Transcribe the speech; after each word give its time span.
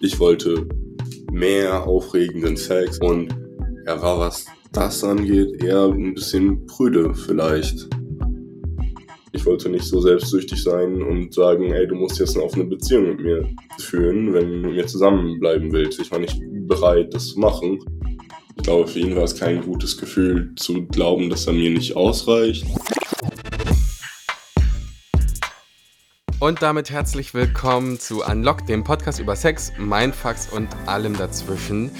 Ich 0.00 0.20
wollte 0.20 0.64
mehr 1.32 1.84
aufregenden 1.84 2.56
Sex 2.56 2.98
und 3.00 3.34
er 3.84 4.00
war, 4.00 4.20
was 4.20 4.46
das 4.72 5.02
angeht, 5.02 5.60
eher 5.60 5.86
ein 5.86 6.14
bisschen 6.14 6.64
prüde 6.66 7.12
vielleicht. 7.14 7.88
Ich 9.32 9.44
wollte 9.44 9.68
nicht 9.68 9.84
so 9.84 10.00
selbstsüchtig 10.00 10.62
sein 10.62 11.02
und 11.02 11.34
sagen, 11.34 11.72
ey, 11.72 11.86
du 11.88 11.96
musst 11.96 12.20
jetzt 12.20 12.36
eine 12.36 12.44
offene 12.44 12.66
Beziehung 12.66 13.08
mit 13.08 13.20
mir 13.20 13.48
führen, 13.80 14.32
wenn 14.32 14.48
du 14.48 14.56
mit 14.58 14.72
mir 14.76 14.86
zusammenbleiben 14.86 15.72
willst. 15.72 16.00
Ich 16.00 16.12
war 16.12 16.20
nicht 16.20 16.40
bereit, 16.68 17.12
das 17.12 17.28
zu 17.30 17.40
machen. 17.40 17.80
Ich 18.56 18.62
glaube, 18.62 18.86
für 18.86 19.00
ihn 19.00 19.16
war 19.16 19.24
es 19.24 19.34
kein 19.34 19.62
gutes 19.62 19.98
Gefühl 19.98 20.52
zu 20.54 20.86
glauben, 20.86 21.28
dass 21.28 21.48
er 21.48 21.54
mir 21.54 21.70
nicht 21.70 21.96
ausreicht. 21.96 22.64
Und 26.48 26.62
damit 26.62 26.88
herzlich 26.88 27.34
willkommen 27.34 28.00
zu 28.00 28.24
Unlock, 28.24 28.64
dem 28.64 28.82
Podcast 28.82 29.20
über 29.20 29.36
Sex, 29.36 29.70
Mindfucks 29.76 30.50
und 30.50 30.66
allem 30.86 31.14
dazwischen. 31.14 31.90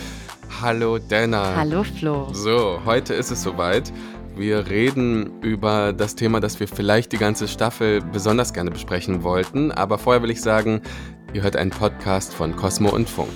Hallo 0.63 0.99
Dana. 0.99 1.55
Hallo 1.55 1.85
Flo. 1.85 2.33
So, 2.33 2.81
heute 2.87 3.13
ist 3.13 3.31
es 3.31 3.43
soweit. 3.43 3.93
Wir 4.37 4.67
reden 4.71 5.43
über 5.43 5.93
das 5.93 6.15
Thema, 6.15 6.41
das 6.41 6.61
wir 6.61 6.67
vielleicht 6.67 7.13
die 7.13 7.19
ganze 7.19 7.47
Staffel 7.47 8.01
besonders 8.01 8.55
gerne 8.55 8.71
besprechen 8.71 9.23
wollten. 9.23 9.71
Aber 9.71 9.99
vorher 9.99 10.23
will 10.23 10.31
ich 10.31 10.41
sagen, 10.41 10.81
ihr 11.35 11.43
hört 11.43 11.55
einen 11.55 11.71
Podcast 11.71 12.33
von 12.33 12.57
Cosmo 12.57 12.89
und 12.89 13.07
Funk. 13.07 13.29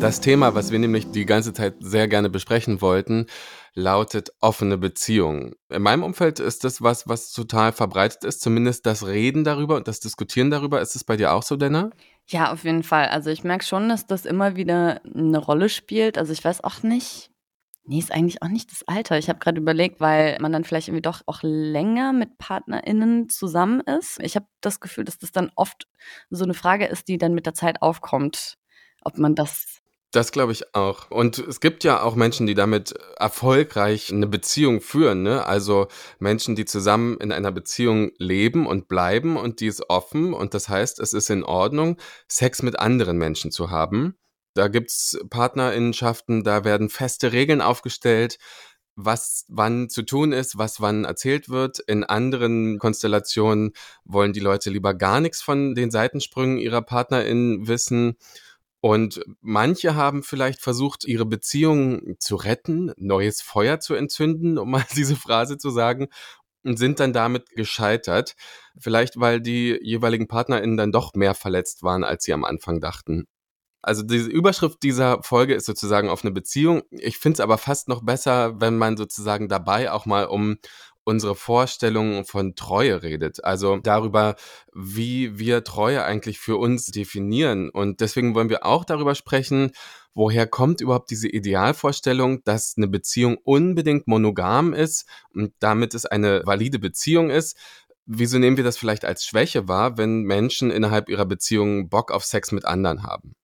Das 0.00 0.20
Thema, 0.20 0.54
was 0.54 0.70
wir 0.70 0.78
nämlich 0.78 1.10
die 1.10 1.24
ganze 1.24 1.54
Zeit 1.54 1.76
sehr 1.80 2.08
gerne 2.08 2.28
besprechen 2.28 2.82
wollten, 2.82 3.24
lautet 3.74 4.32
offene 4.40 4.76
Beziehungen. 4.76 5.54
In 5.70 5.82
meinem 5.82 6.02
Umfeld 6.02 6.40
ist 6.40 6.64
das 6.64 6.82
was, 6.82 7.08
was 7.08 7.32
total 7.32 7.72
verbreitet 7.72 8.24
ist, 8.24 8.42
zumindest 8.42 8.84
das 8.86 9.06
Reden 9.06 9.44
darüber 9.44 9.76
und 9.76 9.88
das 9.88 10.00
Diskutieren 10.00 10.50
darüber. 10.50 10.80
Ist 10.80 10.94
es 10.94 11.04
bei 11.04 11.16
dir 11.16 11.32
auch 11.32 11.42
so, 11.42 11.56
Denner? 11.56 11.90
Ja, 12.26 12.52
auf 12.52 12.64
jeden 12.64 12.82
Fall. 12.82 13.08
Also 13.08 13.30
ich 13.30 13.44
merke 13.44 13.64
schon, 13.64 13.88
dass 13.88 14.06
das 14.06 14.26
immer 14.26 14.56
wieder 14.56 15.00
eine 15.04 15.38
Rolle 15.38 15.68
spielt. 15.68 16.18
Also 16.18 16.32
ich 16.32 16.44
weiß 16.44 16.62
auch 16.64 16.82
nicht, 16.82 17.32
Nee, 17.84 17.98
ist 17.98 18.12
eigentlich 18.12 18.42
auch 18.42 18.48
nicht 18.48 18.70
das 18.70 18.86
Alter. 18.86 19.18
Ich 19.18 19.28
habe 19.28 19.40
gerade 19.40 19.60
überlegt, 19.60 20.00
weil 20.00 20.38
man 20.40 20.52
dann 20.52 20.62
vielleicht 20.62 20.86
irgendwie 20.86 21.02
doch 21.02 21.22
auch 21.26 21.40
länger 21.42 22.12
mit 22.12 22.38
PartnerInnen 22.38 23.28
zusammen 23.28 23.80
ist. 23.80 24.20
Ich 24.22 24.36
habe 24.36 24.46
das 24.60 24.78
Gefühl, 24.78 25.02
dass 25.04 25.18
das 25.18 25.32
dann 25.32 25.50
oft 25.56 25.88
so 26.30 26.44
eine 26.44 26.54
Frage 26.54 26.86
ist, 26.86 27.08
die 27.08 27.18
dann 27.18 27.34
mit 27.34 27.44
der 27.44 27.54
Zeit 27.54 27.82
aufkommt, 27.82 28.56
ob 29.02 29.18
man 29.18 29.34
das 29.34 29.81
das 30.12 30.30
glaube 30.30 30.52
ich 30.52 30.74
auch. 30.74 31.10
Und 31.10 31.38
es 31.38 31.60
gibt 31.60 31.84
ja 31.84 32.02
auch 32.02 32.14
Menschen, 32.14 32.46
die 32.46 32.54
damit 32.54 32.94
erfolgreich 33.18 34.12
eine 34.12 34.26
Beziehung 34.26 34.82
führen. 34.82 35.22
Ne? 35.22 35.44
Also 35.46 35.88
Menschen, 36.18 36.54
die 36.54 36.66
zusammen 36.66 37.16
in 37.18 37.32
einer 37.32 37.50
Beziehung 37.50 38.12
leben 38.18 38.66
und 38.66 38.88
bleiben 38.88 39.36
und 39.38 39.60
die 39.60 39.66
ist 39.66 39.88
offen. 39.88 40.34
Und 40.34 40.52
das 40.52 40.68
heißt, 40.68 41.00
es 41.00 41.14
ist 41.14 41.30
in 41.30 41.42
Ordnung, 41.44 41.98
Sex 42.28 42.62
mit 42.62 42.78
anderen 42.78 43.16
Menschen 43.16 43.50
zu 43.50 43.70
haben. 43.70 44.16
Da 44.54 44.68
gibt's 44.68 45.18
Partnerinnenschaften, 45.30 46.44
da 46.44 46.62
werden 46.62 46.90
feste 46.90 47.32
Regeln 47.32 47.62
aufgestellt, 47.62 48.36
was 48.96 49.46
wann 49.48 49.88
zu 49.88 50.02
tun 50.02 50.32
ist, 50.32 50.58
was 50.58 50.82
wann 50.82 51.04
erzählt 51.04 51.48
wird. 51.48 51.78
In 51.78 52.04
anderen 52.04 52.78
Konstellationen 52.78 53.72
wollen 54.04 54.34
die 54.34 54.40
Leute 54.40 54.68
lieber 54.68 54.92
gar 54.92 55.20
nichts 55.20 55.40
von 55.40 55.74
den 55.74 55.90
Seitensprüngen 55.90 56.58
ihrer 56.58 56.82
Partnerin 56.82 57.66
wissen. 57.66 58.18
Und 58.84 59.20
manche 59.40 59.94
haben 59.94 60.24
vielleicht 60.24 60.60
versucht, 60.60 61.04
ihre 61.04 61.24
Beziehung 61.24 62.16
zu 62.18 62.34
retten, 62.34 62.92
neues 62.96 63.40
Feuer 63.40 63.78
zu 63.78 63.94
entzünden, 63.94 64.58
um 64.58 64.72
mal 64.72 64.84
diese 64.96 65.14
Phrase 65.14 65.56
zu 65.56 65.70
sagen, 65.70 66.08
und 66.64 66.78
sind 66.78 66.98
dann 66.98 67.12
damit 67.12 67.50
gescheitert. 67.50 68.34
Vielleicht, 68.76 69.20
weil 69.20 69.40
die 69.40 69.78
jeweiligen 69.82 70.26
PartnerInnen 70.26 70.76
dann 70.76 70.90
doch 70.90 71.14
mehr 71.14 71.34
verletzt 71.34 71.84
waren, 71.84 72.02
als 72.02 72.24
sie 72.24 72.32
am 72.32 72.44
Anfang 72.44 72.80
dachten. 72.80 73.28
Also 73.82 74.02
diese 74.02 74.30
Überschrift 74.30 74.82
dieser 74.82 75.22
Folge 75.22 75.54
ist 75.54 75.66
sozusagen 75.66 76.08
auf 76.08 76.24
eine 76.24 76.32
Beziehung. 76.32 76.82
Ich 76.90 77.18
finde 77.18 77.34
es 77.36 77.40
aber 77.40 77.58
fast 77.58 77.88
noch 77.88 78.02
besser, 78.04 78.60
wenn 78.60 78.78
man 78.78 78.96
sozusagen 78.96 79.48
dabei 79.48 79.92
auch 79.92 80.06
mal 80.06 80.26
um 80.26 80.58
unsere 81.04 81.34
Vorstellung 81.34 82.24
von 82.24 82.54
Treue 82.54 83.02
redet. 83.02 83.44
Also 83.44 83.76
darüber, 83.78 84.36
wie 84.72 85.38
wir 85.38 85.64
Treue 85.64 86.04
eigentlich 86.04 86.38
für 86.38 86.56
uns 86.56 86.86
definieren. 86.86 87.70
Und 87.70 88.00
deswegen 88.00 88.34
wollen 88.34 88.50
wir 88.50 88.64
auch 88.64 88.84
darüber 88.84 89.14
sprechen, 89.14 89.72
woher 90.14 90.46
kommt 90.46 90.80
überhaupt 90.80 91.10
diese 91.10 91.28
Idealvorstellung, 91.28 92.44
dass 92.44 92.74
eine 92.76 92.88
Beziehung 92.88 93.38
unbedingt 93.42 94.06
monogam 94.06 94.72
ist 94.72 95.08
und 95.34 95.52
damit 95.58 95.94
es 95.94 96.06
eine 96.06 96.42
valide 96.44 96.78
Beziehung 96.78 97.30
ist. 97.30 97.56
Wieso 98.04 98.38
nehmen 98.38 98.56
wir 98.56 98.64
das 98.64 98.76
vielleicht 98.76 99.04
als 99.04 99.24
Schwäche 99.24 99.68
wahr, 99.68 99.96
wenn 99.96 100.22
Menschen 100.22 100.70
innerhalb 100.70 101.08
ihrer 101.08 101.24
Beziehung 101.24 101.88
Bock 101.88 102.10
auf 102.10 102.24
Sex 102.24 102.52
mit 102.52 102.64
anderen 102.64 103.04
haben? 103.04 103.34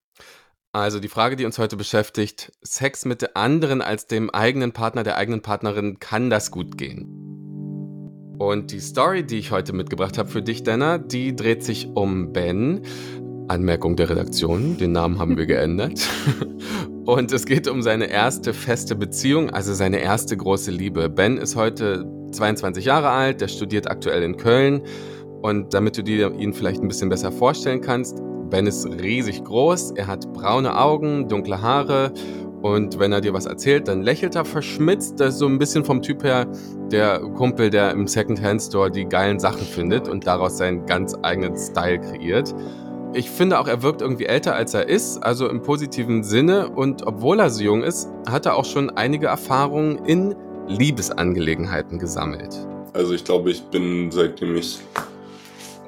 Also 0.71 0.99
die 0.99 1.07
Frage, 1.07 1.35
die 1.35 1.45
uns 1.45 1.57
heute 1.57 1.77
beschäftigt, 1.77 2.51
Sex 2.61 3.05
mit 3.05 3.35
anderen 3.35 3.81
als 3.81 4.05
dem 4.05 4.29
eigenen 4.29 4.71
Partner, 4.71 5.03
der 5.03 5.17
eigenen 5.17 5.41
Partnerin, 5.41 5.99
kann 5.99 6.29
das 6.29 6.51
gut 6.51 6.77
gehen? 6.77 7.28
Und 8.39 8.71
die 8.71 8.79
Story, 8.79 9.23
die 9.23 9.37
ich 9.37 9.51
heute 9.51 9.73
mitgebracht 9.73 10.17
habe 10.17 10.29
für 10.29 10.41
dich, 10.41 10.63
Dana, 10.63 10.97
die 10.97 11.35
dreht 11.35 11.61
sich 11.61 11.89
um 11.93 12.31
Ben. 12.31 12.81
Anmerkung 13.49 13.97
der 13.97 14.09
Redaktion, 14.09 14.77
den 14.77 14.93
Namen 14.93 15.19
haben 15.19 15.37
wir 15.37 15.45
geändert. 15.45 15.99
Und 17.05 17.33
es 17.33 17.45
geht 17.45 17.67
um 17.67 17.81
seine 17.81 18.05
erste 18.09 18.53
feste 18.53 18.95
Beziehung, 18.95 19.49
also 19.49 19.73
seine 19.73 19.99
erste 19.99 20.37
große 20.37 20.71
Liebe. 20.71 21.09
Ben 21.09 21.35
ist 21.35 21.57
heute 21.57 22.05
22 22.31 22.85
Jahre 22.85 23.09
alt, 23.09 23.41
der 23.41 23.49
studiert 23.49 23.91
aktuell 23.91 24.23
in 24.23 24.37
Köln. 24.37 24.83
Und 25.41 25.73
damit 25.73 25.97
du 25.97 26.03
dir 26.03 26.33
ihn 26.39 26.53
vielleicht 26.53 26.81
ein 26.81 26.87
bisschen 26.87 27.09
besser 27.09 27.33
vorstellen 27.33 27.81
kannst, 27.81 28.21
Ben 28.49 28.67
ist 28.67 28.85
riesig 28.85 29.43
groß, 29.43 29.91
er 29.91 30.07
hat 30.07 30.31
braune 30.31 30.79
Augen, 30.79 31.27
dunkle 31.27 31.61
Haare 31.61 32.13
und 32.61 32.99
wenn 32.99 33.11
er 33.11 33.21
dir 33.21 33.33
was 33.33 33.45
erzählt, 33.45 33.87
dann 33.87 34.01
lächelt 34.01 34.35
er 34.35 34.43
verschmitzt. 34.43 35.19
Das 35.19 35.35
ist 35.35 35.39
so 35.39 35.47
ein 35.47 35.57
bisschen 35.57 35.85
vom 35.85 36.01
Typ 36.01 36.23
her 36.23 36.45
der 36.91 37.19
Kumpel, 37.19 37.69
der 37.69 37.91
im 37.91 38.07
Secondhand-Store 38.07 38.91
die 38.91 39.05
geilen 39.05 39.39
Sachen 39.39 39.65
findet 39.65 40.09
und 40.09 40.27
daraus 40.27 40.57
seinen 40.57 40.85
ganz 40.85 41.15
eigenen 41.21 41.55
Style 41.57 41.99
kreiert. 41.99 42.53
Ich 43.13 43.29
finde 43.29 43.59
auch, 43.59 43.67
er 43.67 43.81
wirkt 43.81 44.01
irgendwie 44.01 44.25
älter 44.25 44.55
als 44.55 44.73
er 44.73 44.87
ist, 44.87 45.17
also 45.23 45.47
im 45.49 45.61
positiven 45.61 46.23
Sinne. 46.23 46.69
Und 46.69 47.07
obwohl 47.07 47.39
er 47.39 47.49
so 47.49 47.63
jung 47.63 47.81
ist, 47.81 48.09
hat 48.29 48.45
er 48.45 48.55
auch 48.55 48.65
schon 48.65 48.89
einige 48.89 49.27
Erfahrungen 49.27 50.05
in 50.05 50.35
Liebesangelegenheiten 50.67 51.97
gesammelt. 51.97 52.67
Also 52.93 53.13
ich 53.13 53.23
glaube, 53.23 53.51
ich 53.51 53.63
bin, 53.63 54.11
seitdem 54.11 54.55
ich 54.55 54.79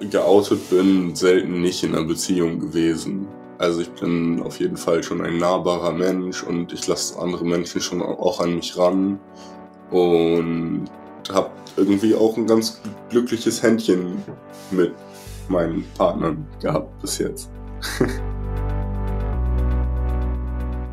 geoutet 0.10 0.70
bin, 0.70 1.16
selten 1.16 1.62
nicht 1.62 1.84
in 1.84 1.96
einer 1.96 2.06
Beziehung 2.06 2.60
gewesen. 2.60 3.28
Also 3.62 3.82
ich 3.82 3.92
bin 3.92 4.42
auf 4.42 4.60
jeden 4.60 4.76
Fall 4.76 5.04
schon 5.04 5.22
ein 5.22 5.38
nahbarer 5.38 5.92
Mensch 5.92 6.42
und 6.42 6.74
ich 6.74 6.88
lasse 6.88 7.20
andere 7.20 7.46
Menschen 7.46 7.80
schon 7.80 8.02
auch 8.02 8.40
an 8.40 8.56
mich 8.56 8.76
ran 8.76 9.20
und 9.92 10.86
habe 11.32 11.52
irgendwie 11.78 12.16
auch 12.16 12.36
ein 12.38 12.48
ganz 12.48 12.82
glückliches 13.12 13.62
Händchen 13.62 14.24
mit 14.72 14.96
meinen 15.48 15.86
Partnern 15.96 16.44
gehabt 16.60 17.00
bis 17.02 17.20
jetzt. 17.20 17.52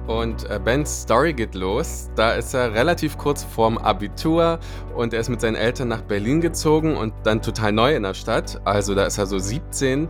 Und 0.07 0.49
äh, 0.49 0.59
Bens 0.59 1.03
Story 1.03 1.35
geht 1.35 1.55
los. 1.55 2.09
Da 2.17 2.33
ist 2.33 2.55
er 2.55 2.73
relativ 2.73 3.19
kurz 3.19 3.45
vorm 3.45 3.77
Abitur 3.77 4.59
und 4.97 5.13
er 5.13 5.21
ist 5.21 5.29
mit 5.29 5.43
seinen 5.43 5.55
Eltern 5.55 5.89
nach 5.89 6.01
Berlin 6.01 6.41
gezogen 6.41 6.97
und 6.97 7.13
dann 7.25 7.43
total 7.43 7.73
neu 7.73 7.95
in 7.95 8.05
der 8.05 8.15
Stadt. 8.15 8.59
Also 8.65 8.95
da 8.95 9.05
ist 9.05 9.19
er 9.19 9.27
so 9.27 9.39
17 9.39 10.09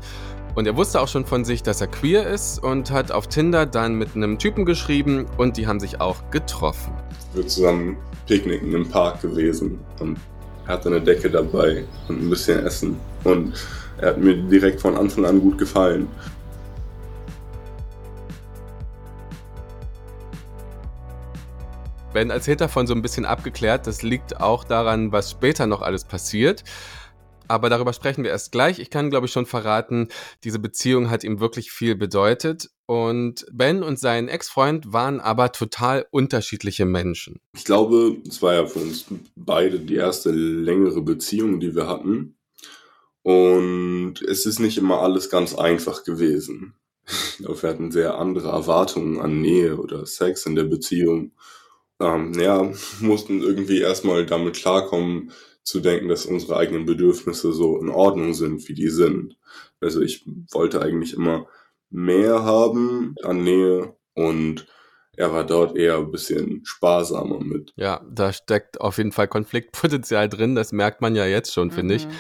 und 0.59 0.67
er 0.67 0.77
wusste 0.77 1.01
auch 1.01 1.07
schon 1.07 1.25
von 1.25 1.45
sich, 1.45 1.63
dass 1.63 1.81
er 1.81 1.87
queer 1.87 2.27
ist 2.27 2.61
und 2.61 2.91
hat 2.91 3.13
auf 3.13 3.29
Tinder 3.29 3.65
dann 3.65 3.95
mit 3.95 4.17
einem 4.17 4.41
Typen 4.41 4.65
geschrieben 4.65 5.27
und 5.37 5.57
die 5.57 5.69
haben 5.69 5.79
sich 5.79 6.01
auch 6.01 6.33
getroffen. 6.33 6.93
Wir 7.33 7.43
sind 7.43 7.51
zusammen 7.51 7.97
picknicken 8.27 8.75
im 8.75 8.89
Park 8.89 9.23
gewesen 9.23 9.79
und 10.01 10.19
er 10.67 10.75
hatte 10.75 10.89
eine 10.89 11.01
Decke 11.01 11.31
dabei 11.31 11.85
und 12.09 12.21
ein 12.21 12.29
bisschen 12.29 12.67
Essen. 12.67 12.97
Und 13.23 13.55
er 13.99 14.09
hat 14.09 14.19
mir 14.19 14.35
direkt 14.35 14.81
von 14.81 14.97
Anfang 14.97 15.27
an 15.27 15.41
gut 15.41 15.59
gefallen. 15.59 16.09
Ben 22.13 22.31
erzählt 22.31 22.61
davon 22.61 22.89
so 22.89 22.95
ein 22.95 23.03
bisschen 23.03 23.27
abgeklärt. 23.27 23.87
Das 23.87 24.03
liegt 24.03 24.41
auch 24.41 24.65
daran, 24.65 25.13
was 25.13 25.31
später 25.31 25.69
noch 25.69 25.83
alles 25.83 26.03
passiert. 26.03 26.65
Aber 27.49 27.71
darüber 27.71 27.93
sprechen 27.93 28.25
wir 28.25 28.31
erst 28.31 28.53
gleich. 28.53 28.79
Ich 28.79 28.91
kann, 28.91 29.11
glaube 29.11 29.27
ich, 29.27 29.33
schon 29.33 29.47
verraten, 29.47 30.09
diese 30.45 30.59
Beziehung 30.59 31.11
hat 31.11 31.25
ihm 31.25 31.41
wirklich 31.41 31.71
viel 31.71 31.97
bedeutet. 31.97 32.71
Und 32.87 33.45
Ben 33.53 33.83
und 33.83 33.99
sein 33.99 34.29
Ex-Freund 34.29 34.93
waren 34.93 35.21
aber 35.21 35.53
total 35.53 36.07
unterschiedliche 36.11 36.87
Menschen. 36.87 37.41
Ich 37.55 37.65
glaube, 37.65 38.17
es 38.27 38.41
war 38.41 38.55
ja 38.55 38.67
für 38.67 38.79
uns 38.79 39.07
beide 39.37 39.81
die 39.81 39.97
erste 39.97 40.31
längere 40.31 41.03
Beziehung, 41.03 41.61
die 41.61 41.75
wir 41.75 41.87
hatten. 41.87 42.37
Und 43.23 44.23
es 44.23 44.47
ist 44.47 44.59
nicht 44.59 44.79
immer 44.79 45.01
alles 45.01 45.29
ganz 45.29 45.55
einfach 45.55 46.05
gewesen. 46.05 46.75
Ich 47.07 47.45
glaube, 47.45 47.63
wir 47.63 47.69
hatten 47.69 47.91
sehr 47.91 48.17
andere 48.17 48.49
Erwartungen 48.49 49.21
an 49.21 49.41
Nähe 49.41 49.77
oder 49.77 50.07
Sex 50.07 50.47
in 50.47 50.55
der 50.55 50.65
Beziehung. 50.65 51.33
Ähm, 52.01 52.33
ja, 52.39 52.73
mussten 53.01 53.43
irgendwie 53.43 53.81
erstmal 53.81 54.25
damit 54.25 54.57
klarkommen, 54.57 55.33
zu 55.69 55.81
denken, 55.81 56.09
dass 56.09 56.25
unsere 56.25 56.57
eigenen 56.57 56.87
Bedürfnisse 56.87 57.53
so 57.53 57.79
in 57.79 57.91
Ordnung 57.91 58.33
sind, 58.33 58.67
wie 58.69 58.75
die 58.75 58.89
sind. 58.89 59.37
Also 59.81 60.01
ich 60.01 60.25
wollte 60.51 60.81
eigentlich 60.81 61.13
immer 61.13 61.47
mehr 61.91 62.43
haben 62.43 63.15
an 63.23 63.45
Nähe 63.45 63.95
und 64.15 64.67
er 65.15 65.33
war 65.33 65.45
dort 65.45 65.77
eher 65.77 65.99
ein 65.99 66.11
bisschen 66.11 66.63
sparsamer 66.65 67.41
mit. 67.41 67.73
Ja, 67.77 68.01
da 68.11 68.33
steckt 68.33 68.81
auf 68.81 68.97
jeden 68.97 69.13
Fall 69.13 69.29
Konfliktpotenzial 69.29 70.29
drin, 70.29 70.55
das 70.55 70.73
merkt 70.73 71.03
man 71.03 71.15
ja 71.15 71.27
jetzt 71.27 71.53
schon, 71.53 71.71
finde 71.71 71.97
ich. 71.97 72.07
Mhm. 72.07 72.13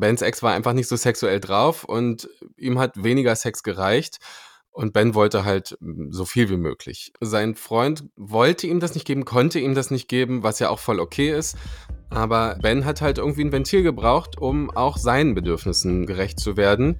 Bens 0.00 0.22
Ex 0.22 0.42
war 0.42 0.52
einfach 0.52 0.74
nicht 0.74 0.86
so 0.88 0.96
sexuell 0.96 1.40
drauf 1.40 1.82
und 1.82 2.28
ihm 2.56 2.78
hat 2.78 3.02
weniger 3.02 3.34
Sex 3.34 3.62
gereicht. 3.62 4.18
Und 4.70 4.92
Ben 4.92 5.14
wollte 5.14 5.44
halt 5.44 5.76
so 6.10 6.24
viel 6.24 6.50
wie 6.50 6.56
möglich. 6.56 7.12
Sein 7.20 7.56
Freund 7.56 8.04
wollte 8.14 8.68
ihm 8.68 8.78
das 8.78 8.94
nicht 8.94 9.06
geben, 9.06 9.24
konnte 9.24 9.58
ihm 9.58 9.74
das 9.74 9.90
nicht 9.90 10.06
geben, 10.06 10.44
was 10.44 10.60
ja 10.60 10.68
auch 10.68 10.78
voll 10.78 11.00
okay 11.00 11.36
ist. 11.36 11.56
Aber 12.10 12.56
Ben 12.62 12.84
hat 12.84 13.00
halt 13.00 13.18
irgendwie 13.18 13.42
ein 13.42 13.52
Ventil 13.52 13.82
gebraucht, 13.82 14.38
um 14.38 14.70
auch 14.70 14.96
seinen 14.96 15.34
Bedürfnissen 15.34 16.06
gerecht 16.06 16.40
zu 16.40 16.56
werden. 16.56 16.96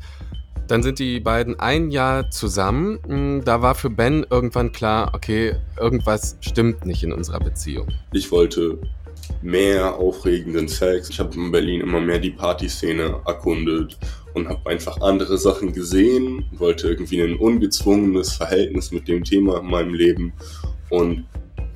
Dann 0.67 0.83
sind 0.83 0.99
die 0.99 1.19
beiden 1.19 1.59
ein 1.59 1.91
Jahr 1.91 2.31
zusammen. 2.31 2.99
Mm, 3.07 3.45
Da 3.45 3.63
war 3.63 3.75
für 3.75 3.89
Ben 3.89 4.27
irgendwann 4.29 4.71
klar, 4.71 5.13
okay, 5.15 5.55
irgendwas 5.81 6.37
stimmt 6.41 6.85
nicht 6.85 7.03
in 7.03 7.13
unserer 7.13 7.41
Beziehung. 7.41 7.89
Ich 8.13 8.31
wollte 8.31 8.79
mehr 9.43 9.97
aufregenden 9.97 10.69
Sex. 10.69 11.09
Ich 11.09 11.21
habe 11.21 11.35
in 11.35 11.51
Berlin 11.51 11.81
immer 11.81 12.01
mehr 12.01 12.19
die 12.19 12.31
Partyszene 12.31 13.21
erkundet 13.27 13.99
und 14.35 14.49
habe 14.49 14.69
einfach 14.69 15.01
andere 15.01 15.39
Sachen 15.39 15.73
gesehen, 15.73 16.45
wollte 16.53 16.89
irgendwie 16.89 17.23
ein 17.23 17.37
ungezwungenes 17.37 18.33
Verhältnis 18.33 18.93
mit 18.93 19.09
dem 19.09 19.25
Thema 19.25 19.61
in 19.61 19.67
meinem 19.67 19.95
Leben 19.95 20.33
und 20.91 21.25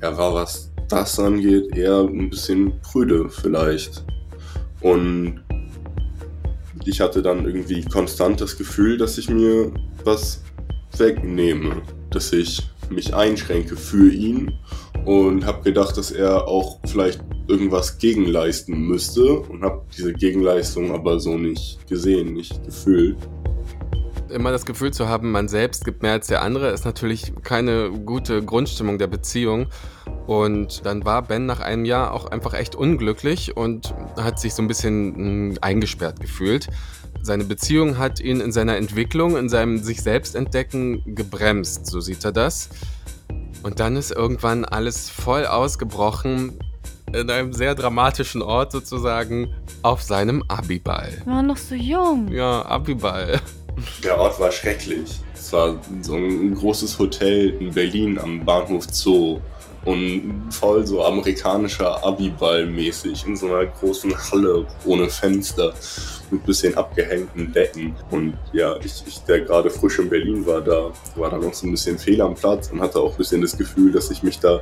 er 0.01 0.17
war, 0.17 0.33
was 0.33 0.72
das 0.89 1.19
angeht, 1.19 1.75
eher 1.75 2.01
ein 2.01 2.29
bisschen 2.29 2.79
prüde 2.81 3.29
vielleicht. 3.29 4.03
Und 4.81 5.43
ich 6.85 6.99
hatte 6.99 7.21
dann 7.21 7.45
irgendwie 7.45 7.83
konstant 7.83 8.41
das 8.41 8.57
Gefühl, 8.57 8.97
dass 8.97 9.17
ich 9.17 9.29
mir 9.29 9.71
was 10.03 10.43
wegnehme, 10.97 11.81
dass 12.09 12.33
ich 12.33 12.61
mich 12.89 13.13
einschränke 13.15 13.75
für 13.75 14.11
ihn 14.11 14.51
und 15.05 15.45
habe 15.45 15.63
gedacht, 15.63 15.97
dass 15.97 16.11
er 16.11 16.47
auch 16.47 16.79
vielleicht 16.85 17.21
irgendwas 17.47 17.97
gegenleisten 17.97 18.87
müsste 18.87 19.39
und 19.39 19.63
habe 19.63 19.83
diese 19.97 20.13
Gegenleistung 20.13 20.91
aber 20.91 21.19
so 21.19 21.37
nicht 21.37 21.85
gesehen, 21.87 22.33
nicht 22.33 22.63
gefühlt. 22.65 23.17
Immer 24.33 24.51
das 24.51 24.65
Gefühl 24.65 24.91
zu 24.91 25.07
haben, 25.07 25.31
man 25.31 25.47
selbst 25.47 25.85
gibt 25.85 26.01
mehr 26.01 26.13
als 26.13 26.27
der 26.27 26.41
andere, 26.41 26.69
ist 26.71 26.85
natürlich 26.85 27.33
keine 27.43 27.91
gute 27.91 28.43
Grundstimmung 28.43 28.97
der 28.97 29.07
Beziehung. 29.07 29.67
Und 30.25 30.85
dann 30.85 31.05
war 31.05 31.21
Ben 31.21 31.45
nach 31.45 31.59
einem 31.59 31.85
Jahr 31.85 32.11
auch 32.13 32.25
einfach 32.25 32.53
echt 32.55 32.75
unglücklich 32.75 33.55
und 33.55 33.93
hat 34.17 34.39
sich 34.39 34.55
so 34.55 34.63
ein 34.63 34.67
bisschen 34.67 35.49
mh, 35.51 35.57
eingesperrt 35.61 36.19
gefühlt. 36.19 36.67
Seine 37.21 37.43
Beziehung 37.43 37.97
hat 37.99 38.19
ihn 38.19 38.41
in 38.41 38.51
seiner 38.51 38.75
Entwicklung, 38.75 39.37
in 39.37 39.49
seinem 39.49 39.77
sich 39.77 40.01
selbst 40.01 40.35
entdecken 40.35 41.15
gebremst, 41.15 41.85
so 41.85 42.01
sieht 42.01 42.25
er 42.25 42.31
das. 42.31 42.69
Und 43.61 43.79
dann 43.79 43.95
ist 43.95 44.11
irgendwann 44.11 44.65
alles 44.65 45.09
voll 45.09 45.45
ausgebrochen 45.45 46.59
in 47.13 47.29
einem 47.29 47.53
sehr 47.53 47.75
dramatischen 47.75 48.41
Ort 48.41 48.71
sozusagen 48.71 49.53
auf 49.83 50.01
seinem 50.01 50.43
Abiball. 50.47 51.21
Wir 51.23 51.33
waren 51.33 51.47
noch 51.47 51.57
so 51.57 51.75
jung. 51.75 52.29
Ja, 52.31 52.65
Abiball. 52.65 53.39
Der 54.03 54.17
Ort 54.19 54.39
war 54.39 54.51
schrecklich. 54.51 55.19
Es 55.33 55.51
war 55.53 55.79
so 56.01 56.15
ein 56.15 56.53
großes 56.55 56.99
Hotel 56.99 57.49
in 57.59 57.71
Berlin 57.71 58.17
am 58.19 58.43
Bahnhof 58.43 58.85
Zoo 58.91 59.39
und 59.85 60.49
voll 60.49 60.87
so 60.87 61.03
amerikanischer 61.03 62.03
Abiball 62.03 62.65
mäßig 62.65 63.25
in 63.27 63.35
so 63.35 63.47
einer 63.47 63.65
großen 63.65 64.13
Halle 64.31 64.65
ohne 64.85 65.09
Fenster 65.09 65.73
mit 66.31 66.45
bisschen 66.45 66.75
abgehängten 66.75 67.51
Decken. 67.51 67.95
Und 68.09 68.37
ja, 68.53 68.77
ich, 68.77 69.03
ich 69.05 69.19
der 69.19 69.41
gerade 69.41 69.69
frisch 69.69 69.99
in 69.99 70.09
Berlin 70.09 70.45
war, 70.45 70.61
da 70.61 70.91
war 71.15 71.29
dann 71.29 71.41
noch 71.41 71.53
so 71.53 71.67
ein 71.67 71.71
bisschen 71.71 71.97
fehl 71.97 72.21
am 72.21 72.35
Platz 72.35 72.71
und 72.71 72.81
hatte 72.81 72.99
auch 72.99 73.11
ein 73.11 73.17
bisschen 73.17 73.41
das 73.41 73.57
Gefühl, 73.57 73.91
dass 73.91 74.09
ich 74.09 74.23
mich 74.23 74.39
da 74.39 74.61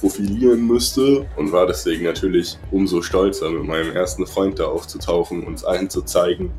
profilieren 0.00 0.66
müsste 0.66 1.26
und 1.36 1.50
war 1.50 1.66
deswegen 1.66 2.04
natürlich 2.04 2.56
umso 2.70 3.02
stolzer, 3.02 3.50
mit 3.50 3.64
meinem 3.64 3.96
ersten 3.96 4.26
Freund 4.26 4.58
da 4.58 4.66
aufzutauchen 4.66 5.44
und 5.44 5.54
es 5.54 5.64
allen 5.64 5.90
zu 5.90 6.02
zeigen. 6.02 6.52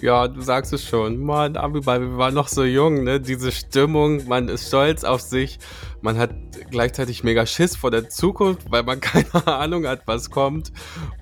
Ja, 0.00 0.28
du 0.28 0.40
sagst 0.40 0.72
es 0.72 0.84
schon. 0.84 1.18
Mann, 1.18 1.56
Abiball, 1.56 2.00
wir 2.00 2.18
waren 2.18 2.34
noch 2.34 2.46
so 2.46 2.62
jung, 2.62 3.02
ne? 3.02 3.20
Diese 3.20 3.50
Stimmung, 3.50 4.28
man 4.28 4.48
ist 4.48 4.68
stolz 4.68 5.02
auf 5.02 5.20
sich. 5.20 5.58
Man 6.02 6.16
hat 6.18 6.30
gleichzeitig 6.70 7.24
mega 7.24 7.44
Schiss 7.46 7.74
vor 7.74 7.90
der 7.90 8.08
Zukunft, 8.08 8.70
weil 8.70 8.84
man 8.84 9.00
keine 9.02 9.46
Ahnung 9.46 9.86
hat, 9.86 10.02
was 10.06 10.30
kommt. 10.30 10.70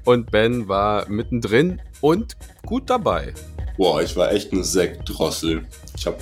Und 0.04 0.30
Ben 0.30 0.68
war 0.68 1.08
mittendrin 1.08 1.80
und 2.02 2.36
gut 2.66 2.90
dabei. 2.90 3.32
Boah, 3.78 4.02
ich 4.02 4.14
war 4.16 4.30
echt 4.32 4.52
eine 4.52 4.64
Sektdrossel. 4.64 5.66
Ich 5.96 6.06
habe 6.06 6.18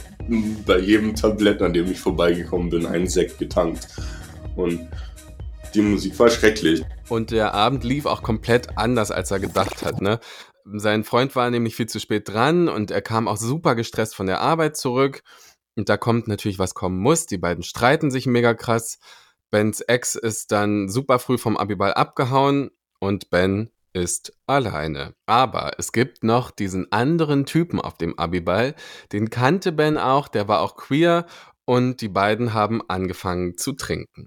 bei 0.65 0.79
jedem 0.79 1.17
Tablett, 1.17 1.61
an 1.61 1.73
dem 1.73 1.91
ich 1.91 1.99
vorbeigekommen 1.99 2.71
bin, 2.71 2.87
einen 2.87 3.09
Sekt 3.09 3.39
getankt. 3.39 3.89
Und 4.55 4.89
die 5.75 5.83
Musik 5.83 6.17
war 6.21 6.31
schrecklich. 6.31 6.85
Und 7.09 7.33
der 7.33 7.53
Abend 7.53 7.83
lief 7.83 8.07
auch 8.07 8.23
komplett 8.23 8.79
anders, 8.79 9.11
als 9.11 9.33
er 9.33 9.41
gedacht 9.41 9.85
hat, 9.85 10.00
ne? 10.00 10.21
Sein 10.66 11.05
Freund 11.05 11.37
war 11.37 11.50
nämlich 11.50 11.76
viel 11.76 11.88
zu 11.88 12.00
spät 12.00 12.28
dran 12.28 12.69
und 12.69 12.90
er 12.90 13.02
kam 13.02 13.28
auch 13.28 13.37
super 13.37 13.75
gestresst 13.75 14.14
von 14.14 14.26
der 14.26 14.40
Arbeit 14.40 14.76
zurück. 14.76 15.22
Und 15.76 15.88
da 15.88 15.96
kommt 15.96 16.26
natürlich, 16.26 16.58
was 16.58 16.75
kommen 16.75 16.99
muss. 16.99 17.26
Die 17.26 17.37
beiden 17.37 17.62
streiten 17.62 18.11
sich 18.11 18.26
mega 18.26 18.55
krass. 18.55 18.99
Bens 19.50 19.82
Ex 19.82 20.14
ist 20.14 20.52
dann 20.52 20.88
super 20.88 21.19
früh 21.19 21.37
vom 21.37 21.56
Abiball 21.56 21.93
abgehauen 21.93 22.70
und 22.99 23.28
Ben 23.28 23.70
ist 23.93 24.32
alleine. 24.46 25.14
Aber 25.26 25.72
es 25.78 25.93
gibt 25.93 26.25
noch 26.25 26.50
diesen 26.50 26.90
anderen 26.90 27.44
Typen 27.44 27.81
auf 27.81 27.99
dem 27.99 28.19
Abiball. 28.19 28.75
Den 29.12 29.28
kannte 29.28 29.70
Ben 29.70 29.99
auch, 29.99 30.28
der 30.28 30.49
war 30.49 30.61
auch 30.62 30.76
queer 30.76 31.26
und 31.66 32.00
die 32.00 32.08
beiden 32.08 32.55
haben 32.55 32.82
angefangen 32.88 33.58
zu 33.58 33.72
trinken. 33.72 34.26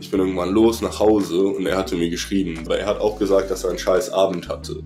Ich 0.00 0.10
bin 0.10 0.20
irgendwann 0.20 0.50
los 0.50 0.82
nach 0.82 0.98
Hause 0.98 1.40
und 1.40 1.66
er 1.66 1.78
hatte 1.78 1.96
mir 1.96 2.10
geschrieben, 2.10 2.66
weil 2.66 2.80
er 2.80 2.86
hat 2.86 3.00
auch 3.00 3.18
gesagt, 3.18 3.50
dass 3.50 3.64
er 3.64 3.70
einen 3.70 3.78
scheiß 3.78 4.10
Abend 4.10 4.48
hatte. 4.48 4.82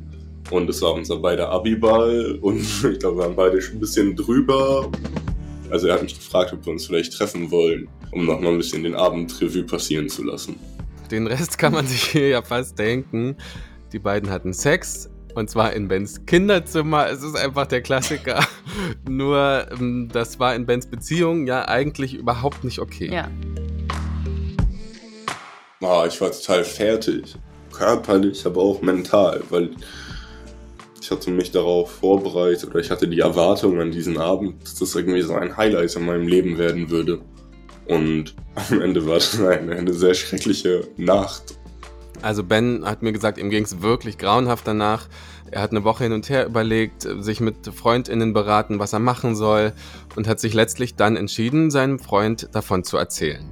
Und 0.50 0.68
es 0.68 0.82
war 0.82 0.94
unser 0.94 1.16
beider 1.16 1.48
Abiball 1.48 2.38
und 2.40 2.60
ich 2.92 2.98
glaube, 2.98 3.18
wir 3.18 3.24
waren 3.24 3.36
beide 3.36 3.62
schon 3.62 3.76
ein 3.76 3.80
bisschen 3.80 4.16
drüber. 4.16 4.90
Also 5.70 5.86
er 5.86 5.94
hat 5.94 6.02
mich 6.02 6.16
gefragt, 6.16 6.52
ob 6.52 6.66
wir 6.66 6.72
uns 6.72 6.86
vielleicht 6.86 7.12
treffen 7.12 7.50
wollen, 7.50 7.88
um 8.10 8.26
noch 8.26 8.40
mal 8.40 8.50
ein 8.50 8.58
bisschen 8.58 8.82
den 8.82 8.96
Abend 8.96 9.40
Revue 9.40 9.62
passieren 9.62 10.08
zu 10.08 10.24
lassen. 10.24 10.56
Den 11.10 11.28
Rest 11.28 11.58
kann 11.58 11.72
man 11.72 11.86
sich 11.88 12.02
hier 12.02 12.28
ja 12.28 12.42
fast 12.42 12.78
denken. 12.78 13.36
Die 13.92 14.00
beiden 14.00 14.30
hatten 14.30 14.52
Sex. 14.52 15.08
Und 15.36 15.48
zwar 15.48 15.72
in 15.74 15.86
Bens 15.86 16.26
Kinderzimmer. 16.26 17.08
Es 17.08 17.22
ist 17.22 17.36
einfach 17.36 17.66
der 17.66 17.82
Klassiker. 17.82 18.44
Nur, 19.08 19.66
ähm, 19.70 20.08
das 20.12 20.40
war 20.40 20.56
in 20.56 20.66
Bens 20.66 20.86
Beziehung 20.86 21.46
ja 21.46 21.68
eigentlich 21.68 22.14
überhaupt 22.14 22.64
nicht 22.64 22.80
okay. 22.80 23.12
Ja. 23.12 23.28
Ah, 25.80 26.04
ich 26.06 26.20
war 26.20 26.32
total 26.32 26.64
fertig. 26.64 27.36
Körperlich, 27.72 28.44
aber 28.44 28.60
auch 28.60 28.82
mental, 28.82 29.42
weil 29.50 29.70
ich 31.00 31.10
hatte 31.10 31.30
mich 31.30 31.50
darauf 31.50 31.90
vorbereitet 31.90 32.68
oder 32.70 32.80
ich 32.80 32.90
hatte 32.90 33.08
die 33.08 33.20
Erwartung 33.20 33.80
an 33.80 33.90
diesen 33.90 34.18
Abend, 34.18 34.62
dass 34.62 34.74
das 34.74 34.94
irgendwie 34.94 35.22
so 35.22 35.34
ein 35.34 35.56
Highlight 35.56 35.96
in 35.96 36.04
meinem 36.04 36.28
Leben 36.28 36.58
werden 36.58 36.90
würde. 36.90 37.20
Und 37.86 38.34
am 38.70 38.80
Ende 38.80 39.06
war 39.06 39.14
das 39.14 39.40
eine, 39.40 39.76
eine 39.76 39.92
sehr 39.92 40.14
schreckliche 40.14 40.88
Nacht. 40.96 41.56
Also 42.22 42.44
Ben 42.44 42.84
hat 42.84 43.02
mir 43.02 43.12
gesagt, 43.12 43.38
ihm 43.38 43.48
ging 43.48 43.64
es 43.64 43.80
wirklich 43.80 44.18
grauenhaft 44.18 44.66
danach. 44.66 45.08
Er 45.50 45.62
hat 45.62 45.70
eine 45.70 45.84
Woche 45.84 46.04
hin 46.04 46.12
und 46.12 46.28
her 46.28 46.46
überlegt, 46.46 47.08
sich 47.20 47.40
mit 47.40 47.66
FreundInnen 47.66 48.34
beraten, 48.34 48.78
was 48.78 48.92
er 48.92 48.98
machen 48.98 49.34
soll 49.34 49.72
und 50.16 50.28
hat 50.28 50.38
sich 50.38 50.52
letztlich 50.52 50.96
dann 50.96 51.16
entschieden, 51.16 51.70
seinem 51.70 51.98
Freund 51.98 52.50
davon 52.52 52.84
zu 52.84 52.98
erzählen. 52.98 53.48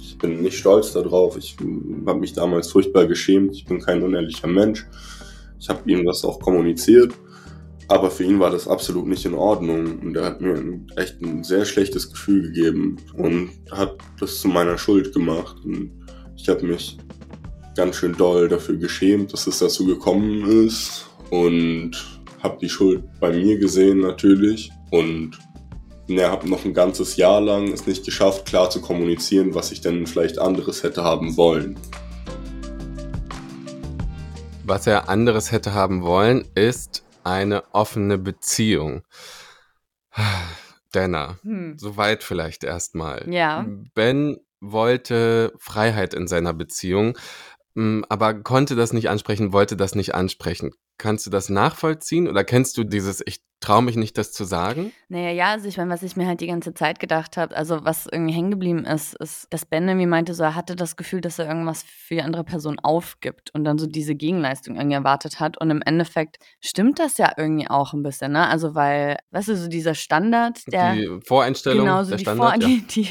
Ich 0.00 0.16
bin 0.16 0.40
nicht 0.40 0.58
stolz 0.58 0.92
darauf. 0.92 1.36
Ich 1.36 1.56
habe 2.06 2.18
mich 2.18 2.32
damals 2.32 2.72
furchtbar 2.72 3.06
geschämt. 3.06 3.54
Ich 3.54 3.66
bin 3.66 3.80
kein 3.80 4.02
unehrlicher 4.02 4.48
Mensch. 4.48 4.86
Ich 5.58 5.68
habe 5.68 5.90
ihm 5.90 6.04
das 6.04 6.24
auch 6.24 6.40
kommuniziert. 6.40 7.12
Aber 7.88 8.10
für 8.10 8.24
ihn 8.24 8.40
war 8.40 8.50
das 8.50 8.66
absolut 8.66 9.06
nicht 9.06 9.24
in 9.24 9.34
Ordnung. 9.34 10.00
Und 10.00 10.16
er 10.16 10.24
hat 10.24 10.40
mir 10.40 10.80
echt 10.96 11.20
ein 11.22 11.44
sehr 11.44 11.64
schlechtes 11.64 12.10
Gefühl 12.10 12.42
gegeben 12.42 12.96
und 13.14 13.50
hat 13.70 13.96
das 14.18 14.40
zu 14.40 14.48
meiner 14.48 14.76
Schuld 14.76 15.12
gemacht. 15.12 15.56
Und 15.64 15.92
ich 16.36 16.48
habe 16.48 16.66
mich 16.66 16.98
ganz 17.76 17.96
schön 17.96 18.16
doll 18.16 18.48
dafür 18.48 18.76
geschämt, 18.76 19.32
dass 19.32 19.46
es 19.46 19.58
dazu 19.58 19.86
gekommen 19.86 20.66
ist. 20.66 21.06
Und 21.30 21.92
habe 22.42 22.58
die 22.60 22.68
Schuld 22.68 23.04
bei 23.20 23.32
mir 23.32 23.58
gesehen 23.58 24.00
natürlich. 24.00 24.70
Und 24.90 25.38
ja, 26.08 26.30
habe 26.30 26.48
noch 26.48 26.64
ein 26.64 26.74
ganzes 26.74 27.16
Jahr 27.16 27.40
lang 27.40 27.72
es 27.72 27.86
nicht 27.86 28.04
geschafft, 28.04 28.46
klar 28.46 28.70
zu 28.70 28.80
kommunizieren, 28.80 29.54
was 29.54 29.72
ich 29.72 29.80
denn 29.80 30.06
vielleicht 30.06 30.38
anderes 30.38 30.82
hätte 30.82 31.02
haben 31.02 31.36
wollen. 31.36 31.76
Was 34.68 34.86
er 34.88 35.08
anderes 35.08 35.52
hätte 35.52 35.74
haben 35.74 36.02
wollen, 36.02 36.44
ist 36.56 37.04
eine 37.22 37.62
offene 37.72 38.18
Beziehung. 38.18 39.02
Dana, 40.92 41.38
Hm. 41.42 41.78
soweit 41.78 42.24
vielleicht 42.24 42.64
erstmal. 42.64 43.32
Ja. 43.32 43.64
Ben 43.94 44.38
wollte 44.60 45.52
Freiheit 45.58 46.14
in 46.14 46.26
seiner 46.26 46.52
Beziehung. 46.52 47.16
Mm, 47.76 48.02
aber 48.08 48.42
konnte 48.42 48.74
das 48.76 48.92
nicht 48.92 49.08
ansprechen, 49.08 49.52
wollte 49.52 49.76
das 49.76 49.94
nicht 49.94 50.14
ansprechen. 50.14 50.72
Kannst 50.98 51.26
du 51.26 51.30
das 51.30 51.48
nachvollziehen 51.48 52.28
oder 52.28 52.42
kennst 52.42 52.76
du 52.78 52.84
dieses, 52.84 53.22
ich 53.26 53.40
traue 53.60 53.82
mich 53.82 53.96
nicht, 53.96 54.18
das 54.18 54.32
zu 54.32 54.44
sagen? 54.44 54.92
Naja, 55.08 55.30
ja, 55.30 55.46
also 55.50 55.66
ich 55.68 55.76
meine, 55.76 55.90
was 55.90 56.02
ich 56.02 56.16
mir 56.16 56.26
halt 56.26 56.40
die 56.40 56.46
ganze 56.46 56.74
Zeit 56.74 56.98
gedacht 56.98 57.36
habe, 57.36 57.56
also 57.56 57.84
was 57.84 58.06
irgendwie 58.10 58.34
hängen 58.34 58.50
geblieben 58.50 58.84
ist, 58.84 59.14
ist, 59.14 59.46
dass 59.50 59.64
Ben 59.64 59.88
irgendwie 59.88 60.06
meinte, 60.06 60.34
so 60.34 60.42
er 60.42 60.54
hatte 60.54 60.76
das 60.76 60.96
Gefühl, 60.96 61.20
dass 61.20 61.38
er 61.38 61.48
irgendwas 61.48 61.82
für 61.82 62.14
die 62.14 62.22
andere 62.22 62.44
Person 62.44 62.78
aufgibt 62.78 63.50
und 63.54 63.64
dann 63.64 63.78
so 63.78 63.86
diese 63.86 64.14
Gegenleistung 64.14 64.76
irgendwie 64.76 64.96
erwartet 64.96 65.40
hat. 65.40 65.58
Und 65.58 65.70
im 65.70 65.82
Endeffekt 65.82 66.38
stimmt 66.60 66.98
das 66.98 67.18
ja 67.18 67.32
irgendwie 67.36 67.68
auch 67.68 67.92
ein 67.92 68.02
bisschen, 68.02 68.32
ne? 68.32 68.46
Also 68.46 68.74
weil, 68.74 69.16
weißt 69.30 69.48
du, 69.48 69.56
so 69.56 69.68
dieser 69.68 69.94
Standard, 69.94 70.60
der. 70.68 70.94
Die 70.94 71.20
Voreinstellung. 71.24 71.86
Genau, 71.86 72.02
so 72.02 72.10
der 72.10 72.18
die, 72.18 72.24
Standard, 72.24 72.62
Vor 72.62 72.62
ja. 72.62 72.68
die, 72.68 72.86
die 72.86 73.08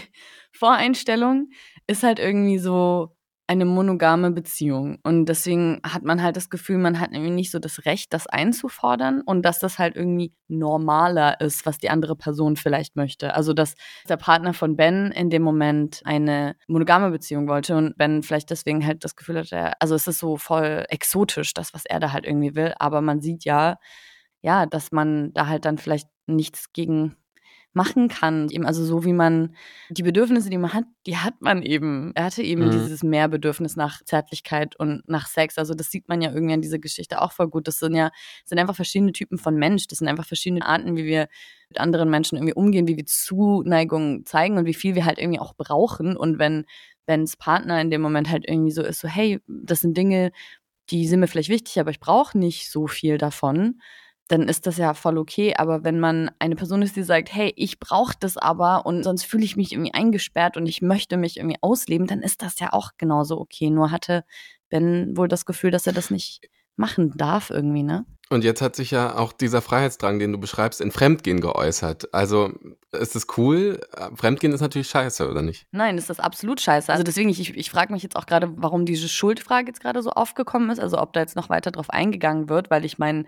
Voreinstellung 0.51 1.49
ist 1.87 2.03
halt 2.03 2.19
irgendwie 2.19 2.59
so 2.59 3.14
eine 3.47 3.65
monogame 3.65 4.31
Beziehung. 4.31 4.97
Und 5.03 5.25
deswegen 5.25 5.79
hat 5.83 6.03
man 6.03 6.21
halt 6.23 6.35
das 6.35 6.49
Gefühl, 6.49 6.77
man 6.77 6.99
hat 6.99 7.11
irgendwie 7.11 7.31
nicht 7.31 7.51
so 7.51 7.59
das 7.59 7.85
Recht, 7.85 8.11
das 8.13 8.25
einzufordern 8.27 9.21
und 9.21 9.43
dass 9.43 9.59
das 9.59 9.77
halt 9.77 9.95
irgendwie 9.95 10.33
normaler 10.47 11.39
ist, 11.41 11.65
was 11.65 11.77
die 11.77 11.89
andere 11.89 12.15
Person 12.15 12.55
vielleicht 12.55 12.95
möchte. 12.95 13.35
Also, 13.35 13.53
dass 13.53 13.75
der 14.09 14.17
Partner 14.17 14.53
von 14.53 14.75
Ben 14.75 15.11
in 15.11 15.29
dem 15.29 15.43
Moment 15.43 16.01
eine 16.05 16.55
monogame 16.67 17.11
Beziehung 17.11 17.47
wollte 17.47 17.75
und 17.75 17.97
Ben 17.97 18.23
vielleicht 18.23 18.49
deswegen 18.49 18.85
halt 18.85 19.03
das 19.03 19.15
Gefühl 19.15 19.39
hatte, 19.39 19.73
also 19.79 19.93
es 19.95 20.07
ist 20.07 20.19
so 20.19 20.37
voll 20.37 20.85
exotisch, 20.89 21.53
das, 21.53 21.73
was 21.73 21.85
er 21.85 21.99
da 21.99 22.11
halt 22.11 22.25
irgendwie 22.25 22.55
will. 22.55 22.73
Aber 22.79 23.01
man 23.01 23.21
sieht 23.21 23.45
ja, 23.45 23.77
ja, 24.41 24.65
dass 24.65 24.91
man 24.91 25.33
da 25.33 25.47
halt 25.47 25.65
dann 25.65 25.77
vielleicht 25.77 26.07
nichts 26.27 26.73
gegen 26.73 27.15
machen 27.75 28.07
kann. 28.07 28.49
Eben 28.49 28.65
also 28.65 28.83
so 28.85 29.03
wie 29.05 29.13
man 29.13 29.55
die 29.89 30.03
Bedürfnisse, 30.03 30.49
die 30.49 30.57
man 30.57 30.73
hat, 30.73 30.85
die 31.05 31.17
hat 31.17 31.35
man 31.41 31.61
eben. 31.61 32.11
Er 32.15 32.25
hatte 32.25 32.41
eben 32.41 32.65
Mhm. 32.65 32.71
dieses 32.71 33.03
Mehrbedürfnis 33.03 33.75
nach 33.75 34.01
Zärtlichkeit 34.03 34.75
und 34.79 35.03
nach 35.07 35.27
Sex. 35.27 35.57
Also 35.57 35.73
das 35.73 35.91
sieht 35.91 36.07
man 36.07 36.21
ja 36.21 36.31
irgendwie 36.31 36.53
an 36.53 36.61
dieser 36.61 36.79
Geschichte 36.79 37.21
auch 37.21 37.31
voll 37.33 37.49
gut. 37.49 37.67
Das 37.67 37.79
sind 37.79 37.93
ja 37.95 38.05
das 38.41 38.49
sind 38.49 38.59
einfach 38.59 38.75
verschiedene 38.75 39.11
Typen 39.11 39.37
von 39.37 39.55
Mensch. 39.55 39.87
Das 39.87 39.99
sind 39.99 40.07
einfach 40.07 40.25
verschiedene 40.25 40.65
Arten, 40.65 40.95
wie 40.95 41.05
wir 41.05 41.27
mit 41.69 41.79
anderen 41.79 42.09
Menschen 42.09 42.37
irgendwie 42.37 42.53
umgehen, 42.53 42.87
wie 42.87 42.97
wir 42.97 43.05
Zuneigung 43.05 44.25
zeigen 44.25 44.57
und 44.57 44.65
wie 44.65 44.73
viel 44.73 44.95
wir 44.95 45.05
halt 45.05 45.19
irgendwie 45.19 45.39
auch 45.39 45.53
brauchen. 45.55 46.15
Und 46.17 46.39
wenn 46.39 46.65
Bens 47.05 47.37
Partner 47.37 47.79
in 47.81 47.91
dem 47.91 48.01
Moment 48.01 48.29
halt 48.29 48.45
irgendwie 48.47 48.71
so 48.71 48.81
ist, 48.81 48.99
so 49.01 49.07
hey, 49.07 49.39
das 49.47 49.81
sind 49.81 49.95
Dinge, 49.97 50.31
die 50.89 51.07
sind 51.07 51.19
mir 51.19 51.27
vielleicht 51.27 51.49
wichtig, 51.49 51.79
aber 51.79 51.91
ich 51.91 51.99
brauche 51.99 52.37
nicht 52.37 52.71
so 52.71 52.87
viel 52.87 53.17
davon 53.17 53.81
dann 54.27 54.47
ist 54.47 54.65
das 54.65 54.77
ja 54.77 54.93
voll 54.93 55.17
okay. 55.17 55.55
Aber 55.55 55.83
wenn 55.83 55.99
man 55.99 56.31
eine 56.39 56.55
Person 56.55 56.81
ist, 56.81 56.95
die 56.95 57.03
sagt, 57.03 57.33
hey, 57.33 57.53
ich 57.55 57.79
brauche 57.79 58.15
das 58.19 58.37
aber 58.37 58.85
und 58.85 59.03
sonst 59.03 59.23
fühle 59.23 59.45
ich 59.45 59.55
mich 59.55 59.71
irgendwie 59.71 59.93
eingesperrt 59.93 60.57
und 60.57 60.65
ich 60.65 60.81
möchte 60.81 61.17
mich 61.17 61.37
irgendwie 61.37 61.59
ausleben, 61.61 62.07
dann 62.07 62.21
ist 62.21 62.41
das 62.41 62.59
ja 62.59 62.73
auch 62.73 62.91
genauso 62.97 63.39
okay. 63.39 63.69
Nur 63.69 63.91
hatte 63.91 64.23
Ben 64.69 65.15
wohl 65.15 65.27
das 65.27 65.45
Gefühl, 65.45 65.71
dass 65.71 65.87
er 65.87 65.93
das 65.93 66.09
nicht 66.09 66.49
machen 66.75 67.13
darf 67.15 67.49
irgendwie, 67.51 67.83
ne? 67.83 68.05
Und 68.29 68.43
jetzt 68.43 68.61
hat 68.61 68.75
sich 68.75 68.89
ja 68.89 69.15
auch 69.15 69.33
dieser 69.33 69.61
Freiheitsdrang, 69.61 70.17
den 70.17 70.31
du 70.31 70.39
beschreibst, 70.39 70.81
in 70.81 70.89
Fremdgehen 70.89 71.41
geäußert. 71.41 72.11
Also 72.11 72.51
ist 72.91 73.15
es 73.15 73.27
cool? 73.37 73.79
Fremdgehen 74.15 74.51
ist 74.51 74.61
natürlich 74.61 74.89
scheiße, 74.89 75.29
oder 75.29 75.43
nicht? 75.43 75.67
Nein, 75.71 75.95
das 75.95 76.09
ist 76.09 76.19
absolut 76.19 76.59
scheiße. 76.59 76.91
Also 76.91 77.03
deswegen, 77.03 77.29
ich, 77.29 77.55
ich 77.55 77.69
frage 77.69 77.93
mich 77.93 78.01
jetzt 78.01 78.15
auch 78.15 78.25
gerade, 78.25 78.51
warum 78.55 78.87
diese 78.87 79.09
Schuldfrage 79.09 79.67
jetzt 79.67 79.79
gerade 79.79 80.01
so 80.01 80.09
aufgekommen 80.09 80.71
ist. 80.71 80.79
Also 80.79 80.97
ob 80.97 81.13
da 81.13 81.19
jetzt 81.19 81.35
noch 81.35 81.49
weiter 81.49 81.69
drauf 81.69 81.91
eingegangen 81.91 82.49
wird, 82.49 82.71
weil 82.71 82.83
ich 82.83 82.97
meine, 82.97 83.25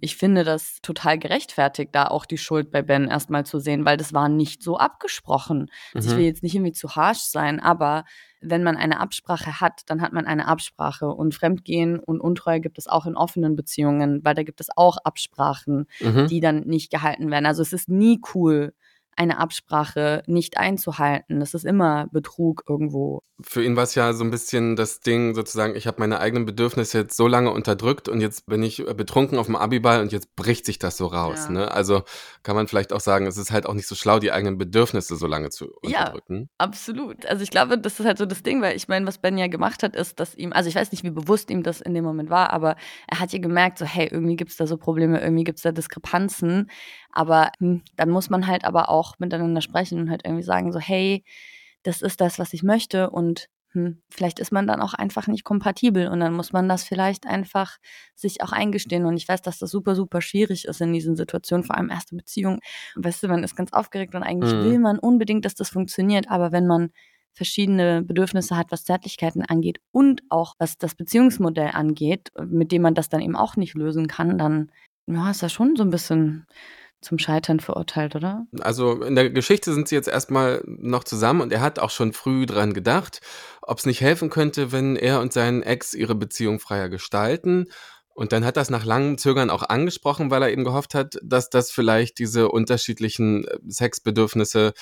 ich 0.00 0.16
finde 0.16 0.44
das 0.44 0.80
total 0.82 1.18
gerechtfertigt, 1.18 1.90
da 1.94 2.06
auch 2.08 2.26
die 2.26 2.38
Schuld 2.38 2.70
bei 2.70 2.82
Ben 2.82 3.08
erstmal 3.08 3.46
zu 3.46 3.58
sehen, 3.60 3.84
weil 3.84 3.96
das 3.96 4.12
war 4.12 4.28
nicht 4.28 4.62
so 4.62 4.76
abgesprochen. 4.76 5.70
Also 5.94 6.08
ich 6.08 6.14
Mhm. 6.14 6.18
will 6.18 6.26
jetzt 6.26 6.42
nicht 6.42 6.54
irgendwie 6.54 6.72
zu 6.72 6.96
harsh 6.96 7.20
sein, 7.20 7.60
aber 7.60 8.04
wenn 8.40 8.62
man 8.62 8.76
eine 8.76 9.00
Absprache 9.00 9.60
hat, 9.60 9.82
dann 9.86 10.02
hat 10.02 10.12
man 10.12 10.26
eine 10.26 10.46
Absprache. 10.48 11.06
Und 11.08 11.34
Fremdgehen 11.34 11.98
und 11.98 12.20
Untreue 12.20 12.60
gibt 12.60 12.78
es 12.78 12.88
auch 12.88 13.06
in 13.06 13.16
offenen 13.16 13.56
Beziehungen, 13.56 14.22
weil 14.24 14.34
da 14.34 14.42
gibt 14.42 14.60
es 14.60 14.68
auch 14.76 14.98
Absprachen, 15.04 15.86
Mhm. 16.00 16.26
die 16.26 16.40
dann 16.40 16.60
nicht 16.66 16.90
gehalten 16.90 17.30
werden. 17.30 17.46
Also 17.46 17.62
es 17.62 17.72
ist 17.72 17.88
nie 17.88 18.20
cool, 18.34 18.74
eine 19.16 19.38
Absprache 19.38 20.22
nicht 20.26 20.56
einzuhalten. 20.58 21.40
Das 21.40 21.54
ist 21.54 21.64
immer 21.64 22.08
Betrug 22.12 22.64
irgendwo. 22.68 23.22
Für 23.42 23.64
ihn 23.64 23.74
war 23.74 23.82
es 23.82 23.96
ja 23.96 24.12
so 24.12 24.22
ein 24.22 24.30
bisschen 24.30 24.76
das 24.76 25.00
Ding, 25.00 25.34
sozusagen, 25.34 25.74
ich 25.74 25.88
habe 25.88 25.96
meine 25.98 26.20
eigenen 26.20 26.44
Bedürfnisse 26.46 26.98
jetzt 26.98 27.16
so 27.16 27.26
lange 27.26 27.50
unterdrückt 27.50 28.08
und 28.08 28.20
jetzt 28.20 28.46
bin 28.46 28.62
ich 28.62 28.84
betrunken 28.96 29.38
auf 29.38 29.46
dem 29.46 29.56
Abiball 29.56 30.00
und 30.00 30.12
jetzt 30.12 30.36
bricht 30.36 30.64
sich 30.66 30.78
das 30.78 30.96
so 30.96 31.06
raus. 31.06 31.46
Ja. 31.46 31.50
Ne? 31.50 31.70
Also 31.72 32.02
kann 32.44 32.54
man 32.54 32.68
vielleicht 32.68 32.92
auch 32.92 33.00
sagen, 33.00 33.26
es 33.26 33.36
ist 33.36 33.50
halt 33.50 33.66
auch 33.66 33.74
nicht 33.74 33.88
so 33.88 33.96
schlau, 33.96 34.20
die 34.20 34.30
eigenen 34.30 34.56
Bedürfnisse 34.56 35.16
so 35.16 35.26
lange 35.26 35.50
zu 35.50 35.66
Ja. 35.82 36.00
unterdrücken. 36.00 36.48
Absolut. 36.58 37.26
Also 37.26 37.42
ich 37.42 37.50
glaube, 37.50 37.76
das 37.76 37.98
ist 37.98 38.06
halt 38.06 38.18
so 38.18 38.26
das 38.26 38.44
Ding, 38.44 38.62
weil 38.62 38.76
ich 38.76 38.86
meine, 38.86 39.04
was 39.04 39.18
Ben 39.18 39.36
ja 39.36 39.48
gemacht 39.48 39.82
hat, 39.82 39.96
ist, 39.96 40.20
dass 40.20 40.36
ihm, 40.36 40.52
also 40.52 40.68
ich 40.68 40.76
weiß 40.76 40.92
nicht, 40.92 41.02
wie 41.02 41.10
bewusst 41.10 41.50
ihm 41.50 41.64
das 41.64 41.80
in 41.80 41.92
dem 41.92 42.04
Moment 42.04 42.30
war, 42.30 42.50
aber 42.52 42.76
er 43.08 43.18
hat 43.18 43.32
ja 43.32 43.40
gemerkt, 43.40 43.78
so, 43.78 43.84
hey, 43.84 44.08
irgendwie 44.10 44.36
gibt 44.36 44.52
es 44.52 44.56
da 44.58 44.68
so 44.68 44.76
Probleme, 44.76 45.20
irgendwie 45.20 45.44
gibt 45.44 45.58
es 45.58 45.62
da 45.64 45.72
Diskrepanzen. 45.72 46.70
Aber 47.14 47.50
hm, 47.60 47.82
dann 47.96 48.10
muss 48.10 48.30
man 48.30 48.46
halt 48.46 48.64
aber 48.64 48.88
auch 48.90 49.18
miteinander 49.18 49.60
sprechen 49.62 50.00
und 50.00 50.10
halt 50.10 50.22
irgendwie 50.24 50.42
sagen, 50.44 50.72
so, 50.72 50.80
hey, 50.80 51.24
das 51.82 52.02
ist 52.02 52.20
das, 52.20 52.38
was 52.38 52.52
ich 52.52 52.62
möchte 52.62 53.10
und 53.10 53.48
hm, 53.72 54.00
vielleicht 54.08 54.38
ist 54.38 54.52
man 54.52 54.66
dann 54.68 54.80
auch 54.80 54.94
einfach 54.94 55.26
nicht 55.26 55.42
kompatibel 55.44 56.06
und 56.08 56.20
dann 56.20 56.32
muss 56.32 56.52
man 56.52 56.68
das 56.68 56.84
vielleicht 56.84 57.26
einfach 57.26 57.78
sich 58.14 58.40
auch 58.42 58.52
eingestehen. 58.52 59.04
Und 59.04 59.16
ich 59.16 59.28
weiß, 59.28 59.42
dass 59.42 59.58
das 59.58 59.70
super, 59.70 59.96
super 59.96 60.20
schwierig 60.20 60.64
ist 60.66 60.80
in 60.80 60.92
diesen 60.92 61.16
Situationen, 61.16 61.64
vor 61.64 61.76
allem 61.76 61.90
erste 61.90 62.14
Beziehung. 62.14 62.60
Weißt 62.94 63.22
du, 63.22 63.28
man 63.28 63.42
ist 63.42 63.56
ganz 63.56 63.72
aufgeregt 63.72 64.14
und 64.14 64.22
eigentlich 64.22 64.54
Mhm. 64.54 64.62
will 64.62 64.78
man 64.78 64.98
unbedingt, 65.00 65.44
dass 65.44 65.54
das 65.56 65.70
funktioniert, 65.70 66.30
aber 66.30 66.52
wenn 66.52 66.66
man 66.68 66.90
verschiedene 67.32 68.02
Bedürfnisse 68.02 68.56
hat, 68.56 68.70
was 68.70 68.84
Zärtlichkeiten 68.84 69.42
angeht 69.42 69.80
und 69.90 70.22
auch 70.28 70.54
was 70.60 70.78
das 70.78 70.94
Beziehungsmodell 70.94 71.70
angeht, 71.72 72.30
mit 72.46 72.70
dem 72.70 72.82
man 72.82 72.94
das 72.94 73.08
dann 73.08 73.20
eben 73.20 73.34
auch 73.34 73.56
nicht 73.56 73.74
lösen 73.74 74.06
kann, 74.06 74.38
dann 74.38 74.70
ja, 75.08 75.30
ist 75.32 75.42
das 75.42 75.52
schon 75.52 75.74
so 75.76 75.82
ein 75.82 75.90
bisschen 75.90 76.46
zum 77.04 77.18
Scheitern 77.18 77.60
verurteilt, 77.60 78.16
oder? 78.16 78.46
Also 78.60 79.02
in 79.02 79.14
der 79.14 79.30
Geschichte 79.30 79.72
sind 79.72 79.88
sie 79.88 79.94
jetzt 79.94 80.08
erstmal 80.08 80.62
noch 80.66 81.04
zusammen 81.04 81.40
und 81.40 81.52
er 81.52 81.60
hat 81.60 81.78
auch 81.78 81.90
schon 81.90 82.12
früh 82.12 82.46
dran 82.46 82.74
gedacht, 82.74 83.20
ob 83.62 83.78
es 83.78 83.86
nicht 83.86 84.00
helfen 84.00 84.30
könnte, 84.30 84.72
wenn 84.72 84.96
er 84.96 85.20
und 85.20 85.32
sein 85.32 85.62
Ex 85.62 85.94
ihre 85.94 86.14
Beziehung 86.14 86.58
freier 86.58 86.88
gestalten. 86.88 87.66
Und 88.14 88.32
dann 88.32 88.44
hat 88.44 88.56
das 88.56 88.70
nach 88.70 88.84
langem 88.84 89.18
Zögern 89.18 89.50
auch 89.50 89.64
angesprochen, 89.64 90.30
weil 90.30 90.42
er 90.42 90.50
eben 90.50 90.64
gehofft 90.64 90.94
hat, 90.94 91.18
dass 91.22 91.50
das 91.50 91.72
vielleicht 91.72 92.18
diese 92.18 92.48
unterschiedlichen 92.48 93.44
äh, 93.44 93.58
Sexbedürfnisse 93.68 94.72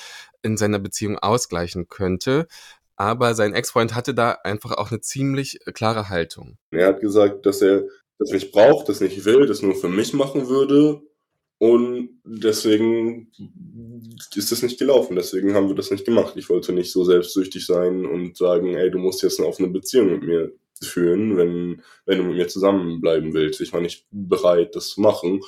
in 0.43 0.55
seiner 0.55 0.79
Beziehung 0.79 1.17
ausgleichen 1.17 1.89
könnte. 1.89 2.47
Aber 2.95 3.33
sein 3.33 3.53
Ex-Freund 3.53 3.95
hatte 3.95 4.13
da 4.13 4.37
einfach 4.43 4.71
auch 4.73 4.91
eine 4.91 5.01
ziemlich 5.01 5.65
äh, 5.65 5.71
klare 5.71 6.09
Haltung. 6.09 6.57
Er 6.69 6.87
hat 6.87 7.01
gesagt, 7.01 7.47
dass 7.47 7.61
er 7.61 7.83
das 8.19 8.31
nicht 8.31 8.51
braucht, 8.51 8.87
das 8.87 9.01
nicht 9.01 9.25
will, 9.25 9.47
das 9.47 9.63
nur 9.63 9.75
für 9.75 9.89
mich 9.89 10.13
machen 10.13 10.47
würde. 10.47 11.01
Und 11.63 12.09
deswegen 12.25 13.31
ist 14.35 14.51
das 14.51 14.63
nicht 14.63 14.77
gelaufen. 14.77 15.15
Deswegen 15.15 15.53
haben 15.53 15.69
wir 15.69 15.75
das 15.75 15.91
nicht 15.91 16.03
gemacht. 16.03 16.33
Ich 16.35 16.49
wollte 16.49 16.73
nicht 16.73 16.91
so 16.91 17.05
selbstsüchtig 17.05 17.65
sein 17.65 18.05
und 18.05 18.35
sagen, 18.35 18.75
ey, 18.75 18.91
du 18.91 18.97
musst 18.97 19.23
jetzt 19.23 19.39
eine 19.39 19.47
offene 19.47 19.69
Beziehung 19.69 20.11
mit 20.11 20.23
mir 20.23 20.51
führen, 20.83 21.37
wenn, 21.37 21.81
wenn 22.05 22.17
du 22.17 22.25
mit 22.25 22.35
mir 22.35 22.49
zusammenbleiben 22.49 23.33
willst. 23.33 23.61
Ich 23.61 23.71
war 23.71 23.79
nicht 23.79 24.05
bereit, 24.11 24.75
das 24.75 24.89
zu 24.89 24.99
machen. 24.99 25.39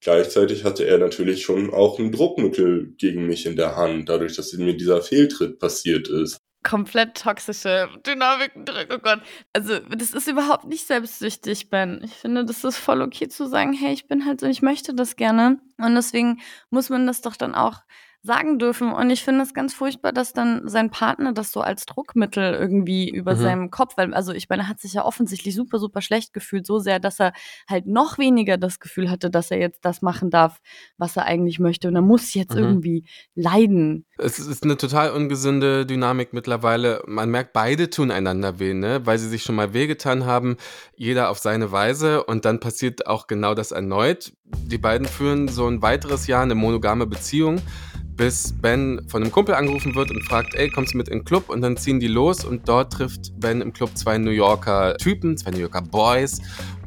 Gleichzeitig 0.00 0.62
hatte 0.62 0.86
er 0.86 0.98
natürlich 0.98 1.42
schon 1.42 1.74
auch 1.74 1.98
ein 1.98 2.12
Druckmittel 2.12 2.94
gegen 2.96 3.26
mich 3.26 3.44
in 3.44 3.56
der 3.56 3.74
Hand, 3.74 4.08
dadurch, 4.08 4.36
dass 4.36 4.52
mir 4.52 4.76
dieser 4.76 5.02
Fehltritt 5.02 5.58
passiert 5.58 6.06
ist. 6.06 6.38
Komplett 6.62 7.20
toxische 7.20 7.88
Dynamiken 8.06 8.64
drin. 8.64 8.88
Oh 8.92 8.98
Gott. 8.98 9.20
Also, 9.52 9.78
das 9.80 10.12
ist 10.12 10.28
überhaupt 10.28 10.64
nicht 10.64 10.86
selbstsüchtig, 10.86 11.70
Ben. 11.70 12.00
Ich 12.04 12.14
finde, 12.14 12.44
das 12.44 12.64
ist 12.64 12.76
voll 12.76 13.02
okay 13.02 13.28
zu 13.28 13.46
sagen, 13.48 13.72
hey, 13.72 13.92
ich 13.92 14.08
bin 14.08 14.26
halt 14.26 14.40
so, 14.40 14.46
ich 14.46 14.62
möchte 14.62 14.94
das 14.94 15.16
gerne. 15.16 15.58
Und 15.78 15.94
deswegen 15.94 16.40
muss 16.70 16.90
man 16.90 17.06
das 17.06 17.20
doch 17.20 17.36
dann 17.36 17.54
auch 17.54 17.82
sagen 18.24 18.58
dürfen. 18.58 18.92
Und 18.92 19.10
ich 19.10 19.24
finde 19.24 19.42
es 19.42 19.52
ganz 19.52 19.74
furchtbar, 19.74 20.12
dass 20.12 20.32
dann 20.32 20.68
sein 20.68 20.90
Partner 20.90 21.32
das 21.32 21.50
so 21.50 21.60
als 21.60 21.86
Druckmittel 21.86 22.54
irgendwie 22.54 23.08
über 23.10 23.34
Mhm. 23.34 23.40
seinem 23.40 23.70
Kopf, 23.70 23.96
weil, 23.96 24.14
also 24.14 24.32
ich 24.32 24.48
meine, 24.48 24.62
er 24.62 24.68
hat 24.68 24.78
sich 24.80 24.92
ja 24.94 25.04
offensichtlich 25.04 25.54
super, 25.56 25.78
super 25.80 26.00
schlecht 26.00 26.32
gefühlt, 26.32 26.64
so 26.64 26.78
sehr, 26.78 27.00
dass 27.00 27.18
er 27.20 27.32
halt 27.68 27.86
noch 27.86 28.18
weniger 28.18 28.58
das 28.58 28.78
Gefühl 28.78 29.10
hatte, 29.10 29.28
dass 29.28 29.50
er 29.50 29.58
jetzt 29.58 29.84
das 29.84 30.02
machen 30.02 30.30
darf, 30.30 30.60
was 30.98 31.16
er 31.16 31.24
eigentlich 31.24 31.58
möchte. 31.58 31.88
Und 31.88 31.96
er 31.96 32.02
muss 32.02 32.32
jetzt 32.34 32.54
Mhm. 32.54 32.62
irgendwie 32.62 33.04
leiden. 33.34 34.06
Es 34.18 34.38
ist 34.38 34.62
eine 34.62 34.76
total 34.76 35.10
ungesunde 35.10 35.84
Dynamik 35.84 36.32
mittlerweile. 36.32 37.02
Man 37.06 37.28
merkt, 37.30 37.52
beide 37.52 37.90
tun 37.90 38.12
einander 38.12 38.60
weh, 38.60 38.72
ne? 38.74 39.04
weil 39.04 39.18
sie 39.18 39.28
sich 39.28 39.42
schon 39.42 39.56
mal 39.56 39.74
wehgetan 39.74 40.26
haben, 40.26 40.56
jeder 40.96 41.28
auf 41.30 41.38
seine 41.38 41.72
Weise 41.72 42.22
und 42.24 42.44
dann 42.44 42.60
passiert 42.60 43.06
auch 43.08 43.26
genau 43.26 43.54
das 43.54 43.72
erneut. 43.72 44.32
Die 44.44 44.78
beiden 44.78 45.08
führen 45.08 45.48
so 45.48 45.66
ein 45.66 45.82
weiteres 45.82 46.28
Jahr 46.28 46.42
eine 46.42 46.54
monogame 46.54 47.06
Beziehung, 47.06 47.60
bis 48.16 48.52
Ben 48.60 49.00
von 49.08 49.22
einem 49.22 49.32
Kumpel 49.32 49.54
angerufen 49.54 49.94
wird 49.94 50.10
und 50.10 50.22
fragt, 50.24 50.54
ey, 50.54 50.68
kommst 50.68 50.94
du 50.94 50.98
mit 50.98 51.08
in 51.08 51.20
den 51.20 51.24
Club? 51.24 51.48
Und 51.48 51.60
dann 51.62 51.76
ziehen 51.76 52.00
die 52.00 52.08
los 52.08 52.44
und 52.44 52.68
dort 52.68 52.92
trifft 52.92 53.32
Ben 53.40 53.60
im 53.60 53.72
Club 53.72 53.90
zwei 53.94 54.18
New 54.18 54.30
Yorker 54.30 54.96
Typen, 54.96 55.36
zwei 55.36 55.50
New 55.50 55.58
Yorker 55.58 55.82
Boys 55.82 56.40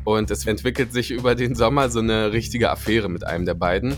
und 0.05 0.31
es 0.31 0.45
entwickelt 0.45 0.93
sich 0.93 1.11
über 1.11 1.35
den 1.35 1.55
Sommer 1.55 1.89
so 1.89 1.99
eine 1.99 2.31
richtige 2.31 2.69
Affäre 2.69 3.09
mit 3.09 3.25
einem 3.25 3.45
der 3.45 3.55
beiden. 3.55 3.95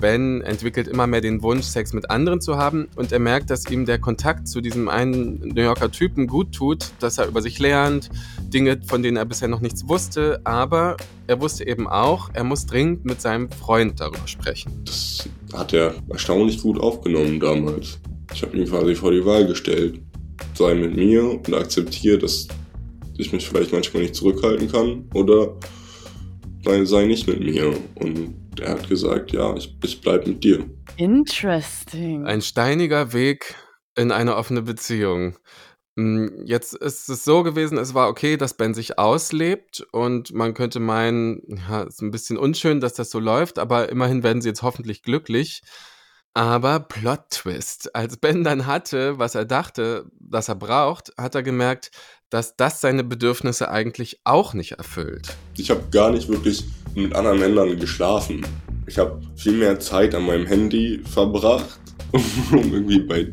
Ben 0.00 0.40
entwickelt 0.42 0.86
immer 0.86 1.08
mehr 1.08 1.20
den 1.20 1.42
Wunsch, 1.42 1.66
Sex 1.66 1.92
mit 1.92 2.08
anderen 2.08 2.40
zu 2.40 2.56
haben 2.56 2.88
und 2.94 3.10
er 3.10 3.18
merkt, 3.18 3.50
dass 3.50 3.68
ihm 3.68 3.84
der 3.84 3.98
Kontakt 3.98 4.46
zu 4.46 4.60
diesem 4.60 4.88
einen 4.88 5.40
New 5.40 5.62
Yorker 5.62 5.90
Typen 5.90 6.28
gut 6.28 6.54
tut, 6.54 6.92
dass 7.00 7.18
er 7.18 7.26
über 7.26 7.42
sich 7.42 7.58
lernt, 7.58 8.08
Dinge, 8.42 8.80
von 8.86 9.02
denen 9.02 9.16
er 9.16 9.24
bisher 9.24 9.48
noch 9.48 9.60
nichts 9.60 9.88
wusste, 9.88 10.40
aber 10.44 10.96
er 11.26 11.40
wusste 11.40 11.66
eben 11.66 11.88
auch, 11.88 12.30
er 12.32 12.44
muss 12.44 12.66
dringend 12.66 13.04
mit 13.04 13.20
seinem 13.20 13.50
Freund 13.50 13.98
darüber 13.98 14.28
sprechen. 14.28 14.82
Das 14.84 15.28
hat 15.52 15.72
er 15.72 15.94
erstaunlich 16.10 16.60
gut 16.60 16.78
aufgenommen 16.78 17.40
damals. 17.40 17.98
Ich 18.32 18.42
habe 18.42 18.56
ihn 18.56 18.68
quasi 18.68 18.94
vor 18.94 19.12
die 19.12 19.24
Wahl 19.24 19.46
gestellt. 19.46 20.00
Sei 20.54 20.74
mit 20.74 20.94
mir 20.94 21.24
und 21.24 21.52
akzeptiere, 21.52 22.18
dass 22.18 22.46
ich 23.16 23.32
mich 23.32 23.48
vielleicht 23.48 23.72
manchmal 23.72 24.02
nicht 24.02 24.14
zurückhalten 24.14 24.70
kann 24.70 25.08
oder 25.14 25.56
sei 26.84 27.06
nicht 27.06 27.26
mit 27.26 27.40
mir. 27.40 27.74
Und 27.96 28.34
er 28.60 28.72
hat 28.72 28.88
gesagt, 28.88 29.32
ja, 29.32 29.54
ich, 29.56 29.76
ich 29.82 30.00
bleib 30.00 30.26
mit 30.26 30.44
dir. 30.44 30.64
Interesting. 30.96 32.26
Ein 32.26 32.42
steiniger 32.42 33.12
Weg 33.12 33.54
in 33.96 34.12
eine 34.12 34.36
offene 34.36 34.62
Beziehung. 34.62 35.36
Hm, 35.98 36.44
jetzt 36.44 36.74
ist 36.74 37.08
es 37.08 37.24
so 37.24 37.42
gewesen, 37.42 37.76
es 37.76 37.92
war 37.92 38.08
okay, 38.08 38.36
dass 38.36 38.54
Ben 38.54 38.72
sich 38.72 39.00
auslebt 39.00 39.84
und 39.90 40.32
man 40.32 40.54
könnte 40.54 40.78
meinen, 40.78 41.42
ja, 41.68 41.82
ist 41.82 42.02
ein 42.02 42.12
bisschen 42.12 42.36
unschön, 42.36 42.80
dass 42.80 42.94
das 42.94 43.10
so 43.10 43.18
läuft, 43.18 43.58
aber 43.58 43.88
immerhin 43.88 44.22
werden 44.22 44.40
sie 44.40 44.48
jetzt 44.48 44.62
hoffentlich 44.62 45.02
glücklich. 45.02 45.60
Aber 46.34 46.78
Plot-Twist. 46.78 47.96
Als 47.96 48.16
Ben 48.16 48.44
dann 48.44 48.66
hatte, 48.66 49.18
was 49.18 49.34
er 49.34 49.44
dachte, 49.44 50.04
dass 50.20 50.48
er 50.48 50.54
braucht, 50.54 51.12
hat 51.18 51.34
er 51.34 51.42
gemerkt, 51.42 51.90
dass 52.30 52.54
das 52.54 52.80
seine 52.80 53.02
Bedürfnisse 53.02 53.68
eigentlich 53.68 54.20
auch 54.22 54.54
nicht 54.54 54.72
erfüllt. 54.78 55.36
Ich 55.56 55.68
habe 55.68 55.82
gar 55.90 56.12
nicht 56.12 56.28
wirklich 56.28 56.62
mit 56.94 57.12
anderen 57.16 57.40
Männern 57.40 57.76
geschlafen. 57.76 58.46
Ich 58.86 58.98
habe 58.98 59.20
viel 59.34 59.54
mehr 59.54 59.80
Zeit 59.80 60.14
an 60.14 60.26
meinem 60.26 60.46
Handy 60.46 61.02
verbracht, 61.10 61.80
um 62.12 62.72
irgendwie 62.72 63.00
bei 63.00 63.32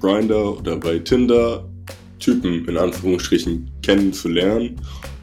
Grinder 0.00 0.58
oder 0.58 0.76
bei 0.76 0.98
Tinder 0.98 1.69
Typen 2.20 2.68
in 2.68 2.76
Anführungsstrichen 2.76 3.70
kennenzulernen, 3.82 4.76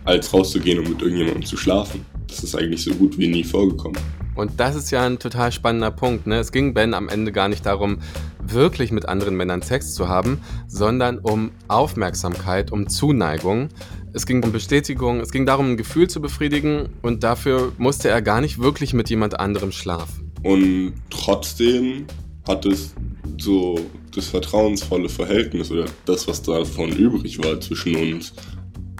als 0.04 0.34
rauszugehen 0.34 0.80
und 0.80 0.89
mit 0.89 1.01
irgendjemandem 1.01 1.46
zu 1.46 1.56
schlafen. 1.56 2.06
Das 2.27 2.44
ist 2.44 2.56
eigentlich 2.56 2.84
so 2.84 2.94
gut 2.94 3.18
wie 3.18 3.27
nie 3.27 3.44
vorgekommen. 3.44 4.01
Und 4.36 4.60
das 4.60 4.75
ist 4.75 4.92
ja 4.92 5.04
ein 5.04 5.18
total 5.18 5.51
spannender 5.51 5.89
Punkt. 5.89 6.27
Ne? 6.27 6.38
Es 6.38 6.51
ging 6.51 6.74
Ben 6.74 6.94
am 6.94 7.10
Ende 7.10 7.32
gar 7.32 7.48
nicht 7.48 7.66
darum, 7.66 8.00
wirklich 8.46 8.92
mit 8.92 9.08
anderen 9.08 9.36
Männern 9.36 9.63
Sex 9.63 9.96
zu 9.96 10.08
haben, 10.08 10.42
sondern 10.68 11.18
um 11.18 11.51
Aufmerksamkeit, 11.68 12.72
um 12.72 12.88
Zuneigung. 12.88 13.70
Es 14.13 14.25
ging 14.25 14.44
um 14.44 14.51
Bestätigung, 14.51 15.20
es 15.22 15.32
ging 15.32 15.46
darum, 15.46 15.72
ein 15.72 15.77
Gefühl 15.77 16.08
zu 16.08 16.22
befriedigen 16.22 16.89
und 17.01 17.24
dafür 17.24 17.74
musste 17.77 18.10
er 18.10 18.22
gar 18.22 18.42
nicht 18.42 18.60
wirklich 18.60 18.94
mit 18.94 19.10
jemand 19.10 19.39
anderem 19.39 19.72
schlafen. 19.72 20.32
Und 20.44 20.94
trotzdem 21.10 22.06
hat 22.48 22.66
es 22.66 22.94
so 23.39 23.80
das 24.17 24.27
vertrauensvolle 24.27 25.09
Verhältnis 25.09 25.71
oder 25.71 25.86
das, 26.05 26.27
was 26.27 26.41
davon 26.41 26.91
übrig 26.91 27.38
war 27.43 27.59
zwischen 27.62 27.95
uns, 27.95 28.33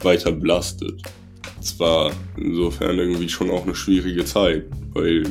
weiter 0.04 0.32
belastet. 0.32 1.02
Es 1.60 1.80
war 1.80 2.12
insofern 2.38 3.00
irgendwie 3.00 3.28
schon 3.28 3.50
auch 3.50 3.64
eine 3.64 3.76
schwierige 3.76 4.24
Zeit, 4.26 4.66
weil 4.94 5.24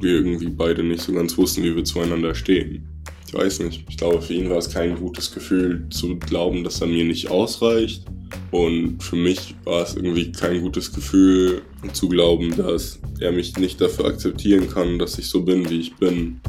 wir 0.00 0.10
irgendwie 0.10 0.48
beide 0.48 0.82
nicht 0.82 1.02
so 1.02 1.12
ganz 1.12 1.36
wussten, 1.38 1.62
wie 1.62 1.76
wir 1.76 1.84
zueinander 1.84 2.34
stehen. 2.34 2.88
Ich 3.26 3.34
weiß 3.34 3.60
nicht. 3.60 3.84
Ich 3.88 3.96
glaube, 3.96 4.20
für 4.20 4.34
ihn 4.34 4.50
war 4.50 4.58
es 4.58 4.70
kein 4.70 4.96
gutes 4.96 5.32
Gefühl 5.32 5.86
zu 5.90 6.18
glauben, 6.18 6.64
dass 6.64 6.80
er 6.80 6.88
mir 6.88 7.04
nicht 7.04 7.30
ausreicht. 7.30 8.04
Und 8.50 9.00
für 9.02 9.14
mich 9.14 9.54
war 9.64 9.84
es 9.84 9.94
irgendwie 9.94 10.32
kein 10.32 10.62
gutes 10.62 10.92
Gefühl 10.92 11.62
zu 11.92 12.08
glauben, 12.08 12.56
dass 12.56 12.98
er 13.20 13.30
mich 13.30 13.56
nicht 13.56 13.80
dafür 13.80 14.06
akzeptieren 14.06 14.68
kann, 14.68 14.98
dass 14.98 15.18
ich 15.18 15.28
so 15.28 15.42
bin, 15.42 15.70
wie 15.70 15.78
ich 15.78 15.94
bin. 15.94 16.40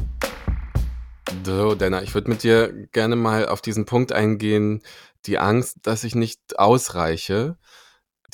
So, 1.44 1.74
Denner, 1.74 2.02
ich 2.02 2.14
würde 2.14 2.30
mit 2.30 2.42
dir 2.42 2.72
gerne 2.92 3.16
mal 3.16 3.46
auf 3.48 3.60
diesen 3.60 3.84
Punkt 3.84 4.12
eingehen, 4.12 4.82
die 5.26 5.38
Angst, 5.38 5.78
dass 5.82 6.04
ich 6.04 6.14
nicht 6.14 6.58
ausreiche, 6.58 7.56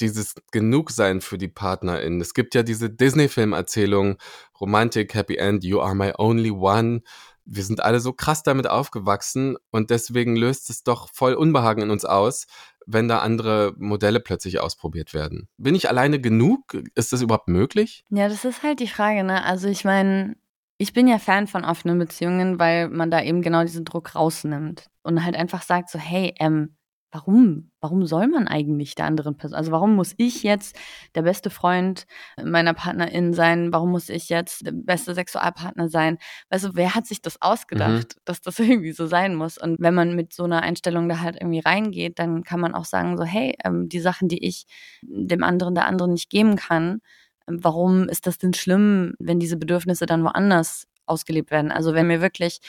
dieses 0.00 0.35
Genugsein 0.52 1.21
für 1.21 1.38
die 1.38 1.49
Partnerin. 1.49 2.21
Es 2.21 2.35
gibt 2.35 2.55
ja 2.55 2.62
diese 2.62 2.90
Disney-Film-Erzählung, 2.90 4.17
Romantik, 4.61 5.14
Happy 5.14 5.37
End, 5.37 5.64
You 5.64 5.81
are 5.81 5.95
my 5.95 6.12
only 6.19 6.50
one. 6.50 7.02
Wir 7.45 7.64
sind 7.64 7.83
alle 7.83 8.00
so 8.00 8.12
krass 8.12 8.43
damit 8.43 8.69
aufgewachsen 8.69 9.57
und 9.71 9.90
deswegen 9.90 10.37
löst 10.37 10.68
es 10.70 10.83
doch 10.83 11.09
voll 11.12 11.35
Unbehagen 11.35 11.83
in 11.83 11.90
uns 11.90 12.05
aus, 12.05 12.46
wenn 12.87 13.09
da 13.09 13.20
andere 13.20 13.75
Modelle 13.79 14.20
plötzlich 14.20 14.61
ausprobiert 14.61 15.14
werden. 15.14 15.49
Bin 15.57 15.75
ich 15.75 15.88
alleine 15.88 16.20
genug? 16.20 16.77
Ist 16.94 17.12
das 17.12 17.23
überhaupt 17.23 17.49
möglich? 17.49 18.05
Ja, 18.11 18.29
das 18.29 18.44
ist 18.44 18.62
halt 18.62 18.81
die 18.81 18.87
Frage, 18.88 19.25
ne? 19.25 19.44
Also 19.44 19.68
ich 19.68 19.85
meine, 19.85 20.37
ich 20.79 20.93
bin 20.93 21.09
ja 21.09 21.19
Fan 21.19 21.47
von 21.49 21.64
offenen 21.64 21.99
Beziehungen, 21.99 22.59
weil 22.59 22.88
man 22.88 23.11
da 23.11 23.23
eben 23.23 23.43
genau 23.43 23.62
diesen 23.62 23.85
Druck 23.85 24.14
rausnimmt 24.14 24.87
und 25.03 25.25
halt 25.25 25.37
einfach 25.37 25.62
sagt 25.62 25.91
so, 25.91 25.99
hey, 25.99 26.35
ähm, 26.38 26.77
warum? 27.11 27.71
Warum 27.81 28.07
soll 28.07 28.27
man 28.29 28.49
eigentlich 28.49 28.95
der 28.95 29.07
anderen 29.07 29.37
Person? 29.37 29.57
Also 29.57 29.73
warum 29.73 29.97
muss 29.97 30.14
ich 30.19 30.43
jetzt 30.43 30.77
der 31.14 31.23
beste 31.23 31.51
Freund 31.51 32.07
meiner 32.43 32.75
Partnerin 32.75 33.33
sein? 33.33 33.73
Warum 33.73 33.91
muss 33.91 34.09
ich 34.09 34.29
jetzt 34.29 34.67
der 34.67 34.73
beste 34.73 35.14
Sexualpartner 35.14 35.88
sein? 35.88 36.19
Weißt 36.51 36.67
du, 36.67 36.71
wer 36.75 36.95
hat 36.95 37.07
sich 37.07 37.23
das 37.23 37.41
ausgedacht, 37.41 38.17
mhm. 38.17 38.21
dass 38.25 38.41
das 38.41 38.59
irgendwie 38.59 38.93
so 38.93 39.07
sein 39.07 39.35
muss? 39.35 39.59
Und 39.59 39.81
wenn 39.81 39.95
man 39.95 40.14
mit 40.14 40.33
so 40.33 40.45
einer 40.45 40.62
Einstellung 40.62 41.09
da 41.09 41.21
halt 41.21 41.37
irgendwie 41.41 41.61
reingeht, 41.61 42.19
dann 42.19 42.45
kann 42.45 42.61
man 42.61 42.75
auch 42.75 42.85
sagen 42.85 43.17
so, 43.17 43.25
hey, 43.25 43.57
ähm, 43.64 43.88
die 43.88 44.01
Sachen, 44.01 44.29
die 44.29 44.47
ich 44.47 44.67
dem 45.03 45.43
anderen, 45.43 45.75
der 45.75 45.87
anderen 45.87 46.12
nicht 46.12 46.31
geben 46.31 46.57
kann, 46.57 47.01
warum 47.49 48.09
ist 48.09 48.27
das 48.27 48.39
denn 48.39 48.55
schlimm, 48.55 49.15
wenn 49.19 49.41
diese 49.41 49.57
Bedürfnisse 49.57 50.07
dann 50.07 50.25
woanders 50.25 50.87
ausgelebt 51.07 51.51
werden? 51.51 51.73
Also 51.73 51.95
wenn 51.95 52.07
mir 52.07 52.21
wirklich 52.21 52.61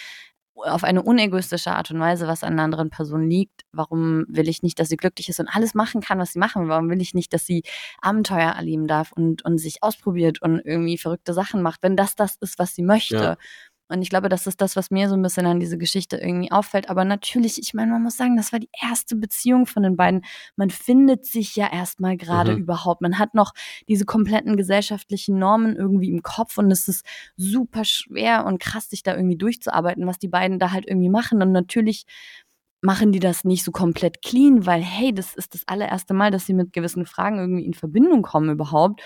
auf 0.66 0.84
eine 0.84 1.02
unegoistische 1.02 1.72
Art 1.72 1.92
und 1.92 2.00
Weise 2.00 2.28
was 2.28 2.44
an 2.44 2.54
einer 2.54 2.64
anderen 2.64 2.90
Person 2.90 3.30
liegt. 3.30 3.64
Warum 3.72 4.26
will 4.28 4.50
ich 4.50 4.62
nicht, 4.64 4.80
dass 4.80 4.90
sie 4.90 4.98
glücklich 4.98 5.30
ist 5.30 5.40
und 5.40 5.48
alles 5.48 5.74
machen 5.74 6.02
kann, 6.02 6.20
was 6.20 6.34
sie 6.34 6.40
machen? 6.40 6.68
Warum 6.68 6.90
will 6.90 7.02
ich 7.02 7.14
nicht, 7.14 7.34
dass 7.34 7.46
sie 7.46 7.64
Abenteuer 8.02 8.52
erleben 8.52 8.88
darf 8.88 9.12
und, 9.12 9.46
und 9.46 9.58
sich 9.58 9.84
ausprobiert 9.84 10.42
und 10.42 10.60
irgendwie 10.60 10.98
verrückte 10.98 11.34
Sachen 11.34 11.62
macht, 11.62 11.84
wenn 11.84 11.96
das 11.96 12.16
das 12.16 12.36
ist, 12.42 12.60
was 12.60 12.76
sie 12.76 12.84
möchte? 12.84 13.16
Ja. 13.16 13.38
Und 13.90 14.04
ich 14.04 14.10
glaube, 14.10 14.30
das 14.30 14.48
ist 14.48 14.62
das, 14.62 14.76
was 14.76 14.92
mir 14.92 15.10
so 15.10 15.16
ein 15.16 15.22
bisschen 15.22 15.48
an 15.48 15.60
diese 15.60 15.78
Geschichte 15.78 16.18
irgendwie 16.18 16.52
auffällt. 16.52 16.90
Aber 16.90 17.06
natürlich, 17.06 17.60
ich 17.60 17.74
meine, 17.74 17.92
man 17.92 18.04
muss 18.04 18.18
sagen, 18.18 18.38
das 18.38 18.54
war 18.54 18.60
die 18.60 18.70
erste 18.82 19.16
Beziehung 19.16 19.66
von 19.66 19.84
den 19.84 19.98
beiden. 19.98 20.22
Man 20.56 20.70
findet 20.70 21.26
sich 21.26 21.56
ja 21.56 21.72
erstmal 21.72 22.16
gerade 22.16 22.54
mhm. 22.54 22.60
überhaupt. 22.60 23.02
Man 23.02 23.18
hat 23.18 23.34
noch 23.34 23.54
diese 23.88 24.06
kompletten 24.06 24.56
gesellschaftlichen 24.58 25.40
Normen 25.40 25.76
irgendwie 25.76 26.12
im 26.12 26.22
Kopf 26.22 26.58
und 26.60 26.72
es 26.72 26.88
ist 26.88 27.04
super 27.36 27.84
schwer 27.84 28.46
und 28.46 28.60
krass, 28.60 28.90
sich 28.90 29.02
da 29.02 29.16
irgendwie 29.16 29.38
durchzuarbeiten, 29.38 30.06
was 30.06 30.20
die 30.20 30.28
beiden 30.28 30.60
da 30.60 30.72
halt 30.72 30.88
irgendwie 30.88 31.10
machen. 31.10 31.42
Und 31.42 31.52
natürlich 31.52 32.06
machen 32.82 33.12
die 33.12 33.20
das 33.20 33.44
nicht 33.44 33.64
so 33.64 33.72
komplett 33.72 34.22
clean, 34.22 34.66
weil 34.66 34.82
hey, 34.82 35.14
das 35.14 35.34
ist 35.34 35.54
das 35.54 35.68
allererste 35.68 36.14
Mal, 36.14 36.32
dass 36.32 36.46
sie 36.46 36.54
mit 36.54 36.74
gewissen 36.74 37.06
Fragen 37.06 37.40
irgendwie 37.40 37.66
in 37.66 37.74
Verbindung 37.74 38.22
kommen 38.22 38.52
überhaupt. 38.52 39.02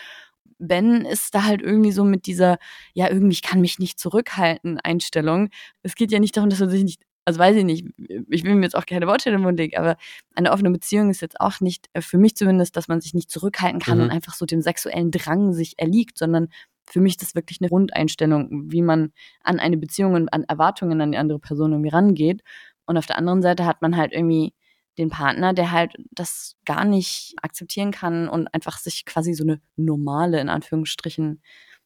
Ben 0.59 1.05
ist 1.05 1.33
da 1.35 1.43
halt 1.43 1.61
irgendwie 1.61 1.91
so 1.91 2.03
mit 2.03 2.25
dieser, 2.25 2.57
ja, 2.93 3.09
irgendwie, 3.09 3.33
ich 3.33 3.41
kann 3.41 3.61
mich 3.61 3.79
nicht 3.79 3.99
zurückhalten, 3.99 4.79
Einstellung. 4.79 5.49
Es 5.81 5.95
geht 5.95 6.11
ja 6.11 6.19
nicht 6.19 6.35
darum, 6.37 6.49
dass 6.49 6.59
man 6.59 6.69
sich 6.69 6.83
nicht, 6.83 7.01
also 7.25 7.39
weiß 7.39 7.55
ich 7.55 7.63
nicht, 7.63 7.85
ich 8.29 8.43
will 8.43 8.55
mir 8.55 8.63
jetzt 8.63 8.75
auch 8.75 8.85
keine 8.85 9.07
Worte 9.07 9.29
in 9.29 9.35
den 9.35 9.41
Mund 9.43 9.57
legen, 9.57 9.77
aber 9.77 9.97
eine 10.35 10.51
offene 10.51 10.71
Beziehung 10.71 11.09
ist 11.09 11.21
jetzt 11.21 11.39
auch 11.39 11.59
nicht, 11.61 11.87
äh, 11.93 12.01
für 12.01 12.17
mich 12.17 12.35
zumindest, 12.35 12.75
dass 12.75 12.87
man 12.87 13.01
sich 13.01 13.13
nicht 13.13 13.29
zurückhalten 13.29 13.79
kann 13.79 13.97
mhm. 13.97 14.05
und 14.05 14.09
einfach 14.11 14.33
so 14.33 14.45
dem 14.45 14.61
sexuellen 14.61 15.11
Drang 15.11 15.53
sich 15.53 15.79
erliegt, 15.79 16.17
sondern 16.17 16.49
für 16.85 16.99
mich 16.99 17.13
ist 17.13 17.21
das 17.21 17.35
wirklich 17.35 17.61
eine 17.61 17.69
Grundeinstellung, 17.69 18.71
wie 18.71 18.81
man 18.81 19.13
an 19.43 19.59
eine 19.59 19.77
Beziehung 19.77 20.13
und 20.13 20.33
an 20.33 20.43
Erwartungen 20.43 20.99
an 21.01 21.11
die 21.11 21.17
andere 21.17 21.39
Person 21.39 21.71
irgendwie 21.71 21.89
rangeht. 21.89 22.41
Und 22.85 22.97
auf 22.97 23.05
der 23.05 23.17
anderen 23.17 23.41
Seite 23.41 23.65
hat 23.65 23.81
man 23.81 23.95
halt 23.95 24.11
irgendwie 24.11 24.53
den 24.97 25.09
Partner, 25.09 25.53
der 25.53 25.71
halt 25.71 25.95
das 26.11 26.55
gar 26.65 26.85
nicht 26.85 27.35
akzeptieren 27.41 27.91
kann 27.91 28.29
und 28.29 28.47
einfach 28.53 28.77
sich 28.77 29.05
quasi 29.05 29.33
so 29.33 29.43
eine 29.43 29.59
normale, 29.75 30.39
in 30.39 30.49
Anführungsstrichen, 30.49 31.41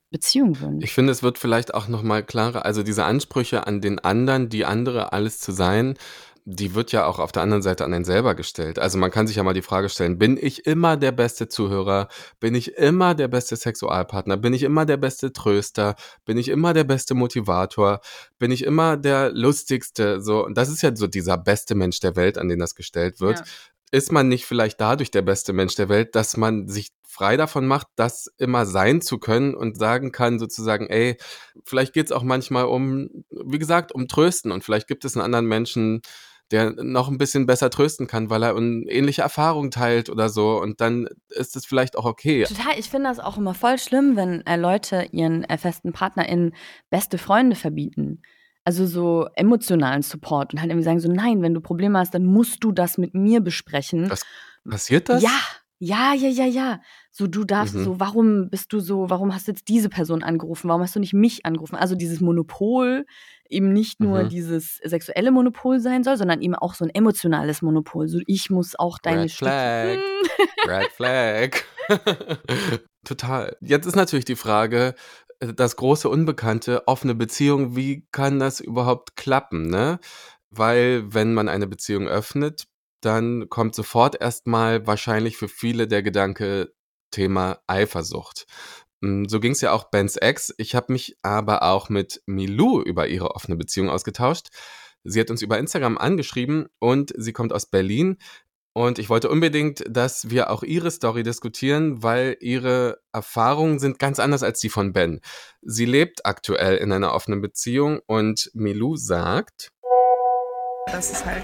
Beziehung 0.10 0.60
wünscht. 0.62 0.86
Ich 0.86 0.94
finde, 0.94 1.12
es 1.12 1.22
wird 1.22 1.38
vielleicht 1.38 1.74
auch 1.74 1.88
nochmal 1.88 2.24
klarer, 2.24 2.66
also 2.66 2.82
diese 2.82 3.04
Ansprüche 3.04 3.68
an 3.68 3.82
den 3.82 4.00
anderen, 4.00 4.48
die 4.48 4.64
andere 4.64 5.12
alles 5.12 5.40
zu 5.40 5.52
sein, 5.52 5.98
die 6.50 6.74
wird 6.74 6.94
ja 6.94 7.06
auch 7.06 7.20
auf 7.20 7.34
der 7.34 7.44
anderen 7.44 7.62
Seite 7.62 7.84
an 7.84 7.94
einen 7.94 8.06
selber 8.06 8.34
gestellt. 8.34 8.80
Also 8.80 8.98
man 8.98 9.12
kann 9.12 9.28
sich 9.28 9.36
ja 9.36 9.44
mal 9.44 9.54
die 9.54 9.62
Frage 9.62 9.90
stellen, 9.90 10.18
bin 10.18 10.38
ich 10.40 10.66
immer 10.66 10.96
der 10.96 11.12
beste 11.12 11.50
Zuhörer? 11.50 12.08
Bin 12.40 12.56
ich 12.56 12.78
immer 12.78 13.16
der 13.16 13.28
beste 13.28 13.58
Sexualpartner? 13.58 14.38
Bin 14.38 14.54
ich 14.54 14.64
immer 14.64 14.86
der 14.86 14.96
beste 14.96 15.34
Tröster? 15.34 15.96
Bin 16.24 16.38
ich 16.38 16.48
immer 16.48 16.74
der 16.74 16.86
beste 16.86 17.16
Motivator? 17.16 18.00
Bin 18.40 18.52
ich 18.52 18.64
immer 18.64 18.96
der 18.96 19.34
lustigste? 19.34 20.22
So, 20.22 20.46
und 20.46 20.58
das 20.58 20.70
ist 20.70 20.82
ja 20.82 20.96
so 20.96 21.08
dieser 21.08 21.38
beste 21.38 21.76
Mensch 21.76 22.00
der 22.00 22.16
Welt, 22.16 22.38
an 22.38 22.48
den 22.48 22.60
das 22.60 22.76
gestellt 22.76 23.20
wird. 23.20 23.40
Ja. 23.40 23.46
Ist 23.92 24.14
man 24.14 24.30
nicht 24.30 24.46
vielleicht 24.46 24.80
dadurch 24.80 25.12
der 25.12 25.24
beste 25.24 25.52
Mensch 25.52 25.76
der 25.76 25.90
Welt, 25.90 26.16
dass 26.16 26.38
man 26.38 26.70
sich 26.70 26.94
frei 27.04 27.36
davon 27.36 27.68
macht, 27.68 27.88
das 27.98 28.32
immer 28.38 28.66
sein 28.66 29.02
zu 29.02 29.18
können 29.18 29.54
und 29.54 29.78
sagen 29.78 30.14
kann 30.14 30.40
sozusagen, 30.40 30.88
ey, 30.88 31.18
vielleicht 31.66 31.92
geht 31.92 32.06
es 32.06 32.12
auch 32.14 32.24
manchmal 32.24 32.66
um, 32.66 33.10
wie 33.32 33.60
gesagt, 33.60 33.92
um 33.92 34.08
Trösten 34.08 34.54
und 34.54 34.64
vielleicht 34.64 34.88
gibt 34.88 35.04
es 35.04 35.16
einen 35.16 35.26
anderen 35.26 35.48
Menschen, 35.48 36.02
der 36.52 36.72
noch 36.84 37.10
ein 37.10 37.18
bisschen 37.18 37.46
besser 37.46 37.70
trösten 37.70 38.08
kann, 38.08 38.30
weil 38.30 38.44
er 38.44 38.56
ähnliche 38.56 39.22
Erfahrung 39.22 39.70
teilt 39.72 40.10
oder 40.10 40.30
so. 40.30 40.60
Und 40.62 40.80
dann 40.82 41.08
ist 41.30 41.56
es 41.56 41.66
vielleicht 41.66 41.98
auch 41.98 42.06
okay. 42.06 42.44
Total, 42.46 42.80
ich 42.80 42.90
finde 42.90 43.10
das 43.10 43.20
auch 43.20 43.38
immer 43.38 43.54
voll 43.54 43.78
schlimm, 43.78 44.16
wenn 44.16 44.46
äh, 44.46 44.56
Leute 44.56 45.08
ihren 45.12 45.44
äh, 45.44 45.58
festen 45.58 45.92
PartnerInnen 45.94 46.54
beste 46.90 47.18
Freunde 47.18 47.56
verbieten. 47.56 48.22
Also 48.64 48.86
so 48.86 49.28
emotionalen 49.36 50.02
Support 50.02 50.54
und 50.54 50.60
halt 50.62 50.72
irgendwie 50.72 50.84
sagen 50.86 51.00
so, 51.00 51.12
nein, 51.12 51.42
wenn 51.42 51.54
du 51.54 51.62
Probleme 51.62 52.00
hast, 52.00 52.14
dann 52.14 52.26
musst 52.26 52.64
du 52.64 52.72
das 52.72 52.98
mit 52.98 53.14
mir 53.14 53.40
besprechen. 53.42 54.10
Was 54.10 54.22
passiert 54.70 55.10
das? 55.10 55.22
Ja, 55.24 55.40
Ja, 55.80 56.16
ja, 56.16 56.28
ja, 56.28 56.46
ja. 56.46 56.82
So, 57.12 57.28
du 57.28 57.44
darfst 57.44 57.76
Mhm. 57.76 57.84
so, 57.84 58.00
warum 58.00 58.50
bist 58.50 58.74
du 58.74 58.80
so, 58.80 59.12
warum 59.12 59.32
hast 59.36 59.48
du 59.48 59.52
jetzt 59.52 59.68
diese 59.68 59.90
Person 59.90 60.24
angerufen? 60.24 60.68
Warum 60.70 60.82
hast 60.82 60.96
du 60.96 61.00
nicht 61.00 61.14
mich 61.14 61.46
angerufen? 61.46 61.76
Also 61.76 61.94
dieses 61.94 62.20
Monopol 62.20 63.06
eben 63.50 63.72
nicht 63.74 64.00
nur 64.00 64.24
Mhm. 64.24 64.30
dieses 64.30 64.76
sexuelle 64.84 65.32
Monopol 65.32 65.80
sein 65.80 66.04
soll, 66.04 66.18
sondern 66.18 66.42
eben 66.42 66.56
auch 66.56 66.74
so 66.74 66.86
ein 66.86 66.92
emotionales 66.94 67.62
Monopol. 67.62 68.08
So, 68.08 68.20
ich 68.28 68.50
muss 68.50 68.76
auch 68.78 69.00
deine 69.00 69.24
Red 69.24 69.32
Flag. 69.32 69.98
Stück- 69.98 70.68
Red 70.68 70.92
Flag. 70.92 71.64
Total. 73.06 73.56
Jetzt 73.62 73.86
ist 73.86 73.96
natürlich 73.96 74.26
die 74.26 74.36
Frage, 74.36 74.96
äh, 75.40 75.54
das 75.54 75.76
große 75.76 76.10
Unbekannte, 76.10 76.88
offene 76.88 77.16
Beziehung, 77.16 77.76
wie 77.76 78.06
kann 78.12 78.40
das 78.40 78.60
überhaupt 78.60 79.16
klappen, 79.16 79.64
ne? 79.70 80.00
Weil 80.50 81.14
wenn 81.14 81.34
man 81.34 81.50
eine 81.50 81.68
Beziehung 81.68 82.08
öffnet, 82.08 82.66
dann 83.02 83.50
kommt 83.50 83.76
sofort 83.76 84.20
erstmal 84.20 84.88
wahrscheinlich 84.88 85.38
für 85.38 85.48
viele 85.48 85.88
der 85.88 86.04
Gedanke 86.04 86.74
Thema 87.12 87.60
Eifersucht. 87.68 88.46
Mm, 89.02 89.26
So 89.26 89.40
ging 89.40 89.52
es 89.52 89.62
ja 89.62 89.72
auch 89.72 89.86
Bens 89.86 90.16
Ex. 90.18 90.54
Ich 90.58 90.76
habe 90.76 90.92
mich 90.94 91.18
aber 91.22 91.64
auch 91.64 91.90
mit 91.90 92.22
Milou 92.26 92.82
über 92.82 93.08
ihre 93.08 93.32
offene 93.36 93.56
Beziehung 93.56 93.90
ausgetauscht. 93.90 94.48
Sie 95.04 95.20
hat 95.20 95.30
uns 95.30 95.42
über 95.42 95.58
Instagram 95.58 95.98
angeschrieben 95.98 96.68
und 96.80 97.14
sie 97.16 97.34
kommt 97.34 97.54
aus 97.54 97.66
Berlin. 97.66 98.18
Und 98.74 99.00
ich 99.00 99.10
wollte 99.10 99.30
unbedingt, 99.30 99.84
dass 99.90 100.30
wir 100.30 100.52
auch 100.52 100.62
ihre 100.62 100.92
Story 100.92 101.24
diskutieren, 101.24 102.04
weil 102.04 102.38
ihre 102.42 103.00
Erfahrungen 103.12 103.80
sind 103.80 103.98
ganz 103.98 104.20
anders 104.20 104.44
als 104.44 104.60
die 104.60 104.70
von 104.70 104.94
Ben. 104.94 105.20
Sie 105.62 105.86
lebt 105.86 106.28
aktuell 106.28 106.78
in 106.78 106.92
einer 106.92 107.14
offenen 107.14 107.42
Beziehung 107.42 108.02
und 108.06 108.52
Milou 108.54 108.96
sagt, 108.96 109.72
dass 110.92 111.12
es 111.12 111.26
halt 111.26 111.44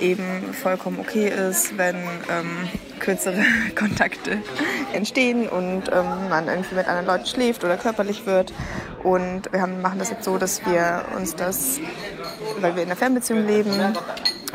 eben 0.00 0.52
vollkommen 0.52 0.98
okay 1.00 1.28
ist, 1.28 1.76
wenn 1.78 1.96
ähm, 1.96 2.68
kürzere 3.00 3.42
Kontakte 3.74 4.38
entstehen 4.92 5.48
und 5.48 5.84
ähm, 5.92 6.28
man 6.28 6.48
irgendwie 6.48 6.74
mit 6.74 6.88
anderen 6.88 7.06
Leuten 7.06 7.26
schläft 7.26 7.64
oder 7.64 7.76
körperlich 7.76 8.26
wird. 8.26 8.52
Und 9.02 9.52
wir 9.52 9.60
haben, 9.60 9.80
machen 9.82 9.98
das 9.98 10.10
jetzt 10.10 10.24
so, 10.24 10.38
dass 10.38 10.64
wir 10.66 11.04
uns 11.16 11.36
das, 11.36 11.80
weil 12.60 12.74
wir 12.74 12.82
in 12.82 12.88
einer 12.88 12.96
Fernbeziehung 12.96 13.46
leben, 13.46 13.72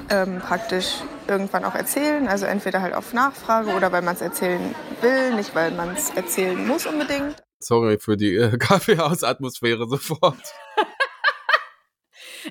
ähm, 0.09 0.39
praktisch 0.39 0.95
irgendwann 1.27 1.63
auch 1.63 1.75
erzählen. 1.75 2.27
Also 2.27 2.45
entweder 2.45 2.81
halt 2.81 2.93
auf 2.93 3.13
Nachfrage 3.13 3.71
oder 3.71 3.91
weil 3.91 4.01
man 4.01 4.15
es 4.15 4.21
erzählen 4.21 4.75
will, 5.01 5.35
nicht 5.35 5.55
weil 5.55 5.71
man 5.71 5.95
es 5.95 6.09
erzählen 6.09 6.67
muss 6.67 6.85
unbedingt. 6.85 7.41
sorry 7.59 7.97
für 7.99 8.17
die 8.17 8.35
äh, 8.35 8.57
Kaffeehausatmosphäre 8.59 9.87
sofort. 9.87 10.35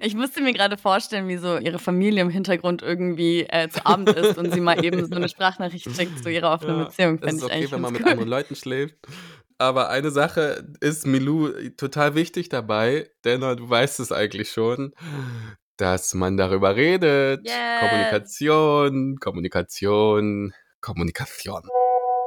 Ich 0.00 0.14
musste 0.14 0.40
mir 0.40 0.53
gerade 0.53 0.76
vorstellen, 0.76 1.29
wie 1.29 1.37
so 1.37 1.59
ihre 1.59 1.79
Familie 1.79 2.22
im 2.22 2.31
Hintergrund 2.31 2.83
irgendwie 2.83 3.42
äh, 3.48 3.68
zu 3.68 3.85
Abend 3.87 4.11
ist 4.11 4.38
und 4.38 4.53
sie 4.53 4.61
mal 4.61 4.85
eben 4.85 5.05
so 5.07 5.14
eine 5.14 5.29
Sprachnachricht 5.29 5.94
schickt 5.94 6.22
zu 6.22 6.31
ihrer 6.31 6.53
offenen 6.53 6.79
Ja, 6.79 6.85
Beziehung. 6.85 7.18
Fände 7.18 7.37
ist 7.37 7.44
okay, 7.44 7.66
wenn 7.70 7.81
man 7.81 7.92
ganz 7.92 7.98
mit 7.98 8.03
cool. 8.03 8.12
anderen 8.12 8.29
Leuten 8.31 8.57
schläft. 8.57 8.96
Aber 9.59 9.90
eine 9.90 10.11
Sache 10.11 10.64
ist 10.81 11.07
Milou 11.07 11.50
total 11.76 12.14
wichtig 12.14 12.48
dabei, 12.48 13.11
denn 13.24 13.40
du 13.42 13.68
weißt 13.68 14.00
es 14.00 14.11
eigentlich 14.11 14.50
schon, 14.50 14.94
dass 15.76 16.14
man 16.14 16.37
darüber 16.37 16.76
redet. 16.76 17.46
Yes. 17.46 17.55
Kommunikation, 17.81 19.16
Kommunikation, 19.20 20.55
Kommunikation. 20.81 21.62